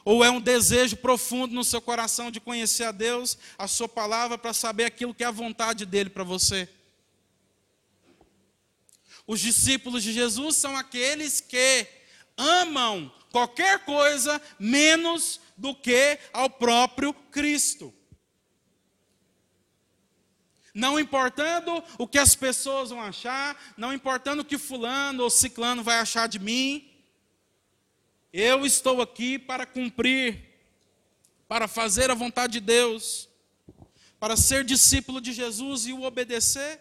Ou 0.06 0.24
é 0.24 0.30
um 0.30 0.40
desejo 0.40 0.96
profundo 0.98 1.52
no 1.52 1.64
seu 1.64 1.80
coração 1.80 2.30
de 2.30 2.38
conhecer 2.38 2.84
a 2.84 2.92
Deus, 2.92 3.36
a 3.58 3.66
Sua 3.66 3.88
palavra, 3.88 4.38
para 4.38 4.52
saber 4.52 4.84
aquilo 4.84 5.12
que 5.12 5.24
é 5.24 5.26
a 5.26 5.32
vontade 5.32 5.84
dele 5.84 6.08
para 6.08 6.22
você? 6.22 6.68
Os 9.26 9.40
discípulos 9.40 10.04
de 10.04 10.12
Jesus 10.12 10.54
são 10.54 10.76
aqueles 10.76 11.40
que 11.40 11.88
amam 12.36 13.12
qualquer 13.32 13.84
coisa 13.84 14.40
menos 14.60 15.40
do 15.56 15.74
que 15.74 16.20
ao 16.32 16.48
próprio 16.48 17.12
Cristo. 17.12 17.92
Não 20.72 21.00
importando 21.00 21.82
o 21.98 22.06
que 22.06 22.18
as 22.18 22.36
pessoas 22.36 22.90
vão 22.90 23.02
achar, 23.02 23.60
não 23.76 23.92
importando 23.92 24.42
o 24.42 24.44
que 24.44 24.56
fulano 24.56 25.24
ou 25.24 25.30
ciclano 25.30 25.82
vai 25.82 25.98
achar 25.98 26.28
de 26.28 26.38
mim, 26.38 26.88
eu 28.32 28.66
estou 28.66 29.00
aqui 29.00 29.38
para 29.38 29.64
cumprir, 29.64 30.42
para 31.48 31.68
fazer 31.68 32.10
a 32.10 32.14
vontade 32.14 32.54
de 32.54 32.60
Deus, 32.60 33.28
para 34.18 34.36
ser 34.36 34.64
discípulo 34.64 35.20
de 35.20 35.32
Jesus 35.32 35.86
e 35.86 35.92
o 35.92 36.02
obedecer. 36.02 36.80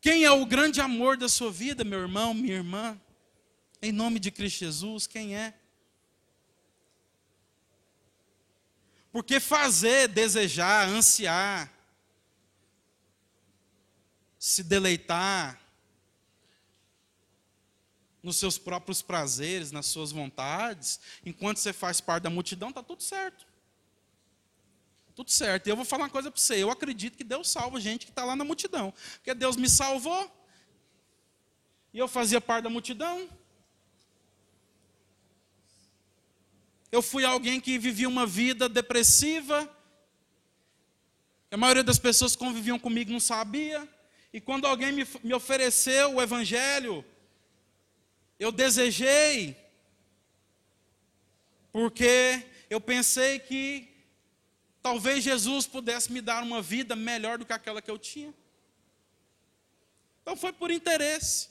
Quem 0.00 0.24
é 0.24 0.30
o 0.30 0.46
grande 0.46 0.80
amor 0.80 1.16
da 1.16 1.28
sua 1.28 1.50
vida, 1.50 1.82
meu 1.84 2.00
irmão, 2.00 2.32
minha 2.32 2.54
irmã? 2.54 3.00
Em 3.82 3.92
nome 3.92 4.18
de 4.18 4.30
Cristo 4.30 4.60
Jesus, 4.60 5.06
quem 5.06 5.36
é? 5.36 5.52
Porque 9.10 9.40
fazer, 9.40 10.08
desejar, 10.08 10.88
ansiar, 10.88 11.72
se 14.38 14.62
deleitar 14.62 15.65
nos 18.26 18.36
seus 18.36 18.58
próprios 18.58 19.00
prazeres, 19.00 19.70
nas 19.70 19.86
suas 19.86 20.10
vontades, 20.10 20.98
enquanto 21.24 21.58
você 21.58 21.72
faz 21.72 22.00
parte 22.00 22.24
da 22.24 22.30
multidão, 22.30 22.70
está 22.70 22.82
tudo 22.82 23.00
certo. 23.00 23.46
Tudo 25.14 25.30
certo. 25.30 25.68
E 25.68 25.70
eu 25.70 25.76
vou 25.76 25.84
falar 25.84 26.04
uma 26.04 26.10
coisa 26.10 26.28
para 26.30 26.38
você. 26.38 26.62
Eu 26.62 26.70
acredito 26.70 27.16
que 27.16 27.22
Deus 27.22 27.48
salva 27.48 27.80
gente 27.80 28.04
que 28.04 28.10
está 28.10 28.24
lá 28.24 28.34
na 28.34 28.44
multidão. 28.44 28.92
Porque 29.14 29.32
Deus 29.32 29.56
me 29.56 29.68
salvou. 29.68 30.30
E 31.94 31.98
eu 31.98 32.08
fazia 32.08 32.40
parte 32.40 32.64
da 32.64 32.68
multidão. 32.68 33.28
Eu 36.90 37.00
fui 37.00 37.24
alguém 37.24 37.60
que 37.60 37.78
vivia 37.78 38.08
uma 38.08 38.26
vida 38.26 38.68
depressiva. 38.68 39.72
A 41.50 41.56
maioria 41.56 41.84
das 41.84 41.98
pessoas 41.98 42.32
que 42.32 42.44
conviviam 42.44 42.78
comigo 42.78 43.10
não 43.10 43.20
sabia. 43.20 43.88
E 44.32 44.40
quando 44.40 44.66
alguém 44.66 44.92
me, 44.92 45.06
me 45.22 45.32
ofereceu 45.32 46.16
o 46.16 46.20
Evangelho, 46.20 47.04
eu 48.38 48.52
desejei, 48.52 49.56
porque 51.72 52.46
eu 52.68 52.80
pensei 52.80 53.38
que 53.38 53.96
Talvez 54.86 55.24
Jesus 55.24 55.66
pudesse 55.66 56.12
me 56.12 56.20
dar 56.20 56.44
uma 56.44 56.62
vida 56.62 56.94
melhor 56.94 57.38
do 57.38 57.44
que 57.44 57.52
aquela 57.52 57.82
que 57.82 57.90
eu 57.90 57.98
tinha. 57.98 58.32
Então 60.22 60.36
foi 60.36 60.52
por 60.52 60.70
interesse. 60.70 61.48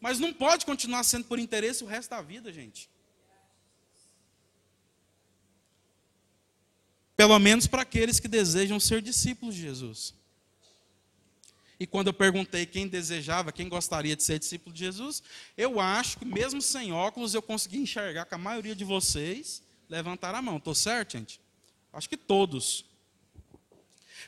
Mas 0.00 0.18
não 0.18 0.32
pode 0.34 0.66
continuar 0.66 1.04
sendo 1.04 1.24
por 1.26 1.38
interesse 1.38 1.84
o 1.84 1.86
resto 1.86 2.10
da 2.10 2.20
vida, 2.20 2.52
gente. 2.52 2.90
Pelo 7.16 7.38
menos 7.38 7.68
para 7.68 7.82
aqueles 7.82 8.18
que 8.18 8.26
desejam 8.26 8.80
ser 8.80 9.00
discípulos 9.00 9.54
de 9.54 9.62
Jesus. 9.62 10.12
E 11.84 11.86
quando 11.86 12.06
eu 12.06 12.14
perguntei 12.14 12.64
quem 12.64 12.88
desejava, 12.88 13.52
quem 13.52 13.68
gostaria 13.68 14.16
de 14.16 14.22
ser 14.22 14.38
discípulo 14.38 14.72
de 14.74 14.80
Jesus, 14.86 15.22
eu 15.54 15.78
acho 15.78 16.16
que 16.16 16.24
mesmo 16.24 16.62
sem 16.62 16.94
óculos 16.94 17.34
eu 17.34 17.42
consegui 17.42 17.76
enxergar 17.76 18.24
que 18.24 18.34
a 18.34 18.38
maioria 18.38 18.74
de 18.74 18.84
vocês 18.84 19.62
levantaram 19.86 20.38
a 20.38 20.40
mão. 20.40 20.56
Estou 20.56 20.74
certo, 20.74 21.18
gente? 21.18 21.38
Acho 21.92 22.08
que 22.08 22.16
todos. 22.16 22.86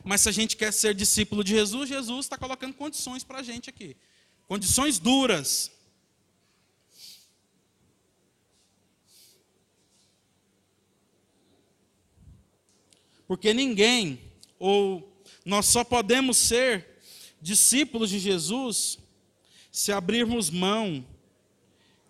Mas 0.05 0.21
se 0.21 0.29
a 0.29 0.33
gente 0.33 0.55
quer 0.55 0.71
ser 0.71 0.95
discípulo 0.95 1.43
de 1.43 1.53
Jesus, 1.53 1.89
Jesus 1.89 2.27
está 2.27 2.37
colocando 2.37 2.75
condições 2.75 3.25
para 3.25 3.39
a 3.39 3.43
gente 3.43 3.71
aqui. 3.71 3.97
Condições 4.47 4.99
duras. 4.99 5.71
Porque 13.27 13.55
ninguém, 13.55 14.21
ou 14.59 15.11
nós 15.43 15.65
só 15.65 15.83
podemos 15.83 16.37
ser 16.37 16.96
discípulos 17.41 18.11
de 18.11 18.19
Jesus 18.19 18.99
se 19.71 19.93
abrirmos 19.93 20.51
mão 20.51 21.05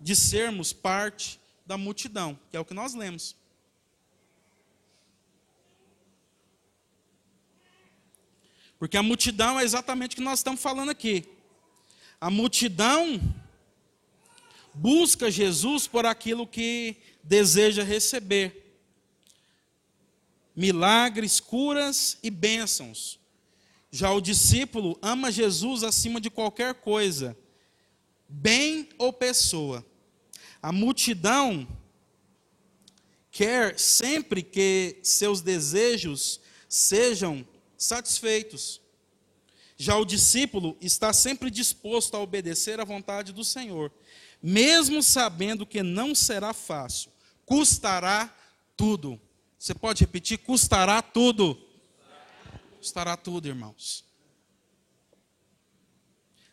de 0.01 0.15
sermos 0.15 0.73
parte 0.73 1.41
da 1.67 1.77
multidão, 1.77 2.39
que 2.51 2.57
é 2.57 2.61
o 2.61 2.65
que 2.65 2.75
nós 2.75 2.95
lemos. 2.95 3.35
Porque 8.79 8.97
a 8.97 9.03
multidão 9.03 9.59
é 9.59 9.65
exatamente 9.65 10.13
o 10.13 10.17
que 10.17 10.23
nós 10.23 10.41
estamos 10.41 10.61
falando 10.61 10.91
aqui. 10.91 11.25
A 12.21 12.31
multidão 12.31 13.21
busca 14.75 15.31
Jesus 15.31 15.87
por 15.87 16.05
aquilo 16.05 16.47
que 16.47 16.97
deseja 17.23 17.83
receber. 17.83 18.79
Milagres, 20.55 21.41
curas 21.41 22.19
e 22.23 22.31
bênçãos. 22.31 23.19
Já 23.97 24.13
o 24.13 24.21
discípulo 24.21 24.99
ama 25.01 25.33
Jesus 25.33 25.83
acima 25.83 26.21
de 26.21 26.29
qualquer 26.29 26.75
coisa, 26.75 27.35
bem 28.29 28.91
ou 28.99 29.11
pessoa. 29.11 29.83
A 30.61 30.71
multidão 30.71 31.67
quer 33.31 33.79
sempre 33.79 34.43
que 34.43 34.99
seus 35.03 35.41
desejos 35.41 36.43
sejam 36.69 37.43
satisfeitos. 37.79 38.83
Já 39.79 39.97
o 39.97 40.05
discípulo 40.05 40.77
está 40.79 41.11
sempre 41.15 41.51
disposto 41.51 42.19
a 42.19 42.21
obedecer 42.21 42.79
à 42.79 42.85
vontade 42.85 43.33
do 43.33 43.43
Senhor, 43.43 43.91
mesmo 44.43 45.03
sabendo 45.03 45.65
que 45.65 45.83
não 45.83 46.15
será 46.15 46.53
fácil, 46.53 47.11
custará 47.47 48.31
tudo. 48.77 49.19
Você 49.59 49.73
pode 49.73 50.03
repetir? 50.03 50.37
Custará 50.37 51.01
tudo. 51.01 51.66
Custará 52.87 53.17
tudo, 53.17 53.49
irmãos. 53.49 54.05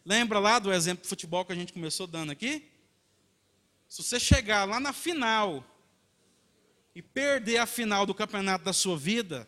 Lembra 0.04 0.40
lá 0.40 0.58
do 0.58 0.74
exemplo 0.74 1.04
de 1.04 1.08
futebol 1.08 1.46
que 1.46 1.54
a 1.54 1.56
gente 1.56 1.72
começou 1.72 2.08
dando 2.08 2.32
aqui? 2.32 2.72
Se 3.88 4.02
você 4.02 4.20
chegar 4.20 4.66
lá 4.66 4.80
na 4.80 4.92
final 4.92 5.64
e 6.96 7.04
perder 7.04 7.60
a 7.60 7.68
final 7.68 8.04
do 8.08 8.16
campeonato 8.16 8.66
da 8.66 8.74
sua 8.74 8.98
vida, 8.98 9.48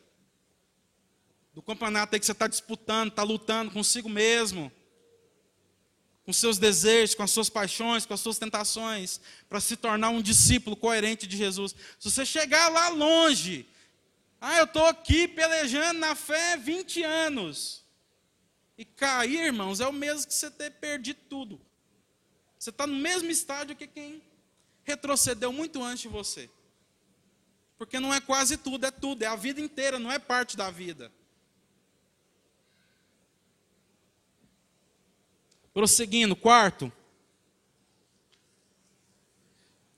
do 1.55 1.61
campeonato 1.63 2.13
aí 2.13 2.19
que 2.19 2.25
você 2.27 2.33
está 2.33 2.45
disputando, 2.45 3.09
está 3.09 3.23
lutando 3.23 3.71
consigo 3.71 4.07
mesmo, 4.07 4.71
com 6.23 6.31
seus 6.31 6.59
desejos, 6.59 7.15
com 7.15 7.23
as 7.23 7.31
suas 7.31 7.49
paixões, 7.49 8.05
com 8.05 8.13
as 8.13 8.19
suas 8.19 8.37
tentações, 8.37 9.19
para 9.49 9.59
se 9.59 9.75
tornar 9.75 10.09
um 10.09 10.21
discípulo 10.21 10.75
coerente 10.75 11.25
de 11.25 11.35
Jesus. 11.35 11.75
Se 11.99 12.11
você 12.11 12.23
chegar 12.23 12.69
lá 12.69 12.89
longe, 12.89 13.67
ah, 14.47 14.59
eu 14.59 14.65
estou 14.65 14.85
aqui 14.85 15.27
pelejando 15.27 15.99
na 15.99 16.13
fé 16.13 16.55
20 16.55 17.01
anos, 17.01 17.83
E 18.77 18.85
cair, 18.85 19.45
irmãos, 19.45 19.79
é 19.79 19.87
o 19.87 19.91
mesmo 19.91 20.27
que 20.27 20.33
você 20.35 20.51
ter 20.51 20.69
perdido 20.69 21.19
tudo. 21.27 21.59
Você 22.59 22.69
está 22.69 22.85
no 22.85 22.95
mesmo 22.95 23.31
estádio 23.31 23.75
que 23.75 23.87
quem 23.87 24.21
retrocedeu 24.83 25.51
muito 25.51 25.81
antes 25.81 26.01
de 26.01 26.09
você. 26.09 26.47
Porque 27.75 27.99
não 27.99 28.13
é 28.13 28.21
quase 28.21 28.55
tudo, 28.55 28.85
é 28.85 28.91
tudo, 28.91 29.23
é 29.23 29.25
a 29.25 29.35
vida 29.35 29.59
inteira, 29.59 29.97
não 29.97 30.11
é 30.11 30.19
parte 30.19 30.55
da 30.55 30.69
vida. 30.69 31.11
Prosseguindo, 35.73 36.35
quarto. 36.35 36.93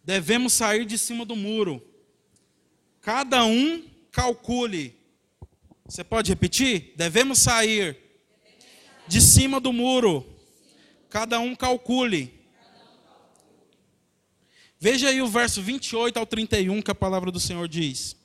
Devemos 0.05 0.53
sair 0.53 0.85
de 0.85 0.97
cima 0.97 1.25
do 1.25 1.35
muro. 1.35 1.85
Cada 3.01 3.43
um 3.43 3.96
calcule. 4.17 4.95
Você 5.85 6.03
pode 6.03 6.31
repetir? 6.31 6.93
Devemos 6.95 7.37
sair 7.37 7.95
de 9.07 9.21
cima 9.21 9.59
do 9.59 9.71
muro. 9.71 10.25
Cada 11.07 11.39
um 11.39 11.55
calcule. 11.55 12.33
Veja 14.79 15.09
aí 15.09 15.21
o 15.21 15.27
verso 15.27 15.61
28 15.61 16.17
ao 16.17 16.25
31 16.25 16.81
que 16.81 16.89
a 16.89 16.95
palavra 16.95 17.31
do 17.31 17.39
Senhor 17.39 17.67
diz. 17.67 18.15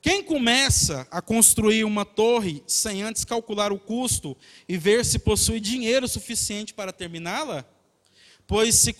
Quem 0.00 0.22
começa 0.22 1.06
a 1.10 1.20
construir 1.20 1.84
uma 1.84 2.06
torre 2.06 2.62
sem 2.66 3.02
antes 3.02 3.26
calcular 3.26 3.72
o 3.72 3.78
custo 3.78 4.34
e 4.66 4.78
ver 4.78 5.04
se 5.04 5.18
possui 5.18 5.60
dinheiro 5.60 6.08
suficiente 6.08 6.72
para 6.72 6.94
terminá-la? 6.94 7.66
Pois 8.46 8.74
se 8.74 8.94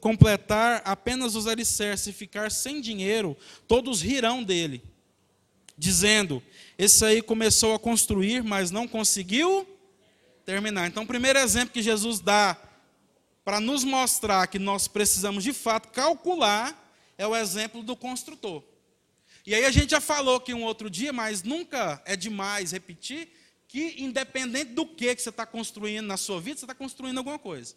completar 0.00 0.82
apenas 0.84 1.34
os 1.34 1.48
alicerces 1.48 2.08
e 2.08 2.12
ficar 2.12 2.50
sem 2.50 2.80
dinheiro, 2.80 3.36
todos 3.68 4.00
rirão 4.00 4.42
dele, 4.42 4.82
dizendo: 5.78 6.42
Esse 6.76 7.04
aí 7.04 7.22
começou 7.22 7.74
a 7.74 7.78
construir, 7.78 8.42
mas 8.42 8.70
não 8.70 8.88
conseguiu 8.88 9.66
terminar. 10.44 10.88
Então, 10.88 11.04
o 11.04 11.06
primeiro 11.06 11.38
exemplo 11.38 11.72
que 11.72 11.82
Jesus 11.82 12.20
dá 12.20 12.56
para 13.44 13.60
nos 13.60 13.84
mostrar 13.84 14.46
que 14.48 14.58
nós 14.58 14.88
precisamos 14.88 15.42
de 15.42 15.54
fato 15.54 15.88
calcular, 15.88 16.86
é 17.16 17.26
o 17.26 17.34
exemplo 17.34 17.82
do 17.82 17.96
construtor. 17.96 18.62
E 19.46 19.54
aí 19.54 19.64
a 19.64 19.70
gente 19.70 19.90
já 19.90 20.00
falou 20.00 20.38
que 20.38 20.52
um 20.52 20.62
outro 20.62 20.90
dia, 20.90 21.12
mas 21.12 21.42
nunca 21.42 22.02
é 22.04 22.14
demais 22.14 22.72
repetir, 22.72 23.30
que 23.66 23.94
independente 24.02 24.72
do 24.72 24.84
que, 24.84 25.14
que 25.14 25.22
você 25.22 25.30
está 25.30 25.46
construindo 25.46 26.06
na 26.06 26.18
sua 26.18 26.40
vida, 26.40 26.58
você 26.58 26.66
está 26.66 26.74
construindo 26.74 27.16
alguma 27.16 27.38
coisa. 27.38 27.74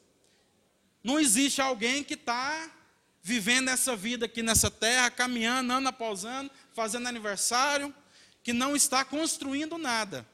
Não 1.01 1.17
existe 1.19 1.61
alguém 1.61 2.03
que 2.03 2.15
está 2.15 2.69
vivendo 3.23 3.69
essa 3.69 3.95
vida 3.95 4.25
aqui 4.25 4.43
nessa 4.43 4.69
terra, 4.69 5.09
caminhando 5.09 5.71
ano 5.71 5.87
após 5.87 6.25
ano, 6.25 6.49
fazendo 6.73 7.07
aniversário, 7.07 7.93
que 8.43 8.53
não 8.53 8.75
está 8.75 9.03
construindo 9.05 9.77
nada. 9.77 10.27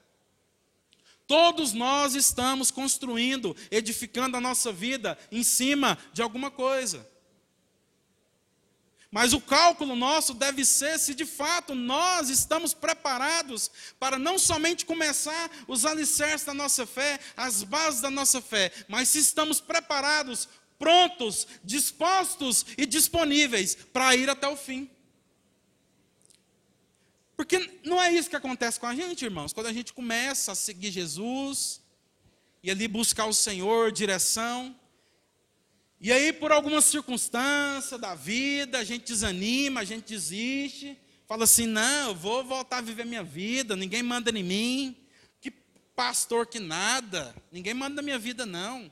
Todos 1.27 1.73
nós 1.73 2.15
estamos 2.15 2.71
construindo, 2.71 3.55
edificando 3.69 4.37
a 4.37 4.41
nossa 4.41 4.71
vida 4.71 5.17
em 5.29 5.43
cima 5.43 5.97
de 6.13 6.21
alguma 6.21 6.49
coisa. 6.49 7.05
Mas 9.11 9.33
o 9.33 9.41
cálculo 9.41 9.95
nosso 9.95 10.33
deve 10.33 10.65
ser 10.65 10.99
se 10.99 11.13
de 11.13 11.25
fato 11.25 11.73
nós 11.73 12.29
estamos 12.29 12.73
preparados 12.73 13.71
para 13.99 14.19
não 14.19 14.37
somente 14.37 14.85
começar 14.85 15.49
os 15.67 15.85
alicerces 15.85 16.45
da 16.45 16.53
nossa 16.53 16.85
fé, 16.85 17.19
as 17.35 17.63
bases 17.63 18.01
da 18.01 18.09
nossa 18.09 18.41
fé, 18.41 18.71
mas 18.87 19.09
se 19.09 19.19
estamos 19.19 19.61
preparados, 19.61 20.47
prontos, 20.77 21.47
dispostos 21.63 22.65
e 22.77 22.85
disponíveis 22.85 23.75
para 23.75 24.15
ir 24.15 24.29
até 24.29 24.47
o 24.47 24.57
fim. 24.57 24.89
Porque 27.37 27.79
não 27.85 28.01
é 28.01 28.11
isso 28.11 28.31
que 28.31 28.35
acontece 28.35 28.79
com 28.79 28.87
a 28.87 28.95
gente, 28.95 29.23
irmãos. 29.23 29.53
Quando 29.53 29.67
a 29.67 29.73
gente 29.73 29.93
começa 29.93 30.51
a 30.51 30.55
seguir 30.55 30.89
Jesus 30.89 31.79
e 32.63 32.71
ali 32.71 32.87
buscar 32.87 33.27
o 33.27 33.33
Senhor, 33.33 33.91
direção, 33.91 34.75
e 36.01 36.11
aí 36.11 36.33
por 36.33 36.51
alguma 36.51 36.81
circunstância 36.81 37.95
da 37.95 38.15
vida, 38.15 38.79
a 38.79 38.83
gente 38.83 39.05
desanima, 39.05 39.81
a 39.81 39.83
gente 39.83 40.07
desiste, 40.07 40.97
fala 41.27 41.43
assim: 41.43 41.67
"Não, 41.67 42.09
eu 42.09 42.15
vou 42.15 42.43
voltar 42.43 42.79
a 42.79 42.81
viver 42.81 43.05
minha 43.05 43.23
vida, 43.23 43.75
ninguém 43.75 44.01
manda 44.01 44.31
em 44.31 44.43
mim". 44.43 44.97
Que 45.39 45.51
pastor 45.95 46.47
que 46.47 46.59
nada, 46.59 47.35
ninguém 47.51 47.75
manda 47.75 47.97
na 47.97 48.01
minha 48.01 48.17
vida 48.17 48.47
não. 48.47 48.91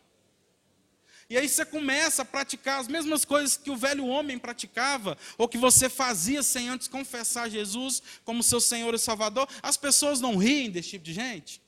E 1.29 1.37
aí 1.37 1.49
você 1.49 1.65
começa 1.65 2.21
a 2.21 2.25
praticar 2.25 2.79
as 2.79 2.87
mesmas 2.87 3.25
coisas 3.25 3.57
que 3.57 3.71
o 3.71 3.75
velho 3.75 4.05
homem 4.05 4.37
praticava, 4.37 5.17
ou 5.37 5.47
que 5.47 5.57
você 5.57 5.89
fazia 5.89 6.43
sem 6.43 6.69
antes 6.69 6.87
confessar 6.87 7.49
Jesus 7.49 8.01
como 8.23 8.43
seu 8.43 8.61
Senhor 8.61 8.93
e 8.93 8.99
Salvador. 8.99 9.47
As 9.63 9.75
pessoas 9.75 10.21
não 10.21 10.37
riem 10.37 10.69
desse 10.69 10.91
tipo 10.91 11.05
de 11.05 11.13
gente. 11.13 11.61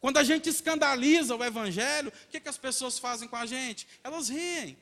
Quando 0.00 0.18
a 0.18 0.24
gente 0.24 0.48
escandaliza 0.48 1.34
o 1.34 1.44
Evangelho, 1.44 2.10
o 2.10 2.28
que, 2.30 2.38
que 2.38 2.48
as 2.48 2.58
pessoas 2.58 2.98
fazem 2.98 3.26
com 3.26 3.36
a 3.36 3.46
gente? 3.46 3.88
Elas 4.04 4.28
riem. 4.28 4.76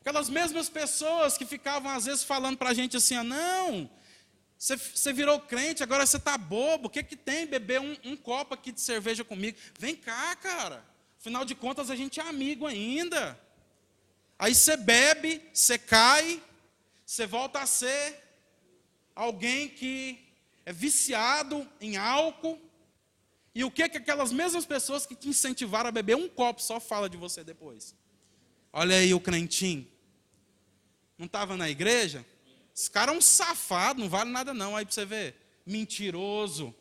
Aquelas 0.00 0.28
mesmas 0.28 0.68
pessoas 0.68 1.36
que 1.36 1.44
ficavam 1.44 1.90
às 1.90 2.04
vezes 2.04 2.22
falando 2.22 2.56
para 2.56 2.70
a 2.70 2.74
gente 2.74 2.96
assim: 2.96 3.16
ah, 3.16 3.24
não, 3.24 3.90
você, 4.58 4.76
você 4.76 5.12
virou 5.12 5.40
crente, 5.40 5.82
agora 5.82 6.06
você 6.06 6.16
está 6.16 6.38
bobo. 6.38 6.86
O 6.86 6.90
que, 6.90 7.02
que 7.02 7.16
tem 7.16 7.46
beber 7.46 7.80
um, 7.80 7.96
um 8.04 8.16
copo 8.16 8.54
aqui 8.54 8.72
de 8.72 8.80
cerveja 8.80 9.24
comigo? 9.24 9.58
Vem 9.78 9.94
cá, 9.94 10.34
cara. 10.36 10.84
Afinal 11.18 11.44
de 11.44 11.54
contas, 11.54 11.90
a 11.90 11.96
gente 11.96 12.20
é 12.20 12.22
amigo 12.22 12.66
ainda. 12.66 13.38
Aí 14.38 14.54
você 14.54 14.76
bebe, 14.76 15.42
você 15.52 15.78
cai, 15.78 16.42
você 17.04 17.26
volta 17.26 17.60
a 17.60 17.66
ser 17.66 18.22
alguém 19.14 19.68
que 19.68 20.18
é 20.66 20.72
viciado 20.72 21.68
em 21.80 21.96
álcool. 21.96 22.60
E 23.54 23.64
o 23.64 23.70
que 23.70 23.88
que 23.88 23.98
aquelas 23.98 24.32
mesmas 24.32 24.66
pessoas 24.66 25.06
que 25.06 25.14
te 25.14 25.28
incentivaram 25.28 25.88
a 25.88 25.92
beber 25.92 26.16
um 26.16 26.28
copo 26.28 26.60
só 26.60 26.80
fala 26.80 27.08
de 27.08 27.16
você 27.16 27.44
depois? 27.44 27.94
Olha 28.72 28.96
aí 28.96 29.14
o 29.14 29.20
crentinho. 29.20 29.86
Não 31.16 31.26
estava 31.26 31.56
na 31.56 31.70
igreja? 31.70 32.26
Esse 32.74 32.90
cara 32.90 33.12
é 33.12 33.16
um 33.16 33.20
safado, 33.20 34.00
não 34.00 34.08
vale 34.08 34.30
nada 34.30 34.52
não. 34.52 34.76
Aí 34.76 34.84
para 34.84 34.92
você 34.92 35.04
ver, 35.04 35.36
mentiroso. 35.64 36.74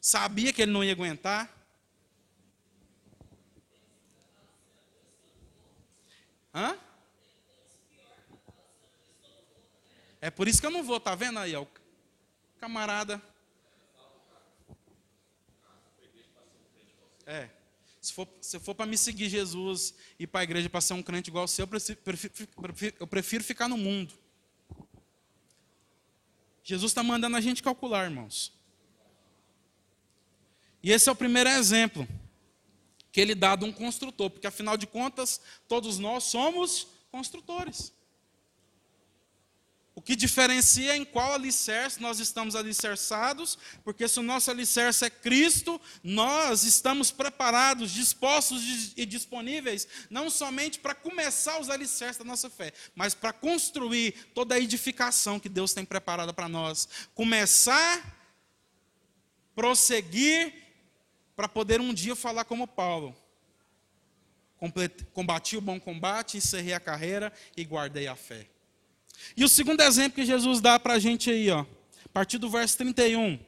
Sabia 0.00 0.52
que 0.52 0.62
ele 0.62 0.72
não 0.72 0.84
ia 0.84 0.92
aguentar. 0.92 1.50
Hã? 6.54 6.78
É 10.20 10.30
por 10.30 10.46
isso 10.46 10.60
que 10.60 10.66
eu 10.66 10.70
não 10.70 10.84
vou, 10.84 11.00
tá 11.00 11.16
vendo 11.16 11.40
aí, 11.40 11.56
ó, 11.56 11.66
camarada. 12.60 13.20
É. 17.26 17.48
Se 18.00 18.12
for, 18.12 18.28
se 18.40 18.60
for 18.60 18.74
para 18.74 18.86
me 18.86 18.96
seguir 18.98 19.28
Jesus 19.28 19.94
e 20.18 20.26
para 20.26 20.42
a 20.42 20.44
igreja 20.44 20.68
para 20.70 20.80
ser 20.80 20.94
um 20.94 21.02
crente 21.02 21.28
igual 21.28 21.42
ao 21.42 21.48
seu, 21.48 21.64
eu 21.64 21.68
prefiro, 21.68 22.48
eu 23.00 23.06
prefiro 23.06 23.42
ficar 23.42 23.68
no 23.68 23.76
mundo. 23.76 24.21
Jesus 26.62 26.90
está 26.90 27.02
mandando 27.02 27.36
a 27.36 27.40
gente 27.40 27.62
calcular, 27.62 28.04
irmãos. 28.04 28.52
E 30.82 30.90
esse 30.90 31.08
é 31.08 31.12
o 31.12 31.16
primeiro 31.16 31.48
exemplo 31.48 32.06
que 33.10 33.20
ele 33.20 33.34
dá 33.34 33.54
de 33.54 33.64
um 33.64 33.72
construtor, 33.72 34.30
porque 34.30 34.46
afinal 34.46 34.76
de 34.76 34.86
contas, 34.86 35.40
todos 35.68 35.98
nós 35.98 36.24
somos 36.24 36.88
construtores. 37.10 37.92
O 39.94 40.00
que 40.00 40.16
diferencia 40.16 40.96
em 40.96 41.04
qual 41.04 41.34
alicerce 41.34 42.00
nós 42.00 42.18
estamos 42.18 42.56
alicerçados, 42.56 43.58
porque 43.84 44.08
se 44.08 44.18
o 44.18 44.22
nosso 44.22 44.50
alicerce 44.50 45.04
é 45.04 45.10
Cristo, 45.10 45.78
nós 46.02 46.64
estamos 46.64 47.10
preparados, 47.10 47.90
dispostos 47.90 48.94
e 48.96 49.04
disponíveis, 49.04 49.86
não 50.08 50.30
somente 50.30 50.78
para 50.78 50.94
começar 50.94 51.60
os 51.60 51.68
alicerces 51.68 52.16
da 52.16 52.24
nossa 52.24 52.48
fé, 52.48 52.72
mas 52.94 53.14
para 53.14 53.34
construir 53.34 54.12
toda 54.34 54.54
a 54.54 54.60
edificação 54.60 55.38
que 55.38 55.48
Deus 55.48 55.74
tem 55.74 55.84
preparada 55.84 56.32
para 56.32 56.48
nós. 56.48 56.88
Começar, 57.14 58.18
prosseguir, 59.54 60.54
para 61.36 61.48
poder 61.48 61.82
um 61.82 61.92
dia 61.92 62.16
falar 62.16 62.44
como 62.44 62.66
Paulo. 62.66 63.14
Combati 65.12 65.56
o 65.56 65.60
bom 65.60 65.78
combate, 65.78 66.38
encerrei 66.38 66.72
a 66.72 66.80
carreira 66.80 67.30
e 67.54 67.64
guardei 67.64 68.06
a 68.06 68.16
fé. 68.16 68.51
E 69.36 69.44
o 69.44 69.48
segundo 69.48 69.80
exemplo 69.82 70.14
que 70.14 70.26
Jesus 70.26 70.60
dá 70.60 70.78
para 70.78 70.94
a 70.94 70.98
gente 70.98 71.30
aí, 71.30 71.50
ó, 71.50 71.60
a 71.60 72.08
partir 72.12 72.38
do 72.38 72.50
verso 72.50 72.76
31. 72.78 73.38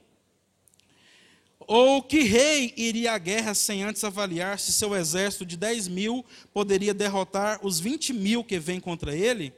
Ou 1.66 2.02
que 2.02 2.20
rei 2.20 2.74
iria 2.76 3.12
à 3.12 3.18
guerra 3.18 3.54
sem 3.54 3.82
antes 3.82 4.04
avaliar 4.04 4.58
se 4.58 4.72
seu 4.72 4.94
exército 4.94 5.46
de 5.46 5.56
10 5.56 5.88
mil 5.88 6.24
poderia 6.52 6.92
derrotar 6.92 7.58
os 7.64 7.80
20 7.80 8.12
mil 8.12 8.44
que 8.44 8.58
vêm 8.58 8.78
contra 8.78 9.16
ele? 9.16 9.52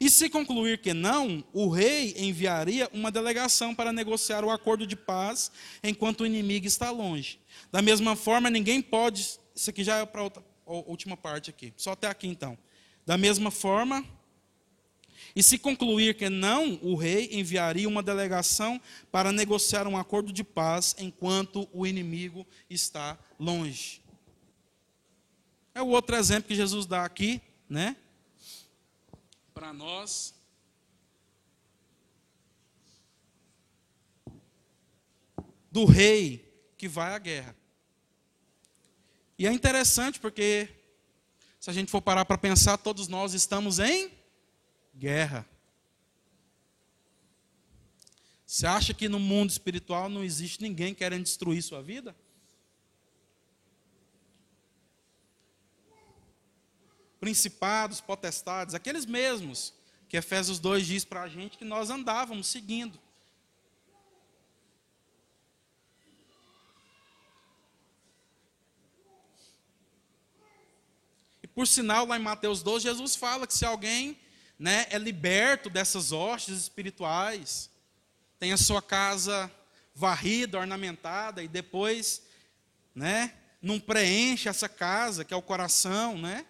E 0.00 0.08
se 0.08 0.28
concluir 0.28 0.78
que 0.78 0.94
não, 0.94 1.42
o 1.52 1.68
rei 1.68 2.14
enviaria 2.16 2.88
uma 2.92 3.10
delegação 3.10 3.74
para 3.74 3.92
negociar 3.92 4.44
o 4.44 4.50
acordo 4.50 4.86
de 4.86 4.94
paz 4.94 5.50
enquanto 5.82 6.20
o 6.20 6.26
inimigo 6.26 6.66
está 6.66 6.90
longe. 6.90 7.40
Da 7.72 7.82
mesma 7.82 8.14
forma, 8.14 8.48
ninguém 8.48 8.80
pode. 8.80 9.38
Isso 9.54 9.70
aqui 9.70 9.82
já 9.82 9.96
é 9.96 10.06
para 10.06 10.22
a 10.22 10.72
última 10.86 11.16
parte 11.16 11.50
aqui, 11.50 11.72
só 11.76 11.92
até 11.92 12.06
aqui 12.06 12.28
então. 12.28 12.56
Da 13.04 13.18
mesma 13.18 13.50
forma, 13.50 14.04
E 15.34 15.42
se 15.42 15.58
concluir 15.58 16.14
que 16.16 16.28
não, 16.28 16.78
o 16.82 16.94
rei 16.94 17.28
enviaria 17.32 17.88
uma 17.88 18.02
delegação 18.02 18.80
para 19.10 19.32
negociar 19.32 19.86
um 19.86 19.96
acordo 19.96 20.32
de 20.32 20.42
paz 20.42 20.94
enquanto 20.98 21.68
o 21.72 21.86
inimigo 21.86 22.46
está 22.68 23.18
longe. 23.38 24.02
É 25.74 25.82
o 25.82 25.88
outro 25.88 26.16
exemplo 26.16 26.48
que 26.48 26.54
Jesus 26.54 26.86
dá 26.86 27.04
aqui, 27.04 27.40
né? 27.68 27.96
Para 29.54 29.72
nós. 29.72 30.34
Do 35.70 35.84
rei 35.84 36.48
que 36.76 36.88
vai 36.88 37.14
à 37.14 37.18
guerra. 37.18 37.56
E 39.38 39.46
é 39.46 39.52
interessante 39.52 40.18
porque, 40.18 40.68
se 41.60 41.70
a 41.70 41.72
gente 41.72 41.90
for 41.90 42.02
parar 42.02 42.24
para 42.24 42.36
pensar, 42.36 42.76
todos 42.78 43.06
nós 43.06 43.34
estamos 43.34 43.78
em 43.78 44.17
guerra. 44.98 45.48
Você 48.44 48.66
acha 48.66 48.92
que 48.92 49.08
no 49.08 49.20
mundo 49.20 49.50
espiritual 49.50 50.08
não 50.08 50.24
existe 50.24 50.62
ninguém 50.62 50.94
querendo 50.94 51.22
destruir 51.22 51.62
sua 51.62 51.82
vida? 51.82 52.16
Principados, 57.20 58.00
potestades, 58.00 58.74
aqueles 58.74 59.04
mesmos 59.04 59.74
que 60.08 60.16
Efésios 60.16 60.58
2 60.58 60.86
diz 60.86 61.04
para 61.04 61.22
a 61.22 61.28
gente 61.28 61.58
que 61.58 61.64
nós 61.64 61.90
andávamos 61.90 62.46
seguindo. 62.46 62.98
E 71.42 71.46
por 71.46 71.66
sinal, 71.66 72.06
lá 72.06 72.16
em 72.16 72.22
Mateus 72.22 72.62
12, 72.62 72.84
Jesus 72.84 73.14
fala 73.14 73.46
que 73.46 73.54
se 73.54 73.66
alguém 73.66 74.18
né, 74.58 74.86
é 74.90 74.98
liberto 74.98 75.70
dessas 75.70 76.10
hostes 76.10 76.58
espirituais, 76.58 77.70
tem 78.38 78.52
a 78.52 78.56
sua 78.56 78.82
casa 78.82 79.50
varrida, 79.94 80.58
ornamentada, 80.58 81.42
e 81.42 81.48
depois, 81.48 82.22
né, 82.94 83.34
não 83.62 83.78
preenche 83.78 84.48
essa 84.48 84.68
casa, 84.68 85.24
que 85.24 85.32
é 85.32 85.36
o 85.36 85.42
coração, 85.42 86.18
né, 86.18 86.44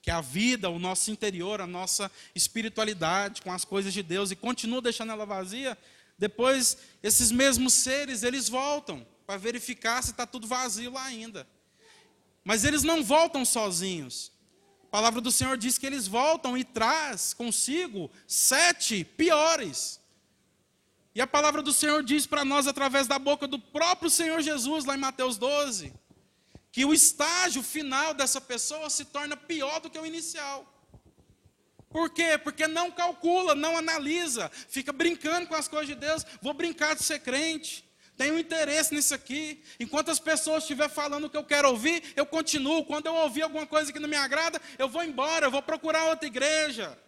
que 0.00 0.10
é 0.10 0.14
a 0.14 0.20
vida, 0.20 0.70
o 0.70 0.78
nosso 0.78 1.10
interior, 1.10 1.60
a 1.60 1.66
nossa 1.66 2.10
espiritualidade 2.34 3.42
com 3.42 3.52
as 3.52 3.64
coisas 3.64 3.92
de 3.92 4.02
Deus, 4.02 4.30
e 4.30 4.36
continua 4.36 4.80
deixando 4.80 5.12
ela 5.12 5.26
vazia, 5.26 5.76
depois 6.16 6.76
esses 7.02 7.30
mesmos 7.30 7.74
seres, 7.74 8.22
eles 8.22 8.48
voltam 8.48 9.06
para 9.26 9.36
verificar 9.36 10.02
se 10.02 10.10
está 10.10 10.26
tudo 10.26 10.46
vazio 10.46 10.92
lá 10.92 11.04
ainda. 11.04 11.46
Mas 12.42 12.64
eles 12.64 12.82
não 12.82 13.04
voltam 13.04 13.44
sozinhos. 13.44 14.32
A 14.88 14.90
palavra 14.90 15.20
do 15.20 15.30
Senhor 15.30 15.58
diz 15.58 15.76
que 15.76 15.86
eles 15.86 16.08
voltam 16.08 16.56
e 16.56 16.64
traz 16.64 17.34
consigo 17.34 18.10
sete 18.26 19.04
piores. 19.04 20.00
E 21.14 21.20
a 21.20 21.26
palavra 21.26 21.60
do 21.60 21.74
Senhor 21.74 22.02
diz 22.02 22.26
para 22.26 22.42
nós, 22.42 22.66
através 22.66 23.06
da 23.06 23.18
boca 23.18 23.46
do 23.46 23.58
próprio 23.58 24.08
Senhor 24.08 24.40
Jesus, 24.40 24.86
lá 24.86 24.94
em 24.94 24.98
Mateus 24.98 25.36
12, 25.36 25.92
que 26.72 26.86
o 26.86 26.94
estágio 26.94 27.62
final 27.62 28.14
dessa 28.14 28.40
pessoa 28.40 28.88
se 28.88 29.04
torna 29.04 29.36
pior 29.36 29.78
do 29.78 29.90
que 29.90 29.98
o 29.98 30.06
inicial. 30.06 30.66
Por 31.90 32.08
quê? 32.08 32.38
Porque 32.38 32.66
não 32.66 32.90
calcula, 32.90 33.54
não 33.54 33.76
analisa, 33.76 34.50
fica 34.70 34.90
brincando 34.90 35.48
com 35.48 35.54
as 35.54 35.68
coisas 35.68 35.88
de 35.88 35.96
Deus. 35.96 36.24
Vou 36.40 36.54
brincar 36.54 36.96
de 36.96 37.02
ser 37.02 37.18
crente 37.20 37.87
tenho 38.18 38.36
interesse 38.36 38.92
nisso 38.92 39.14
aqui. 39.14 39.62
Enquanto 39.78 40.10
as 40.10 40.18
pessoas 40.18 40.64
estiverem 40.64 40.92
falando 40.92 41.24
o 41.24 41.30
que 41.30 41.36
eu 41.36 41.44
quero 41.44 41.70
ouvir, 41.70 42.02
eu 42.16 42.26
continuo. 42.26 42.84
Quando 42.84 43.06
eu 43.06 43.14
ouvir 43.14 43.42
alguma 43.42 43.64
coisa 43.64 43.92
que 43.92 44.00
não 44.00 44.08
me 44.08 44.16
agrada, 44.16 44.60
eu 44.76 44.88
vou 44.88 45.04
embora, 45.04 45.46
eu 45.46 45.50
vou 45.52 45.62
procurar 45.62 46.10
outra 46.10 46.26
igreja. 46.26 46.98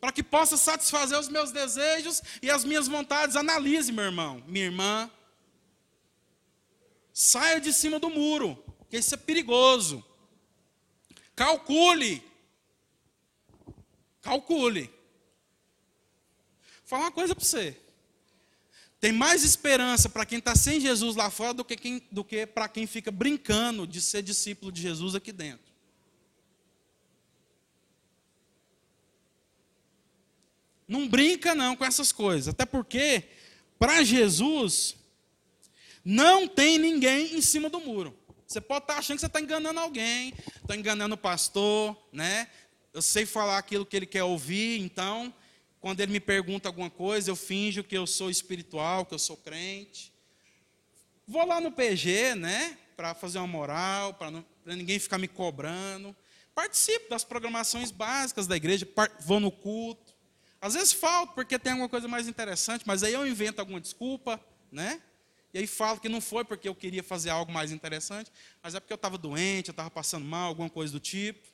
Para 0.00 0.12
que 0.12 0.22
possa 0.22 0.56
satisfazer 0.56 1.18
os 1.18 1.28
meus 1.28 1.50
desejos 1.50 2.22
e 2.40 2.50
as 2.50 2.64
minhas 2.64 2.86
vontades. 2.86 3.34
Analise, 3.34 3.90
meu 3.90 4.04
irmão, 4.04 4.44
minha 4.46 4.66
irmã. 4.66 5.10
Saia 7.12 7.60
de 7.60 7.72
cima 7.72 7.98
do 7.98 8.08
muro, 8.08 8.62
que 8.88 8.96
isso 8.96 9.12
é 9.12 9.18
perigoso. 9.18 10.04
Calcule. 11.34 12.22
Calcule. 14.22 14.84
Vou 14.84 16.86
falar 16.86 17.02
uma 17.02 17.12
coisa 17.12 17.34
para 17.34 17.44
você. 17.44 17.83
Tem 19.04 19.12
mais 19.12 19.44
esperança 19.44 20.08
para 20.08 20.24
quem 20.24 20.38
está 20.38 20.56
sem 20.56 20.80
Jesus 20.80 21.14
lá 21.14 21.28
fora 21.28 21.52
do 21.52 21.62
que, 21.62 21.76
que 21.76 22.46
para 22.46 22.66
quem 22.66 22.86
fica 22.86 23.10
brincando 23.10 23.86
de 23.86 24.00
ser 24.00 24.22
discípulo 24.22 24.72
de 24.72 24.80
Jesus 24.80 25.14
aqui 25.14 25.30
dentro. 25.30 25.70
Não 30.88 31.06
brinca 31.06 31.54
não 31.54 31.76
com 31.76 31.84
essas 31.84 32.12
coisas, 32.12 32.48
até 32.48 32.64
porque 32.64 33.24
para 33.78 34.02
Jesus 34.02 34.96
não 36.02 36.48
tem 36.48 36.78
ninguém 36.78 37.36
em 37.36 37.42
cima 37.42 37.68
do 37.68 37.80
muro. 37.80 38.18
Você 38.46 38.58
pode 38.58 38.84
estar 38.84 38.94
tá 38.94 39.00
achando 39.00 39.18
que 39.18 39.20
você 39.20 39.26
está 39.26 39.38
enganando 39.38 39.80
alguém, 39.80 40.32
está 40.62 40.74
enganando 40.74 41.14
o 41.14 41.18
pastor, 41.18 41.94
né? 42.10 42.48
Eu 42.90 43.02
sei 43.02 43.26
falar 43.26 43.58
aquilo 43.58 43.84
que 43.84 43.96
ele 43.96 44.06
quer 44.06 44.24
ouvir, 44.24 44.80
então 44.80 45.30
quando 45.84 46.00
ele 46.00 46.12
me 46.12 46.20
pergunta 46.20 46.66
alguma 46.66 46.88
coisa, 46.88 47.30
eu 47.30 47.36
finjo 47.36 47.84
que 47.84 47.94
eu 47.94 48.06
sou 48.06 48.30
espiritual, 48.30 49.04
que 49.04 49.12
eu 49.12 49.18
sou 49.18 49.36
crente. 49.36 50.10
Vou 51.28 51.46
lá 51.46 51.60
no 51.60 51.70
PG, 51.70 52.36
né? 52.36 52.78
Para 52.96 53.12
fazer 53.12 53.36
uma 53.36 53.46
moral, 53.46 54.14
para 54.14 54.30
ninguém 54.64 54.98
ficar 54.98 55.18
me 55.18 55.28
cobrando. 55.28 56.16
Participo 56.54 57.10
das 57.10 57.22
programações 57.22 57.90
básicas 57.90 58.46
da 58.46 58.56
igreja, 58.56 58.88
vou 59.20 59.38
no 59.38 59.50
culto. 59.50 60.14
Às 60.58 60.72
vezes 60.72 60.94
falto 60.94 61.34
porque 61.34 61.58
tem 61.58 61.72
alguma 61.72 61.90
coisa 61.90 62.08
mais 62.08 62.28
interessante, 62.28 62.84
mas 62.86 63.02
aí 63.02 63.12
eu 63.12 63.26
invento 63.26 63.60
alguma 63.60 63.78
desculpa, 63.78 64.42
né? 64.72 65.02
E 65.52 65.58
aí 65.58 65.66
falo 65.66 66.00
que 66.00 66.08
não 66.08 66.22
foi 66.22 66.46
porque 66.46 66.66
eu 66.66 66.74
queria 66.74 67.02
fazer 67.02 67.28
algo 67.28 67.52
mais 67.52 67.70
interessante, 67.70 68.32
mas 68.62 68.74
é 68.74 68.80
porque 68.80 68.94
eu 68.94 68.96
estava 68.96 69.18
doente, 69.18 69.68
eu 69.68 69.72
estava 69.72 69.90
passando 69.90 70.24
mal, 70.24 70.48
alguma 70.48 70.70
coisa 70.70 70.94
do 70.94 70.98
tipo. 70.98 71.46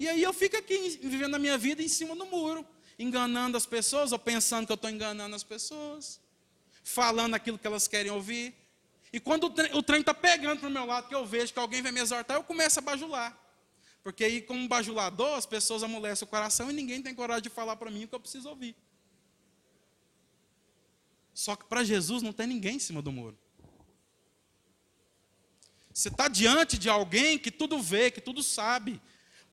E 0.00 0.08
aí 0.08 0.22
eu 0.22 0.32
fico 0.32 0.56
aqui 0.56 1.00
vivendo 1.02 1.34
a 1.34 1.38
minha 1.38 1.58
vida 1.58 1.82
em 1.82 1.88
cima 1.88 2.16
do 2.16 2.24
muro 2.24 2.66
enganando 2.98 3.56
as 3.56 3.66
pessoas 3.66 4.12
ou 4.12 4.18
pensando 4.18 4.66
que 4.66 4.72
eu 4.72 4.76
estou 4.76 4.90
enganando 4.90 5.34
as 5.34 5.42
pessoas, 5.42 6.20
falando 6.82 7.34
aquilo 7.34 7.58
que 7.58 7.66
elas 7.66 7.86
querem 7.86 8.10
ouvir. 8.10 8.54
E 9.12 9.20
quando 9.20 9.44
o 9.44 9.82
trem 9.82 10.00
está 10.00 10.12
pegando 10.12 10.60
para 10.60 10.68
o 10.68 10.72
meu 10.72 10.84
lado, 10.84 11.08
que 11.08 11.14
eu 11.14 11.24
vejo 11.24 11.52
que 11.52 11.58
alguém 11.58 11.82
vai 11.82 11.92
me 11.92 12.00
exortar, 12.00 12.36
eu 12.36 12.44
começo 12.44 12.78
a 12.78 12.82
bajular. 12.82 13.38
Porque 14.02 14.24
aí, 14.24 14.40
como 14.40 14.68
bajulador, 14.68 15.36
as 15.36 15.46
pessoas 15.46 15.82
amolecem 15.82 16.26
o 16.26 16.28
coração 16.28 16.70
e 16.70 16.72
ninguém 16.72 17.02
tem 17.02 17.14
coragem 17.14 17.42
de 17.42 17.50
falar 17.50 17.76
para 17.76 17.90
mim 17.90 18.04
o 18.04 18.08
que 18.08 18.14
eu 18.14 18.20
preciso 18.20 18.48
ouvir. 18.48 18.76
Só 21.34 21.56
que 21.56 21.64
para 21.64 21.82
Jesus 21.84 22.22
não 22.22 22.32
tem 22.32 22.46
ninguém 22.46 22.76
em 22.76 22.78
cima 22.78 23.02
do 23.02 23.10
muro. 23.10 23.36
Você 25.92 26.08
está 26.08 26.28
diante 26.28 26.78
de 26.78 26.88
alguém 26.88 27.38
que 27.38 27.50
tudo 27.50 27.80
vê, 27.80 28.10
que 28.10 28.20
tudo 28.20 28.42
sabe, 28.42 29.00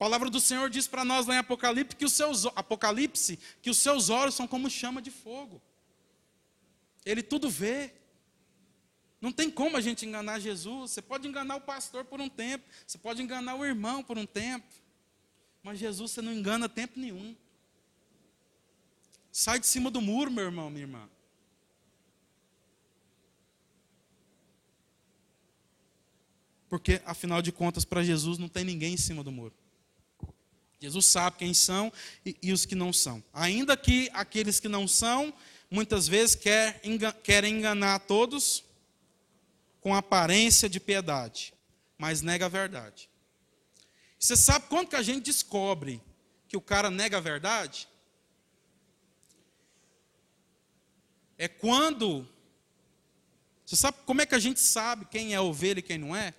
palavra 0.04 0.28
do 0.28 0.38
Senhor 0.38 0.68
diz 0.68 0.86
para 0.86 1.02
nós 1.02 1.26
lá 1.26 1.34
em 1.34 1.38
Apocalipse 1.38 1.96
que, 1.96 2.04
os 2.04 2.12
seus, 2.12 2.44
Apocalipse 2.44 3.38
que 3.62 3.70
os 3.70 3.78
seus 3.78 4.10
olhos 4.10 4.34
são 4.34 4.46
como 4.46 4.68
chama 4.68 5.00
de 5.00 5.10
fogo. 5.10 5.62
Ele 7.06 7.22
tudo 7.22 7.48
vê. 7.48 7.94
Não 9.18 9.32
tem 9.32 9.50
como 9.50 9.78
a 9.78 9.80
gente 9.80 10.04
enganar 10.04 10.40
Jesus. 10.40 10.90
Você 10.90 11.00
pode 11.00 11.26
enganar 11.26 11.56
o 11.56 11.60
pastor 11.62 12.04
por 12.04 12.20
um 12.20 12.28
tempo, 12.28 12.66
você 12.86 12.98
pode 12.98 13.22
enganar 13.22 13.54
o 13.54 13.64
irmão 13.64 14.02
por 14.02 14.18
um 14.18 14.26
tempo, 14.26 14.66
mas 15.62 15.78
Jesus 15.78 16.10
você 16.10 16.20
não 16.20 16.34
engana 16.34 16.68
tempo 16.68 17.00
nenhum. 17.00 17.34
Sai 19.32 19.58
de 19.58 19.66
cima 19.66 19.90
do 19.90 20.02
muro, 20.02 20.30
meu 20.30 20.44
irmão, 20.44 20.68
minha 20.68 20.82
irmã. 20.82 21.08
Porque, 26.68 27.00
afinal 27.06 27.40
de 27.40 27.50
contas, 27.50 27.86
para 27.86 28.04
Jesus 28.04 28.36
não 28.36 28.50
tem 28.50 28.64
ninguém 28.64 28.92
em 28.92 28.98
cima 28.98 29.24
do 29.24 29.32
muro. 29.32 29.63
Jesus 30.84 31.06
sabe 31.06 31.38
quem 31.38 31.54
são 31.54 31.90
e, 32.26 32.36
e, 32.42 32.52
os 32.52 32.66
que 32.66 32.74
não 32.74 32.92
são. 32.92 33.24
Ainda 33.32 33.74
que 33.74 34.10
aqueles 34.12 34.60
que 34.60 34.68
não 34.68 34.86
são, 34.86 35.32
muitas 35.70 36.06
vezes 36.06 36.34
quer, 36.34 36.82
querem 37.22 37.56
enganar 37.56 38.00
todos 38.00 38.62
com 39.80 39.94
aparência 39.94 40.68
de 40.68 40.78
piedade, 40.78 41.54
mas 41.96 42.20
nega 42.20 42.44
a 42.44 42.50
verdade. 42.50 43.08
Você 44.18 44.36
sabe 44.36 44.66
quando 44.68 44.88
que 44.88 44.96
a 44.96 45.02
gente 45.02 45.24
descobre 45.24 46.02
que 46.48 46.56
o 46.56 46.60
cara 46.60 46.90
nega 46.90 47.16
a 47.16 47.20
verdade? 47.20 47.88
É 51.38 51.48
quando. 51.48 52.28
Você 53.64 53.76
sabe 53.76 53.96
como 54.04 54.20
é 54.20 54.26
que 54.26 54.34
a 54.34 54.38
gente 54.38 54.60
sabe 54.60 55.06
quem 55.06 55.34
é 55.34 55.40
ovelha 55.40 55.78
e 55.78 55.82
quem 55.82 55.96
não 55.96 56.14
é? 56.14 56.34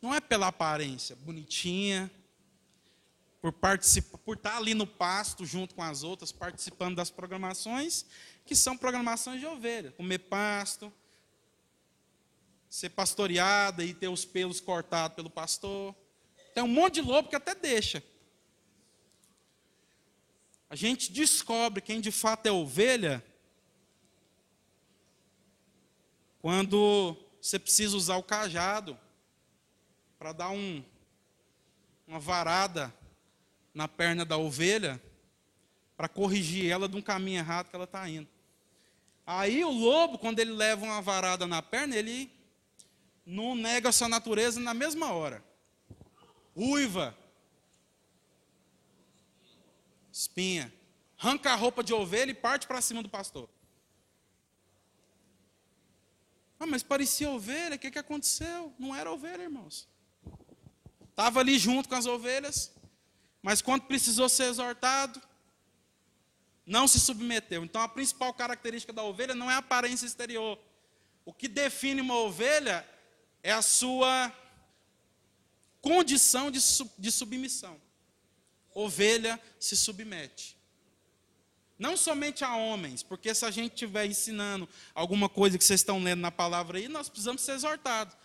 Não 0.00 0.14
é 0.14 0.20
pela 0.20 0.46
aparência 0.46 1.14
bonitinha, 1.16 2.10
por, 3.46 3.52
participar, 3.52 4.18
por 4.18 4.36
estar 4.36 4.56
ali 4.56 4.74
no 4.74 4.88
pasto 4.88 5.46
junto 5.46 5.72
com 5.72 5.82
as 5.82 6.02
outras, 6.02 6.32
participando 6.32 6.96
das 6.96 7.10
programações, 7.10 8.04
que 8.44 8.56
são 8.56 8.76
programações 8.76 9.38
de 9.38 9.46
ovelha, 9.46 9.92
comer 9.92 10.18
pasto, 10.18 10.92
ser 12.68 12.90
pastoreada 12.90 13.84
e 13.84 13.94
ter 13.94 14.08
os 14.08 14.24
pelos 14.24 14.60
cortados 14.60 15.14
pelo 15.14 15.30
pastor. 15.30 15.94
Tem 16.54 16.64
um 16.64 16.68
monte 16.68 16.94
de 16.94 17.02
lobo 17.02 17.28
que 17.28 17.36
até 17.36 17.54
deixa. 17.54 18.02
A 20.68 20.74
gente 20.74 21.12
descobre 21.12 21.80
quem 21.80 22.00
de 22.00 22.10
fato 22.10 22.46
é 22.46 22.50
ovelha 22.50 23.24
quando 26.40 27.16
você 27.40 27.60
precisa 27.60 27.96
usar 27.96 28.16
o 28.16 28.24
cajado 28.24 28.98
para 30.18 30.32
dar 30.32 30.50
um, 30.50 30.84
uma 32.08 32.18
varada 32.18 32.92
na 33.76 33.86
perna 33.86 34.24
da 34.24 34.38
ovelha 34.38 34.98
para 35.98 36.08
corrigir 36.08 36.70
ela 36.70 36.88
de 36.88 36.96
um 36.96 37.02
caminho 37.02 37.40
errado 37.40 37.68
que 37.68 37.76
ela 37.76 37.84
está 37.84 38.08
indo. 38.08 38.26
Aí 39.26 39.62
o 39.62 39.70
lobo, 39.70 40.18
quando 40.18 40.38
ele 40.38 40.52
leva 40.52 40.86
uma 40.86 41.02
varada 41.02 41.46
na 41.46 41.60
perna, 41.60 41.94
ele 41.94 42.32
não 43.26 43.54
nega 43.54 43.90
a 43.90 43.92
sua 43.92 44.08
natureza 44.08 44.58
na 44.58 44.72
mesma 44.72 45.12
hora. 45.12 45.44
Uiva, 46.56 47.14
espinha, 50.10 50.72
arranca 51.18 51.52
a 51.52 51.54
roupa 51.54 51.84
de 51.84 51.92
ovelha 51.92 52.30
e 52.30 52.34
parte 52.34 52.66
para 52.66 52.80
cima 52.80 53.02
do 53.02 53.10
pastor. 53.10 53.46
Ah, 56.58 56.66
mas 56.66 56.82
parecia 56.82 57.28
ovelha, 57.28 57.76
o 57.76 57.78
que, 57.78 57.90
que 57.90 57.98
aconteceu? 57.98 58.72
Não 58.78 58.96
era 58.96 59.12
ovelha, 59.12 59.42
irmãos. 59.42 59.86
Estava 61.10 61.40
ali 61.40 61.58
junto 61.58 61.90
com 61.90 61.94
as 61.94 62.06
ovelhas, 62.06 62.72
mas 63.46 63.62
quando 63.62 63.82
precisou 63.82 64.28
ser 64.28 64.46
exortado, 64.46 65.22
não 66.66 66.88
se 66.88 66.98
submeteu. 66.98 67.62
Então 67.62 67.80
a 67.80 67.86
principal 67.88 68.34
característica 68.34 68.92
da 68.92 69.04
ovelha 69.04 69.36
não 69.36 69.48
é 69.48 69.54
a 69.54 69.58
aparência 69.58 70.04
exterior. 70.04 70.58
O 71.24 71.32
que 71.32 71.46
define 71.46 72.00
uma 72.00 72.16
ovelha 72.16 72.84
é 73.44 73.52
a 73.52 73.62
sua 73.62 74.32
condição 75.80 76.50
de, 76.50 76.58
de 76.98 77.12
submissão. 77.12 77.80
Ovelha 78.74 79.40
se 79.60 79.76
submete. 79.76 80.56
Não 81.78 81.96
somente 81.96 82.44
a 82.44 82.56
homens, 82.56 83.04
porque 83.04 83.32
se 83.32 83.44
a 83.44 83.50
gente 83.52 83.74
estiver 83.74 84.06
ensinando 84.06 84.68
alguma 84.92 85.28
coisa 85.28 85.56
que 85.56 85.62
vocês 85.62 85.78
estão 85.78 86.02
lendo 86.02 86.20
na 86.20 86.32
palavra 86.32 86.78
aí, 86.78 86.88
nós 86.88 87.08
precisamos 87.08 87.42
ser 87.42 87.52
exortados. 87.52 88.16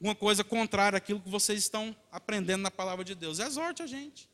Uma 0.00 0.14
coisa 0.14 0.44
contrária 0.44 0.96
àquilo 0.96 1.20
que 1.20 1.28
vocês 1.28 1.60
estão 1.60 1.96
aprendendo 2.12 2.62
na 2.62 2.70
palavra 2.70 3.04
de 3.04 3.14
Deus. 3.14 3.38
Exorte 3.38 3.82
a 3.82 3.86
gente. 3.86 4.28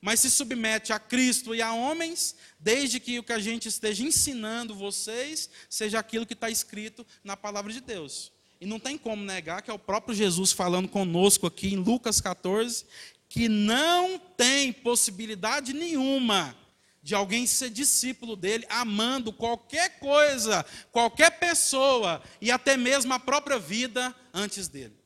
Mas 0.00 0.20
se 0.20 0.30
submete 0.30 0.92
a 0.92 0.98
Cristo 0.98 1.54
e 1.54 1.62
a 1.62 1.72
homens, 1.72 2.34
desde 2.58 2.98
que 2.98 3.18
o 3.20 3.22
que 3.22 3.32
a 3.32 3.38
gente 3.38 3.68
esteja 3.68 4.02
ensinando 4.02 4.74
vocês 4.74 5.48
seja 5.70 5.98
aquilo 5.98 6.26
que 6.26 6.32
está 6.32 6.50
escrito 6.50 7.06
na 7.22 7.36
palavra 7.36 7.72
de 7.72 7.80
Deus. 7.80 8.32
E 8.60 8.66
não 8.66 8.80
tem 8.80 8.98
como 8.98 9.24
negar 9.24 9.62
que 9.62 9.70
é 9.70 9.74
o 9.74 9.78
próprio 9.78 10.14
Jesus 10.14 10.52
falando 10.52 10.88
conosco 10.88 11.46
aqui 11.46 11.72
em 11.72 11.76
Lucas 11.76 12.20
14, 12.20 12.84
que 13.28 13.48
não 13.48 14.18
tem 14.18 14.72
possibilidade 14.72 15.72
nenhuma 15.72 16.56
de 17.02 17.14
alguém 17.14 17.46
ser 17.46 17.70
discípulo 17.70 18.36
dele, 18.36 18.66
amando 18.68 19.32
qualquer 19.32 19.98
coisa, 19.98 20.64
qualquer 20.92 21.38
pessoa 21.38 22.22
e 22.40 22.50
até 22.50 22.76
mesmo 22.76 23.12
a 23.12 23.18
própria 23.18 23.58
vida 23.58 24.14
antes 24.32 24.68
dele. 24.68 24.96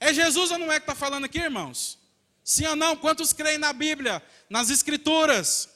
É 0.00 0.12
Jesus 0.12 0.50
ou 0.50 0.58
não 0.58 0.70
é 0.70 0.78
que 0.78 0.84
está 0.84 0.94
falando 0.94 1.24
aqui, 1.24 1.38
irmãos? 1.38 1.98
Sim 2.44 2.66
ou 2.66 2.76
não? 2.76 2.96
Quantos 2.96 3.32
creem 3.32 3.58
na 3.58 3.72
Bíblia, 3.72 4.22
nas 4.48 4.70
Escrituras? 4.70 5.68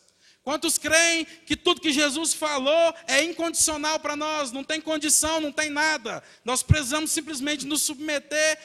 Quantos 0.42 0.76
creem 0.76 1.24
que 1.24 1.56
tudo 1.56 1.80
que 1.80 1.92
Jesus 1.92 2.32
falou 2.32 2.94
é 3.06 3.22
incondicional 3.22 4.00
para 4.00 4.16
nós? 4.16 4.50
Não 4.50 4.64
tem 4.64 4.80
condição, 4.80 5.40
não 5.40 5.52
tem 5.52 5.70
nada. 5.70 6.22
Nós 6.44 6.62
precisamos 6.62 7.12
simplesmente 7.12 7.66
nos 7.66 7.82
submeter, 7.82 8.58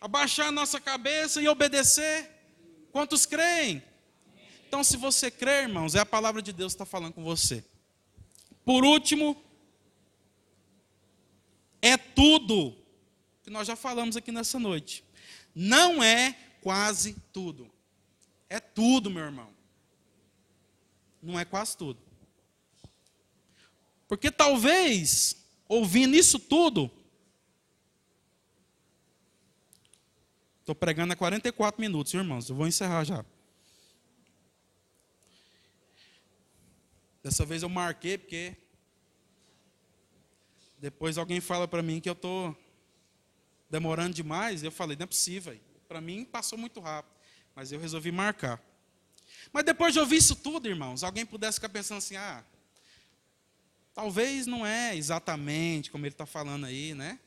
abaixar 0.00 0.48
a 0.48 0.52
nossa 0.52 0.80
cabeça 0.80 1.42
e 1.42 1.48
obedecer. 1.48 2.30
Quantos 2.90 3.26
creem? 3.26 3.82
Então, 4.68 4.82
se 4.82 4.96
você 4.96 5.30
crê, 5.30 5.62
irmãos, 5.62 5.94
é 5.94 6.00
a 6.00 6.06
palavra 6.06 6.40
de 6.40 6.52
Deus 6.52 6.72
que 6.72 6.76
está 6.76 6.86
falando 6.86 7.12
com 7.12 7.22
você. 7.22 7.62
Por 8.64 8.84
último, 8.84 9.41
é 11.82 11.96
tudo 11.96 12.78
que 13.42 13.50
nós 13.50 13.66
já 13.66 13.74
falamos 13.74 14.16
aqui 14.16 14.30
nessa 14.30 14.58
noite. 14.58 15.04
Não 15.52 16.02
é 16.02 16.32
quase 16.62 17.16
tudo. 17.32 17.68
É 18.48 18.60
tudo, 18.60 19.10
meu 19.10 19.24
irmão. 19.24 19.52
Não 21.20 21.38
é 21.38 21.44
quase 21.44 21.76
tudo. 21.76 22.00
Porque 24.06 24.30
talvez, 24.30 25.36
ouvindo 25.68 26.14
isso 26.14 26.38
tudo, 26.38 26.90
estou 30.60 30.74
pregando 30.74 31.12
há 31.12 31.16
44 31.16 31.80
minutos, 31.80 32.14
irmãos, 32.14 32.48
eu 32.48 32.54
vou 32.54 32.66
encerrar 32.66 33.04
já. 33.04 33.24
Dessa 37.22 37.44
vez 37.44 37.62
eu 37.62 37.68
marquei 37.68 38.18
porque 38.18 38.56
depois 40.82 41.16
alguém 41.16 41.40
fala 41.40 41.68
para 41.68 41.80
mim 41.80 42.00
que 42.00 42.08
eu 42.08 42.12
estou 42.12 42.58
demorando 43.70 44.12
demais. 44.12 44.64
Eu 44.64 44.72
falei, 44.72 44.96
não 44.96 45.04
é 45.04 45.06
possível. 45.06 45.56
Para 45.86 46.00
mim 46.00 46.24
passou 46.24 46.58
muito 46.58 46.80
rápido. 46.80 47.14
Mas 47.54 47.70
eu 47.70 47.78
resolvi 47.78 48.10
marcar. 48.10 48.60
Mas 49.52 49.64
depois 49.64 49.92
de 49.92 50.00
ouvir 50.00 50.16
isso 50.16 50.34
tudo, 50.34 50.68
irmãos, 50.68 51.04
alguém 51.04 51.24
pudesse 51.24 51.58
ficar 51.58 51.68
pensando 51.68 51.98
assim: 51.98 52.16
ah, 52.16 52.44
talvez 53.94 54.44
não 54.48 54.66
é 54.66 54.96
exatamente 54.96 55.88
como 55.88 56.04
ele 56.04 56.14
está 56.14 56.26
falando 56.26 56.66
aí, 56.66 56.94
né? 56.94 57.20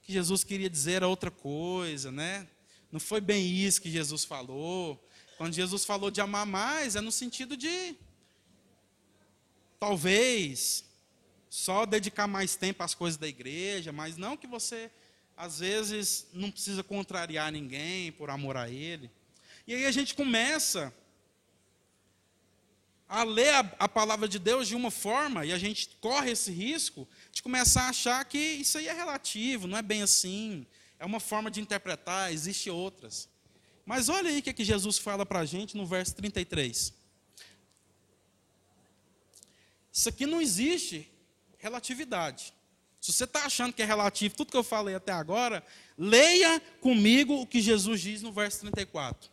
Que 0.00 0.14
Jesus 0.14 0.42
queria 0.42 0.70
dizer 0.70 1.04
outra 1.04 1.30
coisa, 1.30 2.10
né? 2.10 2.48
Não 2.90 2.98
foi 2.98 3.20
bem 3.20 3.46
isso 3.46 3.82
que 3.82 3.90
Jesus 3.90 4.24
falou. 4.24 5.06
Quando 5.36 5.52
Jesus 5.52 5.84
falou 5.84 6.10
de 6.10 6.22
amar 6.22 6.46
mais, 6.46 6.96
é 6.96 7.02
no 7.02 7.12
sentido 7.12 7.58
de 7.58 7.94
talvez 9.78 10.89
só 11.50 11.84
dedicar 11.84 12.28
mais 12.28 12.54
tempo 12.54 12.80
às 12.84 12.94
coisas 12.94 13.18
da 13.18 13.26
igreja, 13.26 13.90
mas 13.90 14.16
não 14.16 14.36
que 14.36 14.46
você 14.46 14.88
às 15.36 15.58
vezes 15.58 16.28
não 16.32 16.50
precisa 16.50 16.84
contrariar 16.84 17.50
ninguém 17.50 18.12
por 18.12 18.30
amor 18.30 18.56
a 18.56 18.70
ele. 18.70 19.10
E 19.66 19.74
aí 19.74 19.84
a 19.84 19.90
gente 19.90 20.14
começa 20.14 20.94
a 23.08 23.24
ler 23.24 23.52
a, 23.54 23.58
a, 23.80 23.88
palavra 23.88 24.28
de 24.28 24.38
Deus 24.38 24.68
de 24.68 24.76
uma 24.76 24.92
forma, 24.92 25.44
e 25.44 25.52
a 25.52 25.58
gente 25.58 25.88
corre 26.00 26.30
esse 26.30 26.52
risco 26.52 27.08
de 27.32 27.42
começar 27.42 27.82
a 27.82 27.88
achar 27.88 28.24
que 28.24 28.38
isso 28.38 28.78
aí 28.78 28.86
é 28.86 28.92
relativo, 28.92 29.66
não 29.66 29.76
é 29.76 29.82
bem 29.82 30.02
assim, 30.02 30.64
é 31.00 31.04
uma 31.04 31.18
forma 31.18 31.50
de 31.50 31.60
interpretar, 31.60 32.32
existe 32.32 32.70
outras. 32.70 33.28
Mas 33.84 34.08
olha 34.08 34.30
aí 34.30 34.38
o 34.38 34.42
que, 34.42 34.50
é 34.50 34.52
que 34.52 34.62
Jesus 34.62 34.98
fala 34.98 35.26
para 35.26 35.40
a 35.40 35.44
gente 35.44 35.76
no 35.76 35.84
verso 35.84 36.14
33. 36.14 36.94
Isso 39.92 40.08
aqui 40.08 40.24
não 40.26 40.40
existe 40.40 41.09
relatividade. 41.60 42.52
Se 43.00 43.12
você 43.12 43.24
está 43.24 43.44
achando 43.44 43.72
que 43.72 43.82
é 43.82 43.84
relativo 43.84 44.34
tudo 44.34 44.50
que 44.50 44.56
eu 44.56 44.64
falei 44.64 44.94
até 44.94 45.12
agora, 45.12 45.64
leia 45.96 46.60
comigo 46.80 47.40
o 47.40 47.46
que 47.46 47.60
Jesus 47.60 48.00
diz 48.00 48.22
no 48.22 48.32
verso 48.32 48.60
34. 48.60 49.30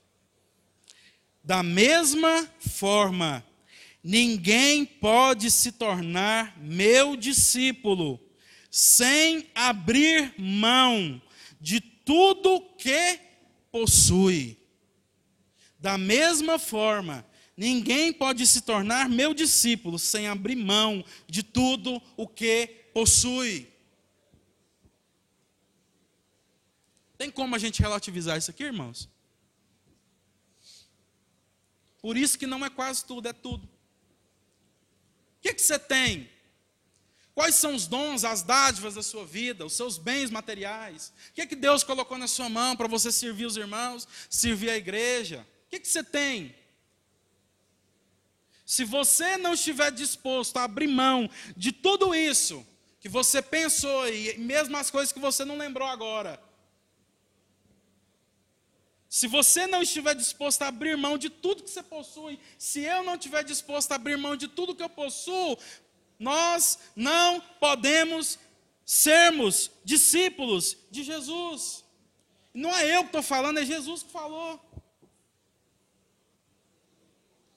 Da 1.44 1.64
mesma 1.64 2.48
forma, 2.60 3.46
ninguém 4.04 4.86
pode 4.86 5.50
se 5.52 5.72
tornar 5.72 6.58
meu 6.58 7.18
discípulo 7.18 8.20
sem 8.70 9.50
abrir 9.56 10.34
mão 10.38 11.22
de 11.60 11.80
tudo 11.82 12.62
que 12.78 13.20
possui. 13.72 14.58
Da 15.80 15.98
mesma 15.98 16.58
forma, 16.58 17.26
Ninguém 17.58 18.14
pode 18.14 18.46
se 18.46 18.62
tornar 18.62 19.10
meu 19.10 19.34
discípulo 19.34 19.98
sem 19.98 20.28
abrir 20.28 20.56
mão 20.56 21.04
de 21.28 21.42
tudo 21.42 22.00
o 22.16 22.28
que 22.28 22.68
possui. 22.94 23.68
Tem 27.18 27.32
como 27.32 27.56
a 27.56 27.58
gente 27.58 27.82
relativizar 27.82 28.38
isso 28.38 28.52
aqui, 28.52 28.64
irmãos? 28.64 29.10
Por 32.00 32.16
isso 32.16 32.38
que 32.38 32.46
não 32.46 32.64
é 32.64 32.70
quase 32.70 33.04
tudo, 33.04 33.28
é 33.28 33.34
tudo. 33.34 33.66
O 33.66 33.70
que, 35.42 35.56
que 35.56 35.62
você 35.62 35.80
tem? 35.80 36.30
Quais 37.34 37.56
são 37.56 37.74
os 37.74 37.88
dons, 37.88 38.24
as 38.24 38.44
dádivas 38.44 38.94
da 38.94 39.02
sua 39.02 39.26
vida, 39.26 39.66
os 39.66 39.74
seus 39.74 39.98
bens 39.98 40.30
materiais? 40.30 41.12
O 41.30 41.34
que, 41.34 41.48
que 41.48 41.56
Deus 41.56 41.84
colocou 41.84 42.20
na 42.20 42.28
sua 42.28 42.50
mão 42.50 42.76
para 42.76 42.88
você 42.88 43.12
servir 43.12 43.48
os 43.48 43.58
irmãos, 43.58 44.08
servir 44.30 44.70
a 44.70 44.78
igreja? 44.78 45.46
O 45.66 45.70
que, 45.72 45.80
que 45.80 45.88
você 45.88 46.04
tem? 46.04 46.56
Se 48.68 48.84
você 48.84 49.38
não 49.38 49.54
estiver 49.54 49.90
disposto 49.94 50.58
a 50.58 50.66
abrir 50.66 50.90
mão 50.90 51.30
de 51.56 51.72
tudo 51.72 52.14
isso 52.14 52.68
que 53.00 53.08
você 53.08 53.42
pensou 53.42 54.06
e 54.10 54.38
mesmo 54.40 54.76
as 54.76 54.92
coisas 54.92 55.14
que 55.14 55.22
você 55.22 55.46
não 55.46 55.58
lembrou 55.58 55.88
agora, 55.88 56.38
se 59.08 59.26
você 59.26 59.66
não 59.68 59.82
estiver 59.82 60.14
disposto 60.14 60.64
a 60.64 60.68
abrir 60.68 60.98
mão 60.98 61.18
de 61.18 61.30
tudo 61.30 61.64
que 61.64 61.70
você 61.70 61.82
possui, 61.82 62.38
se 62.58 62.82
eu 62.82 63.04
não 63.04 63.16
estiver 63.16 63.42
disposto 63.42 63.94
a 63.94 63.96
abrir 63.96 64.18
mão 64.18 64.36
de 64.36 64.50
tudo 64.50 64.76
que 64.76 64.84
eu 64.84 64.90
possuo, 64.90 65.58
nós 66.20 66.78
não 66.94 67.40
podemos 67.62 68.38
sermos 68.86 69.72
discípulos 69.86 70.76
de 70.92 71.06
Jesus. 71.06 71.86
Não 72.54 72.76
é 72.76 72.98
eu 72.98 73.04
que 73.04 73.08
estou 73.08 73.24
falando, 73.24 73.60
é 73.60 73.66
Jesus 73.66 74.04
que 74.04 74.12
falou. 74.12 74.60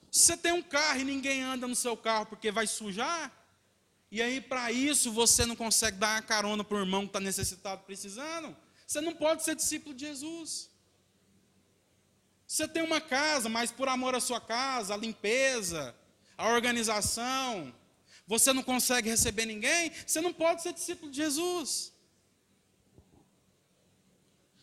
você 0.11 0.35
tem 0.35 0.51
um 0.51 0.61
carro 0.61 0.99
e 0.99 1.05
ninguém 1.05 1.41
anda 1.41 1.65
no 1.65 1.75
seu 1.75 1.95
carro 1.95 2.25
porque 2.25 2.51
vai 2.51 2.67
sujar, 2.67 3.31
e 4.11 4.21
aí 4.21 4.41
para 4.41 4.69
isso 4.71 5.09
você 5.09 5.45
não 5.45 5.55
consegue 5.55 5.97
dar 5.97 6.15
uma 6.15 6.21
carona 6.21 6.63
para 6.65 6.77
o 6.77 6.81
irmão 6.81 7.03
que 7.03 7.07
está 7.09 7.19
necessitado, 7.21 7.83
precisando, 7.83 8.55
você 8.85 8.99
não 8.99 9.15
pode 9.15 9.43
ser 9.43 9.55
discípulo 9.55 9.95
de 9.95 10.05
Jesus. 10.05 10.69
Você 12.45 12.67
tem 12.67 12.83
uma 12.83 12.99
casa, 12.99 13.47
mas 13.47 13.71
por 13.71 13.87
amor 13.87 14.13
à 14.13 14.19
sua 14.19 14.41
casa, 14.41 14.93
a 14.93 14.97
limpeza, 14.97 15.95
a 16.37 16.49
organização, 16.49 17.73
você 18.27 18.51
não 18.51 18.63
consegue 18.63 19.09
receber 19.09 19.45
ninguém, 19.45 19.93
você 20.05 20.19
não 20.19 20.33
pode 20.33 20.61
ser 20.61 20.73
discípulo 20.73 21.09
de 21.09 21.17
Jesus. 21.17 21.93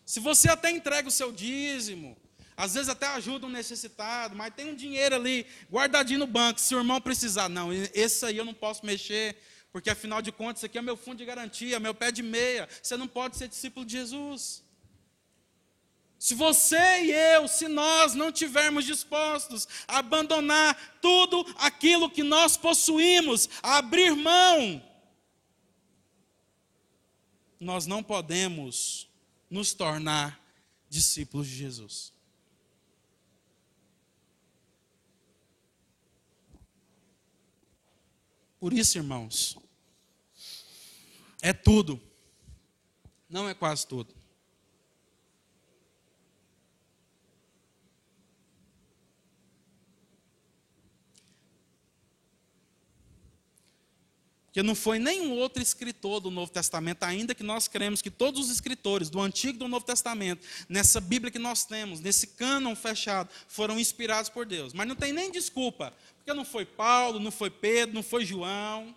Se 0.04 0.20
você 0.20 0.50
até 0.50 0.70
entrega 0.70 1.08
o 1.08 1.10
seu 1.10 1.32
dízimo, 1.32 2.14
às 2.58 2.74
vezes 2.74 2.88
até 2.88 3.06
ajuda 3.06 3.46
um 3.46 3.50
necessitado, 3.50 4.34
mas 4.34 4.52
tem 4.52 4.68
um 4.68 4.74
dinheiro 4.74 5.14
ali 5.14 5.46
guardadinho 5.70 6.18
no 6.18 6.26
banco, 6.26 6.60
se 6.60 6.74
o 6.74 6.78
irmão 6.78 7.00
precisar, 7.00 7.48
não, 7.48 7.72
esse 7.72 8.26
aí 8.26 8.36
eu 8.36 8.44
não 8.44 8.52
posso 8.52 8.84
mexer, 8.84 9.36
porque 9.70 9.88
afinal 9.88 10.20
de 10.20 10.32
contas, 10.32 10.58
isso 10.58 10.66
aqui 10.66 10.76
é 10.76 10.82
meu 10.82 10.96
fundo 10.96 11.18
de 11.18 11.24
garantia, 11.24 11.78
meu 11.78 11.94
pé 11.94 12.10
de 12.10 12.20
meia. 12.20 12.68
Você 12.82 12.96
não 12.96 13.06
pode 13.06 13.36
ser 13.36 13.46
discípulo 13.46 13.86
de 13.86 13.92
Jesus. 13.92 14.64
Se 16.18 16.34
você 16.34 17.04
e 17.04 17.12
eu, 17.12 17.46
se 17.46 17.68
nós 17.68 18.14
não 18.14 18.32
tivermos 18.32 18.84
dispostos 18.84 19.68
a 19.86 19.98
abandonar 19.98 20.98
tudo 21.00 21.46
aquilo 21.58 22.10
que 22.10 22.24
nós 22.24 22.56
possuímos, 22.56 23.48
a 23.62 23.76
abrir 23.76 24.16
mão, 24.16 24.82
nós 27.60 27.86
não 27.86 28.02
podemos 28.02 29.08
nos 29.48 29.72
tornar 29.72 30.40
discípulos 30.88 31.46
de 31.46 31.54
Jesus. 31.54 32.17
Por 38.58 38.72
isso, 38.72 38.98
irmãos, 38.98 39.56
é 41.40 41.52
tudo, 41.52 42.00
não 43.28 43.48
é 43.48 43.54
quase 43.54 43.86
tudo. 43.86 44.18
Porque 54.58 54.66
não 54.66 54.74
foi 54.74 54.98
nenhum 54.98 55.34
outro 55.34 55.62
escritor 55.62 56.18
do 56.18 56.32
Novo 56.32 56.50
Testamento, 56.50 57.04
ainda 57.04 57.32
que 57.32 57.44
nós 57.44 57.68
cremos 57.68 58.02
que 58.02 58.10
todos 58.10 58.46
os 58.46 58.50
escritores 58.50 59.08
do 59.08 59.20
Antigo 59.20 59.54
e 59.54 59.58
do 59.58 59.68
Novo 59.68 59.86
Testamento, 59.86 60.44
nessa 60.68 61.00
Bíblia 61.00 61.30
que 61.30 61.38
nós 61.38 61.64
temos, 61.64 62.00
nesse 62.00 62.26
cânon 62.26 62.74
fechado, 62.74 63.30
foram 63.46 63.78
inspirados 63.78 64.28
por 64.28 64.44
Deus. 64.44 64.72
Mas 64.72 64.88
não 64.88 64.96
tem 64.96 65.12
nem 65.12 65.30
desculpa, 65.30 65.94
porque 66.28 66.36
não 66.36 66.44
foi 66.44 66.66
Paulo, 66.66 67.18
não 67.18 67.30
foi 67.30 67.48
Pedro, 67.48 67.94
não 67.94 68.02
foi 68.02 68.22
João. 68.22 68.94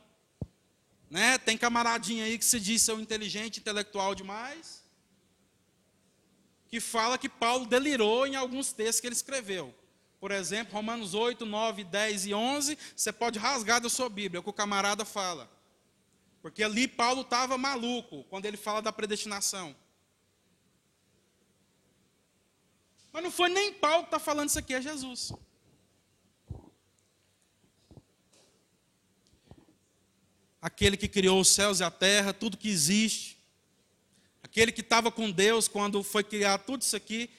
Né? 1.09 1.37
Tem 1.37 1.57
camaradinha 1.57 2.25
aí 2.25 2.37
que 2.37 2.43
se 2.43 2.59
diz 2.59 2.81
ser 2.81 2.99
inteligente, 2.99 3.61
intelectual 3.61 4.13
demais, 4.13 4.83
que 6.67 6.81
fala 6.81 7.17
que 7.17 7.29
Paulo 7.29 7.65
delirou 7.65 8.27
em 8.27 8.35
alguns 8.35 8.73
textos 8.73 8.99
que 8.99 9.07
ele 9.07 9.15
escreveu. 9.15 9.73
Por 10.19 10.29
exemplo, 10.29 10.73
Romanos 10.73 11.13
8, 11.13 11.45
9, 11.45 11.85
10 11.85 12.25
e 12.25 12.33
11, 12.33 12.77
você 12.97 13.13
pode 13.13 13.39
rasgar 13.39 13.79
da 13.79 13.89
sua 13.89 14.09
Bíblia, 14.09 14.39
é 14.39 14.41
o 14.41 14.43
que 14.43 14.49
o 14.49 14.53
camarada 14.53 15.05
fala. 15.05 15.49
Porque 16.41 16.61
ali 16.61 16.85
Paulo 16.85 17.21
estava 17.21 17.57
maluco 17.57 18.25
quando 18.25 18.45
ele 18.45 18.57
fala 18.57 18.81
da 18.81 18.91
predestinação. 18.91 19.73
Mas 23.13 23.23
não 23.23 23.31
foi 23.31 23.47
nem 23.47 23.73
Paulo 23.73 24.03
que 24.03 24.07
está 24.07 24.19
falando 24.19 24.49
isso 24.49 24.59
aqui, 24.59 24.73
é 24.73 24.81
Jesus. 24.81 25.31
Aquele 30.61 30.95
que 30.95 31.07
criou 31.07 31.39
os 31.39 31.47
céus 31.49 31.79
e 31.79 31.83
a 31.83 31.89
terra, 31.89 32.33
tudo 32.33 32.57
que 32.57 32.69
existe. 32.69 33.37
Aquele 34.43 34.71
que 34.71 34.81
estava 34.81 35.11
com 35.11 35.31
Deus 35.31 35.67
quando 35.67 36.03
foi 36.03 36.23
criado 36.23 36.65
tudo 36.65 36.81
isso 36.81 36.95
aqui 36.95 37.29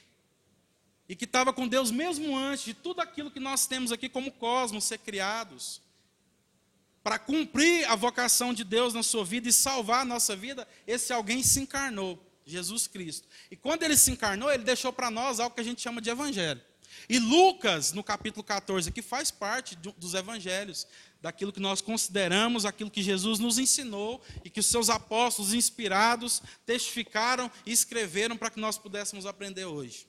e 1.09 1.15
que 1.15 1.25
estava 1.25 1.53
com 1.53 1.69
Deus 1.69 1.91
mesmo 1.91 2.35
antes 2.35 2.65
de 2.65 2.73
tudo 2.73 3.01
aquilo 3.01 3.31
que 3.31 3.39
nós 3.39 3.67
temos 3.67 3.93
aqui 3.93 4.09
como 4.09 4.33
cosmos 4.33 4.85
ser 4.85 4.97
criados, 4.97 5.83
para 7.03 7.19
cumprir 7.19 7.85
a 7.85 7.95
vocação 7.95 8.55
de 8.55 8.65
Deus 8.65 8.95
na 8.95 9.03
sua 9.03 9.23
vida 9.25 9.47
e 9.49 9.53
salvar 9.53 10.01
a 10.01 10.05
nossa 10.07 10.35
vida, 10.35 10.67
esse 10.87 11.13
alguém 11.13 11.43
se 11.43 11.61
encarnou, 11.61 12.19
Jesus 12.47 12.87
Cristo. 12.87 13.29
E 13.51 13.57
quando 13.57 13.83
ele 13.83 13.97
se 13.97 14.11
encarnou, 14.11 14.51
ele 14.51 14.63
deixou 14.63 14.93
para 14.93 15.11
nós 15.11 15.39
algo 15.39 15.55
que 15.55 15.61
a 15.61 15.65
gente 15.65 15.83
chama 15.83 16.01
de 16.01 16.09
evangelho. 16.09 16.63
E 17.09 17.19
Lucas, 17.19 17.93
no 17.93 18.03
capítulo 18.03 18.45
14, 18.45 18.89
aqui 18.89 19.03
faz 19.03 19.31
parte 19.31 19.77
dos 19.77 20.15
evangelhos, 20.15 20.87
daquilo 21.21 21.53
que 21.53 21.61
nós 21.61 21.81
consideramos, 21.81 22.65
aquilo 22.65 22.91
que 22.91 23.03
Jesus 23.03 23.39
nos 23.39 23.59
ensinou 23.59 24.21
e 24.45 24.51
que 24.51 24.61
os 24.61 24.67
seus 24.67 24.91
apóstolos 24.91 25.55
inspirados 25.55 26.43
testificaram 26.67 27.51
e 27.65 27.73
escreveram 27.73 28.37
para 28.37 28.51
que 28.51 28.61
nós 28.61 28.77
pudéssemos 28.77 29.27
aprender 29.27 29.65
hoje. 29.65 30.07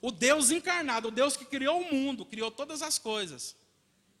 O 0.00 0.12
Deus 0.12 0.50
encarnado, 0.50 1.08
o 1.08 1.10
Deus 1.10 1.36
que 1.36 1.44
criou 1.44 1.80
o 1.80 1.92
mundo, 1.92 2.24
criou 2.24 2.50
todas 2.50 2.82
as 2.82 2.98
coisas, 2.98 3.56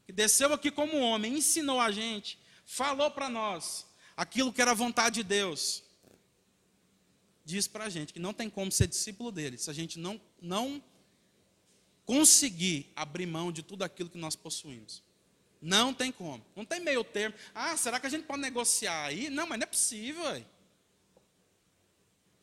que 0.04 0.12
desceu 0.12 0.52
aqui 0.52 0.70
como 0.70 0.98
homem, 0.98 1.34
ensinou 1.34 1.80
a 1.80 1.92
gente, 1.92 2.38
falou 2.64 3.10
para 3.10 3.28
nós 3.28 3.86
aquilo 4.16 4.52
que 4.52 4.62
era 4.62 4.72
a 4.72 4.74
vontade 4.74 5.16
de 5.16 5.24
Deus. 5.24 5.84
Diz 7.44 7.68
para 7.68 7.84
a 7.84 7.88
gente 7.88 8.12
que 8.12 8.18
não 8.18 8.32
tem 8.32 8.50
como 8.50 8.72
ser 8.72 8.88
discípulo 8.88 9.30
dele 9.30 9.58
se 9.58 9.70
a 9.70 9.72
gente 9.72 9.98
não, 10.00 10.20
não 10.42 10.82
conseguir 12.06 12.90
abrir 12.94 13.26
mão 13.26 13.52
de 13.52 13.62
tudo 13.62 13.82
aquilo 13.82 14.08
que 14.08 14.16
nós 14.16 14.36
possuímos. 14.36 15.02
Não 15.60 15.92
tem 15.92 16.12
como. 16.12 16.44
Não 16.54 16.64
tem 16.64 16.80
meio 16.80 17.02
termo. 17.02 17.34
Ah, 17.54 17.76
será 17.76 17.98
que 17.98 18.06
a 18.06 18.10
gente 18.10 18.24
pode 18.24 18.40
negociar 18.40 19.06
aí? 19.06 19.28
Não, 19.28 19.46
mas 19.46 19.58
não 19.58 19.64
é 19.64 19.66
possível. 19.66 20.22
Véio. 20.22 20.46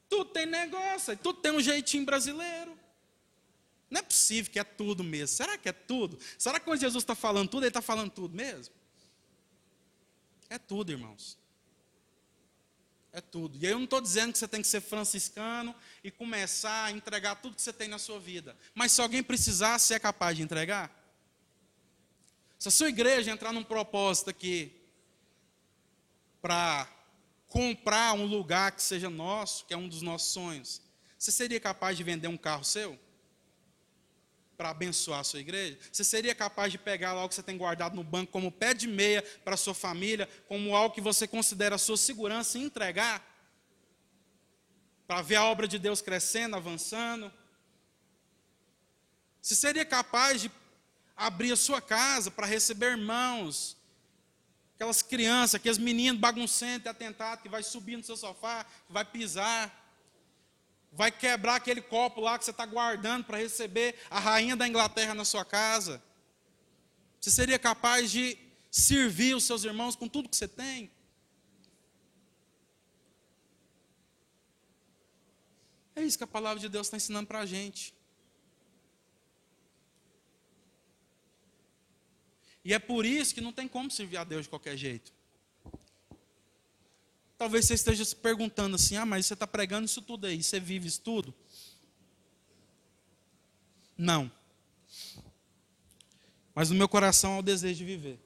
Tudo 0.09 0.25
tem 0.25 0.45
negócio, 0.45 1.17
tudo 1.17 1.39
tem 1.39 1.51
um 1.51 1.61
jeitinho 1.61 2.05
brasileiro. 2.05 2.77
Não 3.89 3.99
é 3.99 4.01
possível 4.03 4.51
que 4.51 4.59
é 4.59 4.63
tudo 4.63 5.03
mesmo. 5.03 5.35
Será 5.35 5.57
que 5.57 5.69
é 5.69 5.73
tudo? 5.73 6.19
Será 6.37 6.59
que 6.59 6.65
quando 6.65 6.79
Jesus 6.79 7.03
está 7.03 7.15
falando 7.15 7.49
tudo, 7.49 7.63
ele 7.63 7.69
está 7.69 7.81
falando 7.81 8.11
tudo 8.11 8.35
mesmo? 8.35 8.73
É 10.49 10.57
tudo, 10.57 10.91
irmãos. 10.91 11.37
É 13.15 13.21
tudo. 13.21 13.59
E 13.61 13.67
aí 13.67 13.71
eu 13.71 13.77
não 13.77 13.85
estou 13.85 14.01
dizendo 14.01 14.33
que 14.33 14.39
você 14.39 14.47
tem 14.47 14.59
que 14.59 14.67
ser 14.67 14.81
franciscano 14.81 15.73
e 16.03 16.09
começar 16.09 16.85
a 16.85 16.91
entregar 16.91 17.35
tudo 17.35 17.55
que 17.55 17.61
você 17.61 17.71
tem 17.71 17.87
na 17.87 17.99
sua 17.99 18.19
vida. 18.19 18.57
Mas 18.73 18.91
se 18.91 19.01
alguém 19.01 19.21
precisar, 19.21 19.77
você 19.77 19.93
é 19.93 19.99
capaz 19.99 20.35
de 20.35 20.41
entregar? 20.41 20.91
Se 22.57 22.69
a 22.69 22.71
sua 22.71 22.89
igreja 22.89 23.29
entrar 23.29 23.53
num 23.53 23.63
propósito 23.63 24.31
aqui 24.31 24.81
para 26.41 26.87
comprar 27.47 28.13
um 28.13 28.25
lugar 28.25 28.71
que 28.71 28.81
seja 28.81 29.11
nosso, 29.11 29.63
que 29.65 29.75
é 29.75 29.77
um 29.77 29.87
dos 29.87 30.01
nossos 30.01 30.33
sonhos, 30.33 30.81
você 31.19 31.31
seria 31.31 31.59
capaz 31.59 31.95
de 31.95 32.03
vender 32.03 32.27
um 32.27 32.37
carro 32.37 32.63
seu? 32.63 32.99
Para 34.63 34.69
abençoar 34.69 35.19
a 35.19 35.23
sua 35.25 35.41
igreja? 35.41 35.77
Você 35.91 36.05
seria 36.05 36.33
capaz 36.33 36.71
de 36.71 36.77
pegar 36.77 37.09
algo 37.09 37.27
que 37.27 37.35
você 37.35 37.43
tem 37.43 37.57
guardado 37.57 37.97
no 37.97 38.03
banco 38.03 38.31
como 38.31 38.49
pé 38.49 38.73
de 38.73 38.87
meia 38.87 39.21
para 39.43 39.55
a 39.55 39.57
sua 39.57 39.73
família, 39.73 40.25
como 40.47 40.73
algo 40.73 40.95
que 40.95 41.01
você 41.01 41.27
considera 41.27 41.75
a 41.75 41.77
sua 41.77 41.97
segurança 41.97 42.57
e 42.57 42.63
entregar? 42.63 43.21
Para 45.05 45.21
ver 45.21 45.35
a 45.35 45.43
obra 45.43 45.67
de 45.67 45.77
Deus 45.77 46.01
crescendo, 46.01 46.55
avançando? 46.55 47.29
Você 49.41 49.53
seria 49.53 49.83
capaz 49.83 50.39
de 50.43 50.49
abrir 51.13 51.51
a 51.51 51.57
sua 51.57 51.81
casa 51.81 52.31
para 52.31 52.47
receber 52.47 52.91
irmãos, 52.91 53.75
aquelas 54.75 55.01
crianças, 55.01 55.55
aqueles 55.55 55.77
meninos 55.77 56.21
baguncentos 56.21 56.87
atentados 56.87 57.43
que 57.43 57.49
vai 57.49 57.63
subir 57.63 57.97
no 57.97 58.03
seu 58.03 58.15
sofá, 58.15 58.63
que 58.87 58.93
vai 58.93 59.03
pisar? 59.03 59.82
Vai 60.93 61.11
quebrar 61.11 61.55
aquele 61.55 61.81
copo 61.81 62.21
lá 62.21 62.37
que 62.37 62.45
você 62.45 62.51
está 62.51 62.65
guardando 62.65 63.25
para 63.25 63.37
receber 63.37 63.95
a 64.09 64.19
rainha 64.19 64.55
da 64.55 64.67
Inglaterra 64.67 65.13
na 65.13 65.25
sua 65.25 65.43
casa. 65.43 66.01
Você 67.19 67.31
seria 67.31 67.57
capaz 67.57 68.11
de 68.11 68.37
servir 68.69 69.35
os 69.35 69.43
seus 69.43 69.63
irmãos 69.63 69.95
com 69.95 70.07
tudo 70.07 70.29
que 70.29 70.35
você 70.35 70.47
tem? 70.47 70.91
É 75.95 76.03
isso 76.03 76.17
que 76.17 76.23
a 76.23 76.27
palavra 76.27 76.59
de 76.59 76.69
Deus 76.69 76.87
está 76.87 76.97
ensinando 76.97 77.27
para 77.27 77.39
a 77.39 77.45
gente. 77.45 77.93
E 82.65 82.73
é 82.73 82.79
por 82.79 83.05
isso 83.05 83.33
que 83.33 83.41
não 83.41 83.51
tem 83.51 83.67
como 83.67 83.91
servir 83.91 84.17
a 84.17 84.23
Deus 84.23 84.43
de 84.43 84.49
qualquer 84.49 84.77
jeito. 84.77 85.13
Talvez 87.43 87.65
você 87.65 87.73
esteja 87.73 88.05
se 88.05 88.15
perguntando 88.15 88.77
assim: 88.77 88.95
ah, 88.95 89.05
mas 89.05 89.25
você 89.25 89.33
está 89.33 89.45
pregando 89.45 89.83
isso 89.83 90.01
tudo 90.01 90.27
aí, 90.27 90.41
você 90.41 90.61
vive 90.61 90.87
isso 90.87 91.01
tudo? 91.01 91.33
Não. 93.97 94.31
Mas 96.55 96.69
no 96.69 96.77
meu 96.77 96.87
coração 96.87 97.33
há 97.33 97.39
o 97.39 97.41
desejo 97.41 97.79
de 97.79 97.83
viver. 97.83 98.19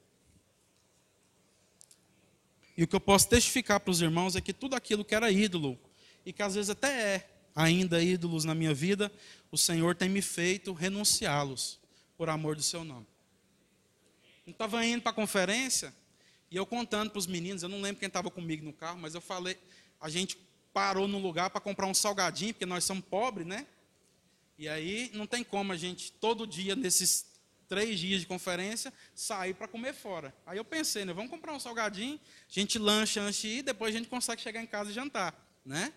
E 2.78 2.84
o 2.84 2.88
que 2.88 2.96
eu 2.96 3.00
posso 3.00 3.28
testificar 3.28 3.80
para 3.80 3.90
os 3.90 4.02
irmãos 4.02 4.36
é 4.36 4.40
que 4.40 4.54
tudo 4.54 4.76
aquilo 4.76 5.04
que 5.04 5.16
era 5.16 5.32
ídolo, 5.32 5.80
e 6.24 6.32
que 6.32 6.44
às 6.44 6.54
vezes 6.54 6.70
até 6.70 7.16
é 7.16 7.30
ainda 7.56 8.00
ídolos 8.00 8.46
na 8.46 8.54
minha 8.54 8.72
vida, 8.72 9.12
o 9.52 9.58
Senhor 9.58 9.96
tem 9.96 10.10
me 10.10 10.22
feito 10.22 10.74
renunciá-los 10.74 11.80
por 12.16 12.30
amor 12.30 12.56
do 12.56 12.62
seu 12.62 12.84
nome. 12.84 13.08
estava 14.46 14.86
indo 14.86 15.02
para 15.02 15.10
a 15.10 15.16
conferência 15.16 15.92
e 16.50 16.56
eu 16.56 16.66
contando 16.66 17.10
para 17.10 17.20
os 17.20 17.28
meninos, 17.28 17.64
eu 17.64 17.70
não 17.70 17.82
lembro 17.82 18.00
quem 18.00 18.08
estava 18.08 18.32
comigo 18.32 18.64
no 18.64 18.74
carro, 18.74 19.00
mas 19.00 19.14
eu 19.14 19.22
falei, 19.22 19.58
a 20.00 20.10
gente 20.10 20.38
parou 20.74 21.08
no 21.08 21.18
lugar 21.18 21.50
para 21.50 21.60
comprar 21.60 21.88
um 21.88 21.94
salgadinho, 21.94 22.54
porque 22.54 22.66
nós 22.66 22.84
somos 22.84 23.04
pobres, 23.06 23.46
né? 23.46 23.66
E 24.58 24.68
aí 24.68 25.12
não 25.14 25.28
tem 25.28 25.44
como 25.44 25.72
a 25.74 25.78
gente, 25.78 26.12
todo 26.14 26.48
dia, 26.48 26.76
nesses 26.76 27.26
três 27.68 28.00
dias 28.00 28.22
de 28.22 28.26
conferência, 28.26 28.94
sair 29.14 29.54
para 29.54 29.68
comer 29.68 29.94
fora. 29.94 30.34
Aí 30.46 30.58
eu 30.58 30.64
pensei, 30.64 31.04
né? 31.04 31.14
Vamos 31.14 31.30
comprar 31.30 31.54
um 31.54 31.60
salgadinho, 31.60 32.20
a 32.50 32.54
gente 32.54 32.80
lancha 32.80 33.22
antes 33.22 33.42
de 33.42 33.48
ir, 33.48 33.62
depois 33.62 33.94
a 33.94 33.98
gente 33.98 34.08
consegue 34.08 34.42
chegar 34.42 34.62
em 34.62 34.68
casa 34.68 34.90
e 34.90 34.94
jantar, 34.94 35.36
né? 35.66 35.94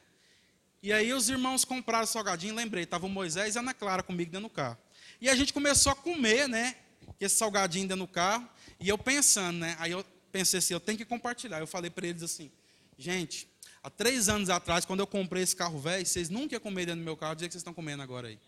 E 0.82 0.92
aí 0.92 1.12
os 1.12 1.28
irmãos 1.28 1.64
compraram 1.64 2.06
salgadinho, 2.06 2.54
lembrei, 2.54 2.84
estava 2.84 3.06
o 3.06 3.08
Moisés 3.08 3.54
e 3.54 3.58
a 3.58 3.60
Ana 3.60 3.74
Clara 3.74 4.02
comigo 4.02 4.30
dentro 4.30 4.48
do 4.48 4.52
carro. 4.52 4.78
E 5.20 5.28
a 5.28 5.36
gente 5.36 5.52
começou 5.52 5.92
a 5.92 5.94
comer, 5.94 6.48
né? 6.48 6.74
Esse 7.20 7.36
salgadinho 7.36 7.86
dentro 7.86 8.06
do 8.06 8.10
carro, 8.10 8.48
e 8.78 8.88
eu 8.88 8.96
pensando, 8.96 9.58
né? 9.58 9.76
Aí 9.78 9.92
eu 9.92 10.04
pensei 10.30 10.58
assim, 10.58 10.74
eu 10.74 10.80
tenho 10.80 10.98
que 10.98 11.04
compartilhar. 11.04 11.58
Eu 11.60 11.66
falei 11.66 11.90
para 11.90 12.06
eles 12.06 12.22
assim, 12.22 12.50
gente, 12.96 13.48
há 13.82 13.90
três 13.90 14.28
anos 14.28 14.50
atrás, 14.50 14.84
quando 14.84 15.00
eu 15.00 15.06
comprei 15.06 15.42
esse 15.42 15.54
carro 15.54 15.78
velho, 15.78 16.04
vocês 16.04 16.28
nunca 16.28 16.54
iam 16.54 16.60
comer 16.60 16.86
dentro 16.86 17.00
do 17.00 17.04
meu 17.04 17.16
carro, 17.16 17.34
dizer 17.34 17.48
que 17.48 17.52
vocês 17.52 17.60
estão 17.60 17.74
comendo 17.74 18.02
agora 18.02 18.28
aí. 18.28 18.38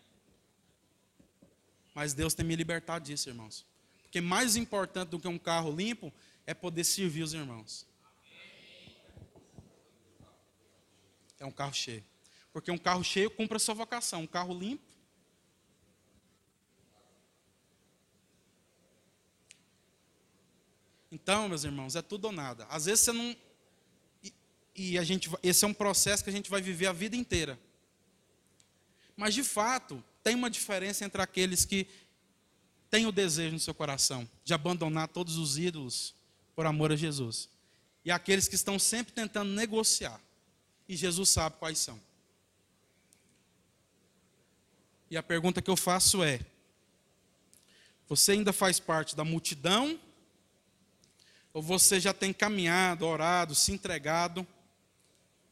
Mas 1.93 2.13
Deus 2.13 2.33
tem 2.33 2.45
me 2.45 2.55
libertado 2.55 3.05
disso, 3.05 3.29
irmãos. 3.29 3.65
Porque 4.03 4.19
mais 4.21 4.55
importante 4.55 5.09
do 5.09 5.19
que 5.19 5.27
um 5.27 5.37
carro 5.37 5.75
limpo 5.75 6.11
é 6.45 6.53
poder 6.53 6.83
servir 6.83 7.23
os 7.23 7.33
irmãos. 7.33 7.85
É 11.39 11.45
um 11.45 11.51
carro 11.51 11.73
cheio. 11.73 12.03
Porque 12.51 12.71
um 12.71 12.77
carro 12.77 13.03
cheio 13.03 13.29
cumpre 13.29 13.57
a 13.57 13.59
sua 13.59 13.75
vocação. 13.75 14.21
Um 14.21 14.27
carro 14.27 14.57
limpo. 14.57 14.92
Então, 21.13 21.47
meus 21.47 21.63
irmãos, 21.63 21.95
é 21.95 22.01
tudo 22.01 22.25
ou 22.25 22.31
nada. 22.31 22.65
Às 22.71 22.85
vezes 22.85 23.01
você 23.01 23.11
não. 23.11 23.35
E, 24.23 24.33
e 24.75 24.97
a 24.97 25.03
gente, 25.03 25.29
esse 25.43 25.63
é 25.63 25.67
um 25.67 25.73
processo 25.73 26.23
que 26.23 26.29
a 26.31 26.33
gente 26.33 26.49
vai 26.49 26.59
viver 26.59 26.87
a 26.87 26.91
vida 26.91 27.15
inteira. 27.15 27.59
Mas, 29.15 29.35
de 29.35 29.43
fato, 29.43 30.03
tem 30.23 30.33
uma 30.33 30.49
diferença 30.49 31.05
entre 31.05 31.21
aqueles 31.21 31.65
que 31.65 31.87
têm 32.89 33.05
o 33.05 33.11
desejo 33.11 33.53
no 33.53 33.59
seu 33.59 33.75
coração 33.75 34.27
de 34.43 34.55
abandonar 34.55 35.07
todos 35.07 35.37
os 35.37 35.55
ídolos 35.55 36.15
por 36.55 36.65
amor 36.65 36.91
a 36.91 36.95
Jesus 36.95 37.47
e 38.03 38.09
aqueles 38.09 38.47
que 38.47 38.55
estão 38.55 38.79
sempre 38.79 39.13
tentando 39.13 39.51
negociar. 39.51 40.19
E 40.89 40.95
Jesus 40.95 41.29
sabe 41.29 41.57
quais 41.59 41.77
são. 41.77 42.01
E 45.11 45.15
a 45.15 45.21
pergunta 45.21 45.61
que 45.61 45.69
eu 45.69 45.77
faço 45.77 46.23
é: 46.23 46.39
você 48.09 48.31
ainda 48.31 48.51
faz 48.51 48.79
parte 48.79 49.15
da 49.15 49.23
multidão? 49.23 49.99
Ou 51.53 51.61
você 51.61 51.99
já 51.99 52.13
tem 52.13 52.33
caminhado, 52.33 53.05
orado, 53.05 53.53
se 53.53 53.71
entregado 53.71 54.45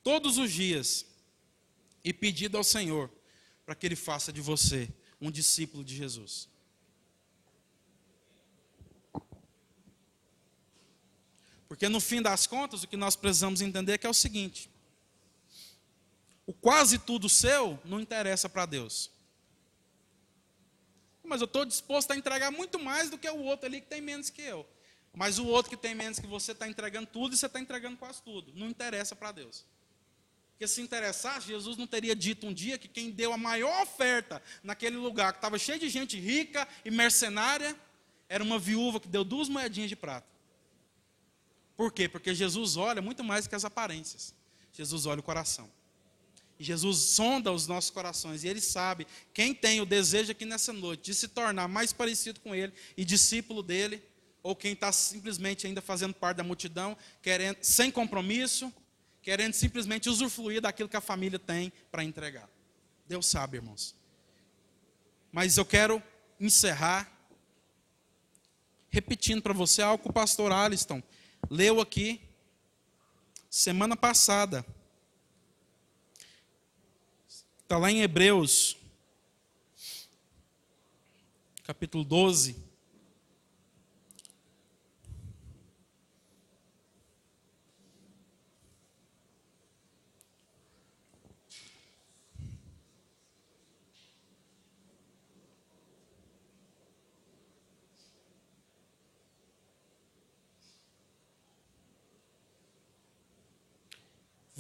todos 0.03 0.37
os 0.37 0.51
dias 0.51 1.05
e 2.03 2.11
pedido 2.11 2.57
ao 2.57 2.63
Senhor 2.63 3.09
para 3.65 3.75
que 3.75 3.85
Ele 3.85 3.95
faça 3.95 4.33
de 4.33 4.41
você 4.41 4.89
um 5.21 5.29
discípulo 5.29 5.83
de 5.83 5.95
Jesus? 5.95 6.49
Porque 11.67 11.87
no 11.87 12.01
fim 12.01 12.21
das 12.21 12.47
contas, 12.47 12.83
o 12.83 12.87
que 12.87 12.97
nós 12.97 13.15
precisamos 13.15 13.61
entender 13.61 13.93
é 13.93 13.97
que 13.97 14.07
é 14.07 14.09
o 14.09 14.13
seguinte: 14.13 14.69
o 16.45 16.53
quase 16.53 16.97
tudo 16.97 17.29
seu 17.29 17.79
não 17.85 17.99
interessa 17.99 18.49
para 18.49 18.65
Deus 18.65 19.11
mas 21.31 21.39
eu 21.39 21.45
estou 21.45 21.63
disposto 21.63 22.11
a 22.11 22.15
entregar 22.17 22.51
muito 22.51 22.77
mais 22.77 23.09
do 23.09 23.17
que 23.17 23.29
o 23.29 23.43
outro 23.43 23.65
ali 23.65 23.79
que 23.79 23.87
tem 23.87 24.01
menos 24.01 24.29
que 24.29 24.41
eu. 24.41 24.67
Mas 25.13 25.39
o 25.39 25.45
outro 25.45 25.69
que 25.69 25.77
tem 25.77 25.93
menos 25.93 26.19
que 26.19 26.27
você 26.27 26.53
está 26.53 26.67
entregando 26.67 27.07
tudo 27.07 27.33
e 27.33 27.37
você 27.37 27.45
está 27.45 27.59
entregando 27.59 27.97
quase 27.97 28.21
tudo. 28.21 28.53
Não 28.55 28.67
interessa 28.67 29.15
para 29.15 29.31
Deus. 29.31 29.65
Porque 30.51 30.67
se 30.67 30.81
interessasse, 30.81 31.47
Jesus 31.47 31.75
não 31.75 31.87
teria 31.87 32.15
dito 32.15 32.45
um 32.45 32.53
dia 32.53 32.77
que 32.77 32.87
quem 32.87 33.09
deu 33.09 33.33
a 33.33 33.37
maior 33.37 33.81
oferta 33.81 34.41
naquele 34.63 34.95
lugar, 34.95 35.33
que 35.33 35.39
estava 35.39 35.57
cheio 35.57 35.79
de 35.79 35.89
gente 35.89 36.19
rica 36.19 36.67
e 36.85 36.91
mercenária, 36.91 37.75
era 38.29 38.43
uma 38.43 38.59
viúva 38.59 38.99
que 38.99 39.07
deu 39.07 39.23
duas 39.23 39.49
moedinhas 39.49 39.89
de 39.89 39.95
prata. 39.95 40.27
Por 41.75 41.91
quê? 41.91 42.07
Porque 42.07 42.35
Jesus 42.35 42.77
olha 42.77 43.01
muito 43.01 43.23
mais 43.23 43.47
que 43.47 43.55
as 43.55 43.65
aparências. 43.65 44.35
Jesus 44.71 45.07
olha 45.07 45.19
o 45.19 45.23
coração. 45.23 45.67
E 46.59 46.63
Jesus 46.63 46.99
sonda 46.99 47.51
os 47.51 47.65
nossos 47.65 47.89
corações 47.89 48.43
e 48.43 48.47
Ele 48.47 48.61
sabe 48.61 49.07
quem 49.33 49.51
tem 49.51 49.81
o 49.81 49.85
desejo 49.85 50.31
aqui 50.31 50.45
nessa 50.45 50.71
noite 50.71 51.05
de 51.05 51.15
se 51.15 51.27
tornar 51.27 51.67
mais 51.67 51.91
parecido 51.91 52.39
com 52.39 52.53
Ele 52.53 52.71
e 52.95 53.03
discípulo 53.03 53.63
dele, 53.63 54.03
ou 54.43 54.55
quem 54.55 54.73
está 54.73 54.91
simplesmente 54.91 55.67
ainda 55.67 55.81
fazendo 55.81 56.13
parte 56.13 56.37
da 56.37 56.43
multidão, 56.43 56.97
querendo, 57.21 57.57
sem 57.61 57.91
compromisso, 57.91 58.73
querendo 59.21 59.53
simplesmente 59.53 60.09
usufruir 60.09 60.61
daquilo 60.61 60.89
que 60.89 60.97
a 60.97 61.01
família 61.01 61.37
tem 61.37 61.71
para 61.91 62.03
entregar. 62.03 62.49
Deus 63.07 63.27
sabe, 63.27 63.57
irmãos. 63.57 63.95
Mas 65.31 65.57
eu 65.57 65.65
quero 65.65 66.01
encerrar 66.39 67.09
repetindo 68.89 69.41
para 69.41 69.53
você 69.53 69.81
algo 69.81 70.03
que 70.03 70.09
o 70.09 70.13
pastor 70.13 70.51
Aliston 70.51 71.01
leu 71.49 71.79
aqui 71.79 72.21
semana 73.49 73.95
passada. 73.95 74.65
Está 77.63 77.77
lá 77.77 77.91
em 77.91 78.01
Hebreus, 78.01 78.75
capítulo 81.63 82.03
12. 82.03 82.70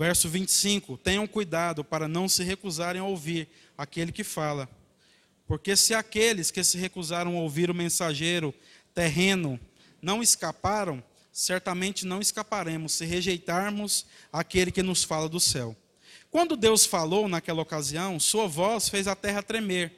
Verso 0.01 0.27
25: 0.27 0.97
Tenham 0.97 1.27
cuidado 1.27 1.83
para 1.83 2.07
não 2.07 2.27
se 2.27 2.43
recusarem 2.43 2.99
a 2.99 3.05
ouvir 3.05 3.47
aquele 3.77 4.11
que 4.11 4.23
fala. 4.23 4.67
Porque 5.45 5.75
se 5.75 5.93
aqueles 5.93 6.49
que 6.49 6.63
se 6.63 6.75
recusaram 6.75 7.37
a 7.37 7.41
ouvir 7.41 7.69
o 7.69 7.75
mensageiro 7.75 8.51
terreno 8.95 9.59
não 10.01 10.23
escaparam, 10.23 11.03
certamente 11.31 12.03
não 12.03 12.19
escaparemos 12.19 12.93
se 12.93 13.05
rejeitarmos 13.05 14.07
aquele 14.33 14.71
que 14.71 14.81
nos 14.81 15.03
fala 15.03 15.29
do 15.29 15.39
céu. 15.39 15.77
Quando 16.31 16.57
Deus 16.57 16.83
falou 16.83 17.27
naquela 17.27 17.61
ocasião, 17.61 18.19
sua 18.19 18.47
voz 18.47 18.89
fez 18.89 19.07
a 19.07 19.15
terra 19.15 19.43
tremer. 19.43 19.93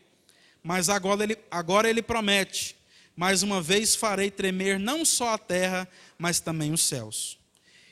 Mas 0.62 0.90
agora 0.90 1.24
ele, 1.24 1.38
agora 1.50 1.90
ele 1.90 2.02
promete: 2.02 2.76
mais 3.16 3.42
uma 3.42 3.62
vez 3.62 3.96
farei 3.96 4.30
tremer 4.30 4.78
não 4.78 5.06
só 5.06 5.30
a 5.30 5.38
terra, 5.38 5.88
mas 6.18 6.42
também 6.42 6.74
os 6.74 6.82
céus. 6.82 7.40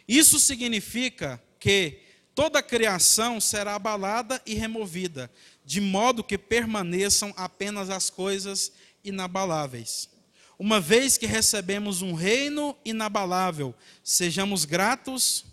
Isso 0.05 0.41
significa 0.41 1.41
que 1.61 1.99
toda 2.33 2.57
a 2.57 2.63
criação 2.63 3.39
será 3.39 3.75
abalada 3.75 4.41
e 4.47 4.55
removida, 4.55 5.31
de 5.63 5.79
modo 5.79 6.23
que 6.23 6.37
permaneçam 6.37 7.31
apenas 7.37 7.91
as 7.91 8.09
coisas 8.09 8.73
inabaláveis. 9.03 10.09
Uma 10.57 10.81
vez 10.81 11.19
que 11.19 11.27
recebemos 11.27 12.01
um 12.01 12.13
reino 12.13 12.75
inabalável, 12.83 13.75
sejamos 14.03 14.65
gratos 14.65 15.45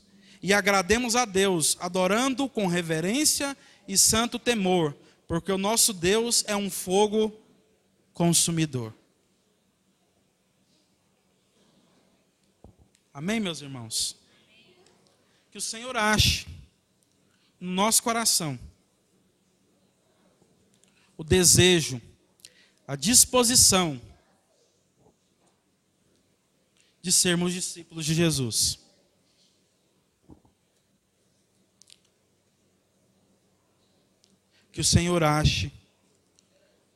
e 0.42 0.54
agrademos 0.54 1.14
a 1.14 1.26
Deus, 1.26 1.76
adorando 1.78 2.48
com 2.48 2.66
reverência 2.66 3.54
e 3.86 3.98
santo 3.98 4.38
temor, 4.38 4.96
porque 5.26 5.52
o 5.52 5.58
nosso 5.58 5.92
Deus 5.92 6.42
é 6.46 6.56
um 6.56 6.70
fogo 6.70 7.38
consumidor. 8.14 8.94
Amém, 13.12 13.40
meus 13.40 13.60
irmãos? 13.60 14.16
Que 15.50 15.58
o 15.58 15.60
Senhor 15.60 15.96
ache 15.96 16.46
no 17.60 17.70
nosso 17.70 18.02
coração 18.02 18.58
o 21.18 21.24
desejo, 21.24 22.00
a 22.86 22.94
disposição 22.94 24.00
de 27.02 27.10
sermos 27.10 27.52
discípulos 27.52 28.06
de 28.06 28.14
Jesus. 28.14 28.78
Que 34.70 34.80
o 34.80 34.84
Senhor 34.84 35.24
ache 35.24 35.72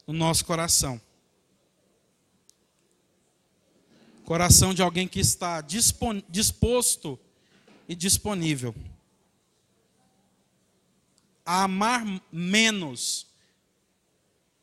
no 0.07 0.13
nosso 0.15 0.45
coração. 0.45 1.01
Coração 4.25 4.73
de 4.73 4.83
alguém 4.83 5.09
que 5.09 5.19
está 5.19 5.61
disposto 5.61 7.19
e 7.89 7.95
disponível 7.95 8.75
a 11.45 11.65
amar 11.65 12.05
menos 12.31 13.27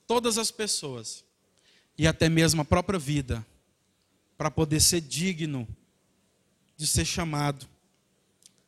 todas 0.08 0.38
as 0.38 0.50
pessoas 0.50 1.24
e 1.98 2.08
até 2.08 2.30
mesmo 2.30 2.62
a 2.62 2.66
própria 2.66 2.98
vida 2.98 3.46
para 4.38 4.50
poder 4.50 4.80
ser 4.80 5.02
digno 5.02 5.68
de 6.78 6.88
ser 6.88 7.04
chamado 7.04 7.68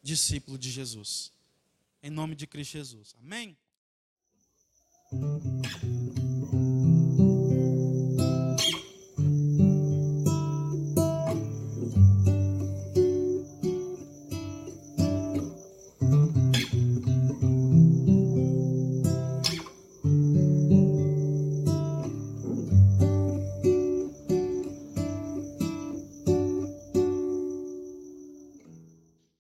discípulo 0.03 0.57
de 0.57 0.69
Jesus. 0.69 1.31
Em 2.03 2.09
nome 2.09 2.35
de 2.35 2.45
Cristo 2.45 2.73
Jesus. 2.73 3.15
Amém? 3.23 3.55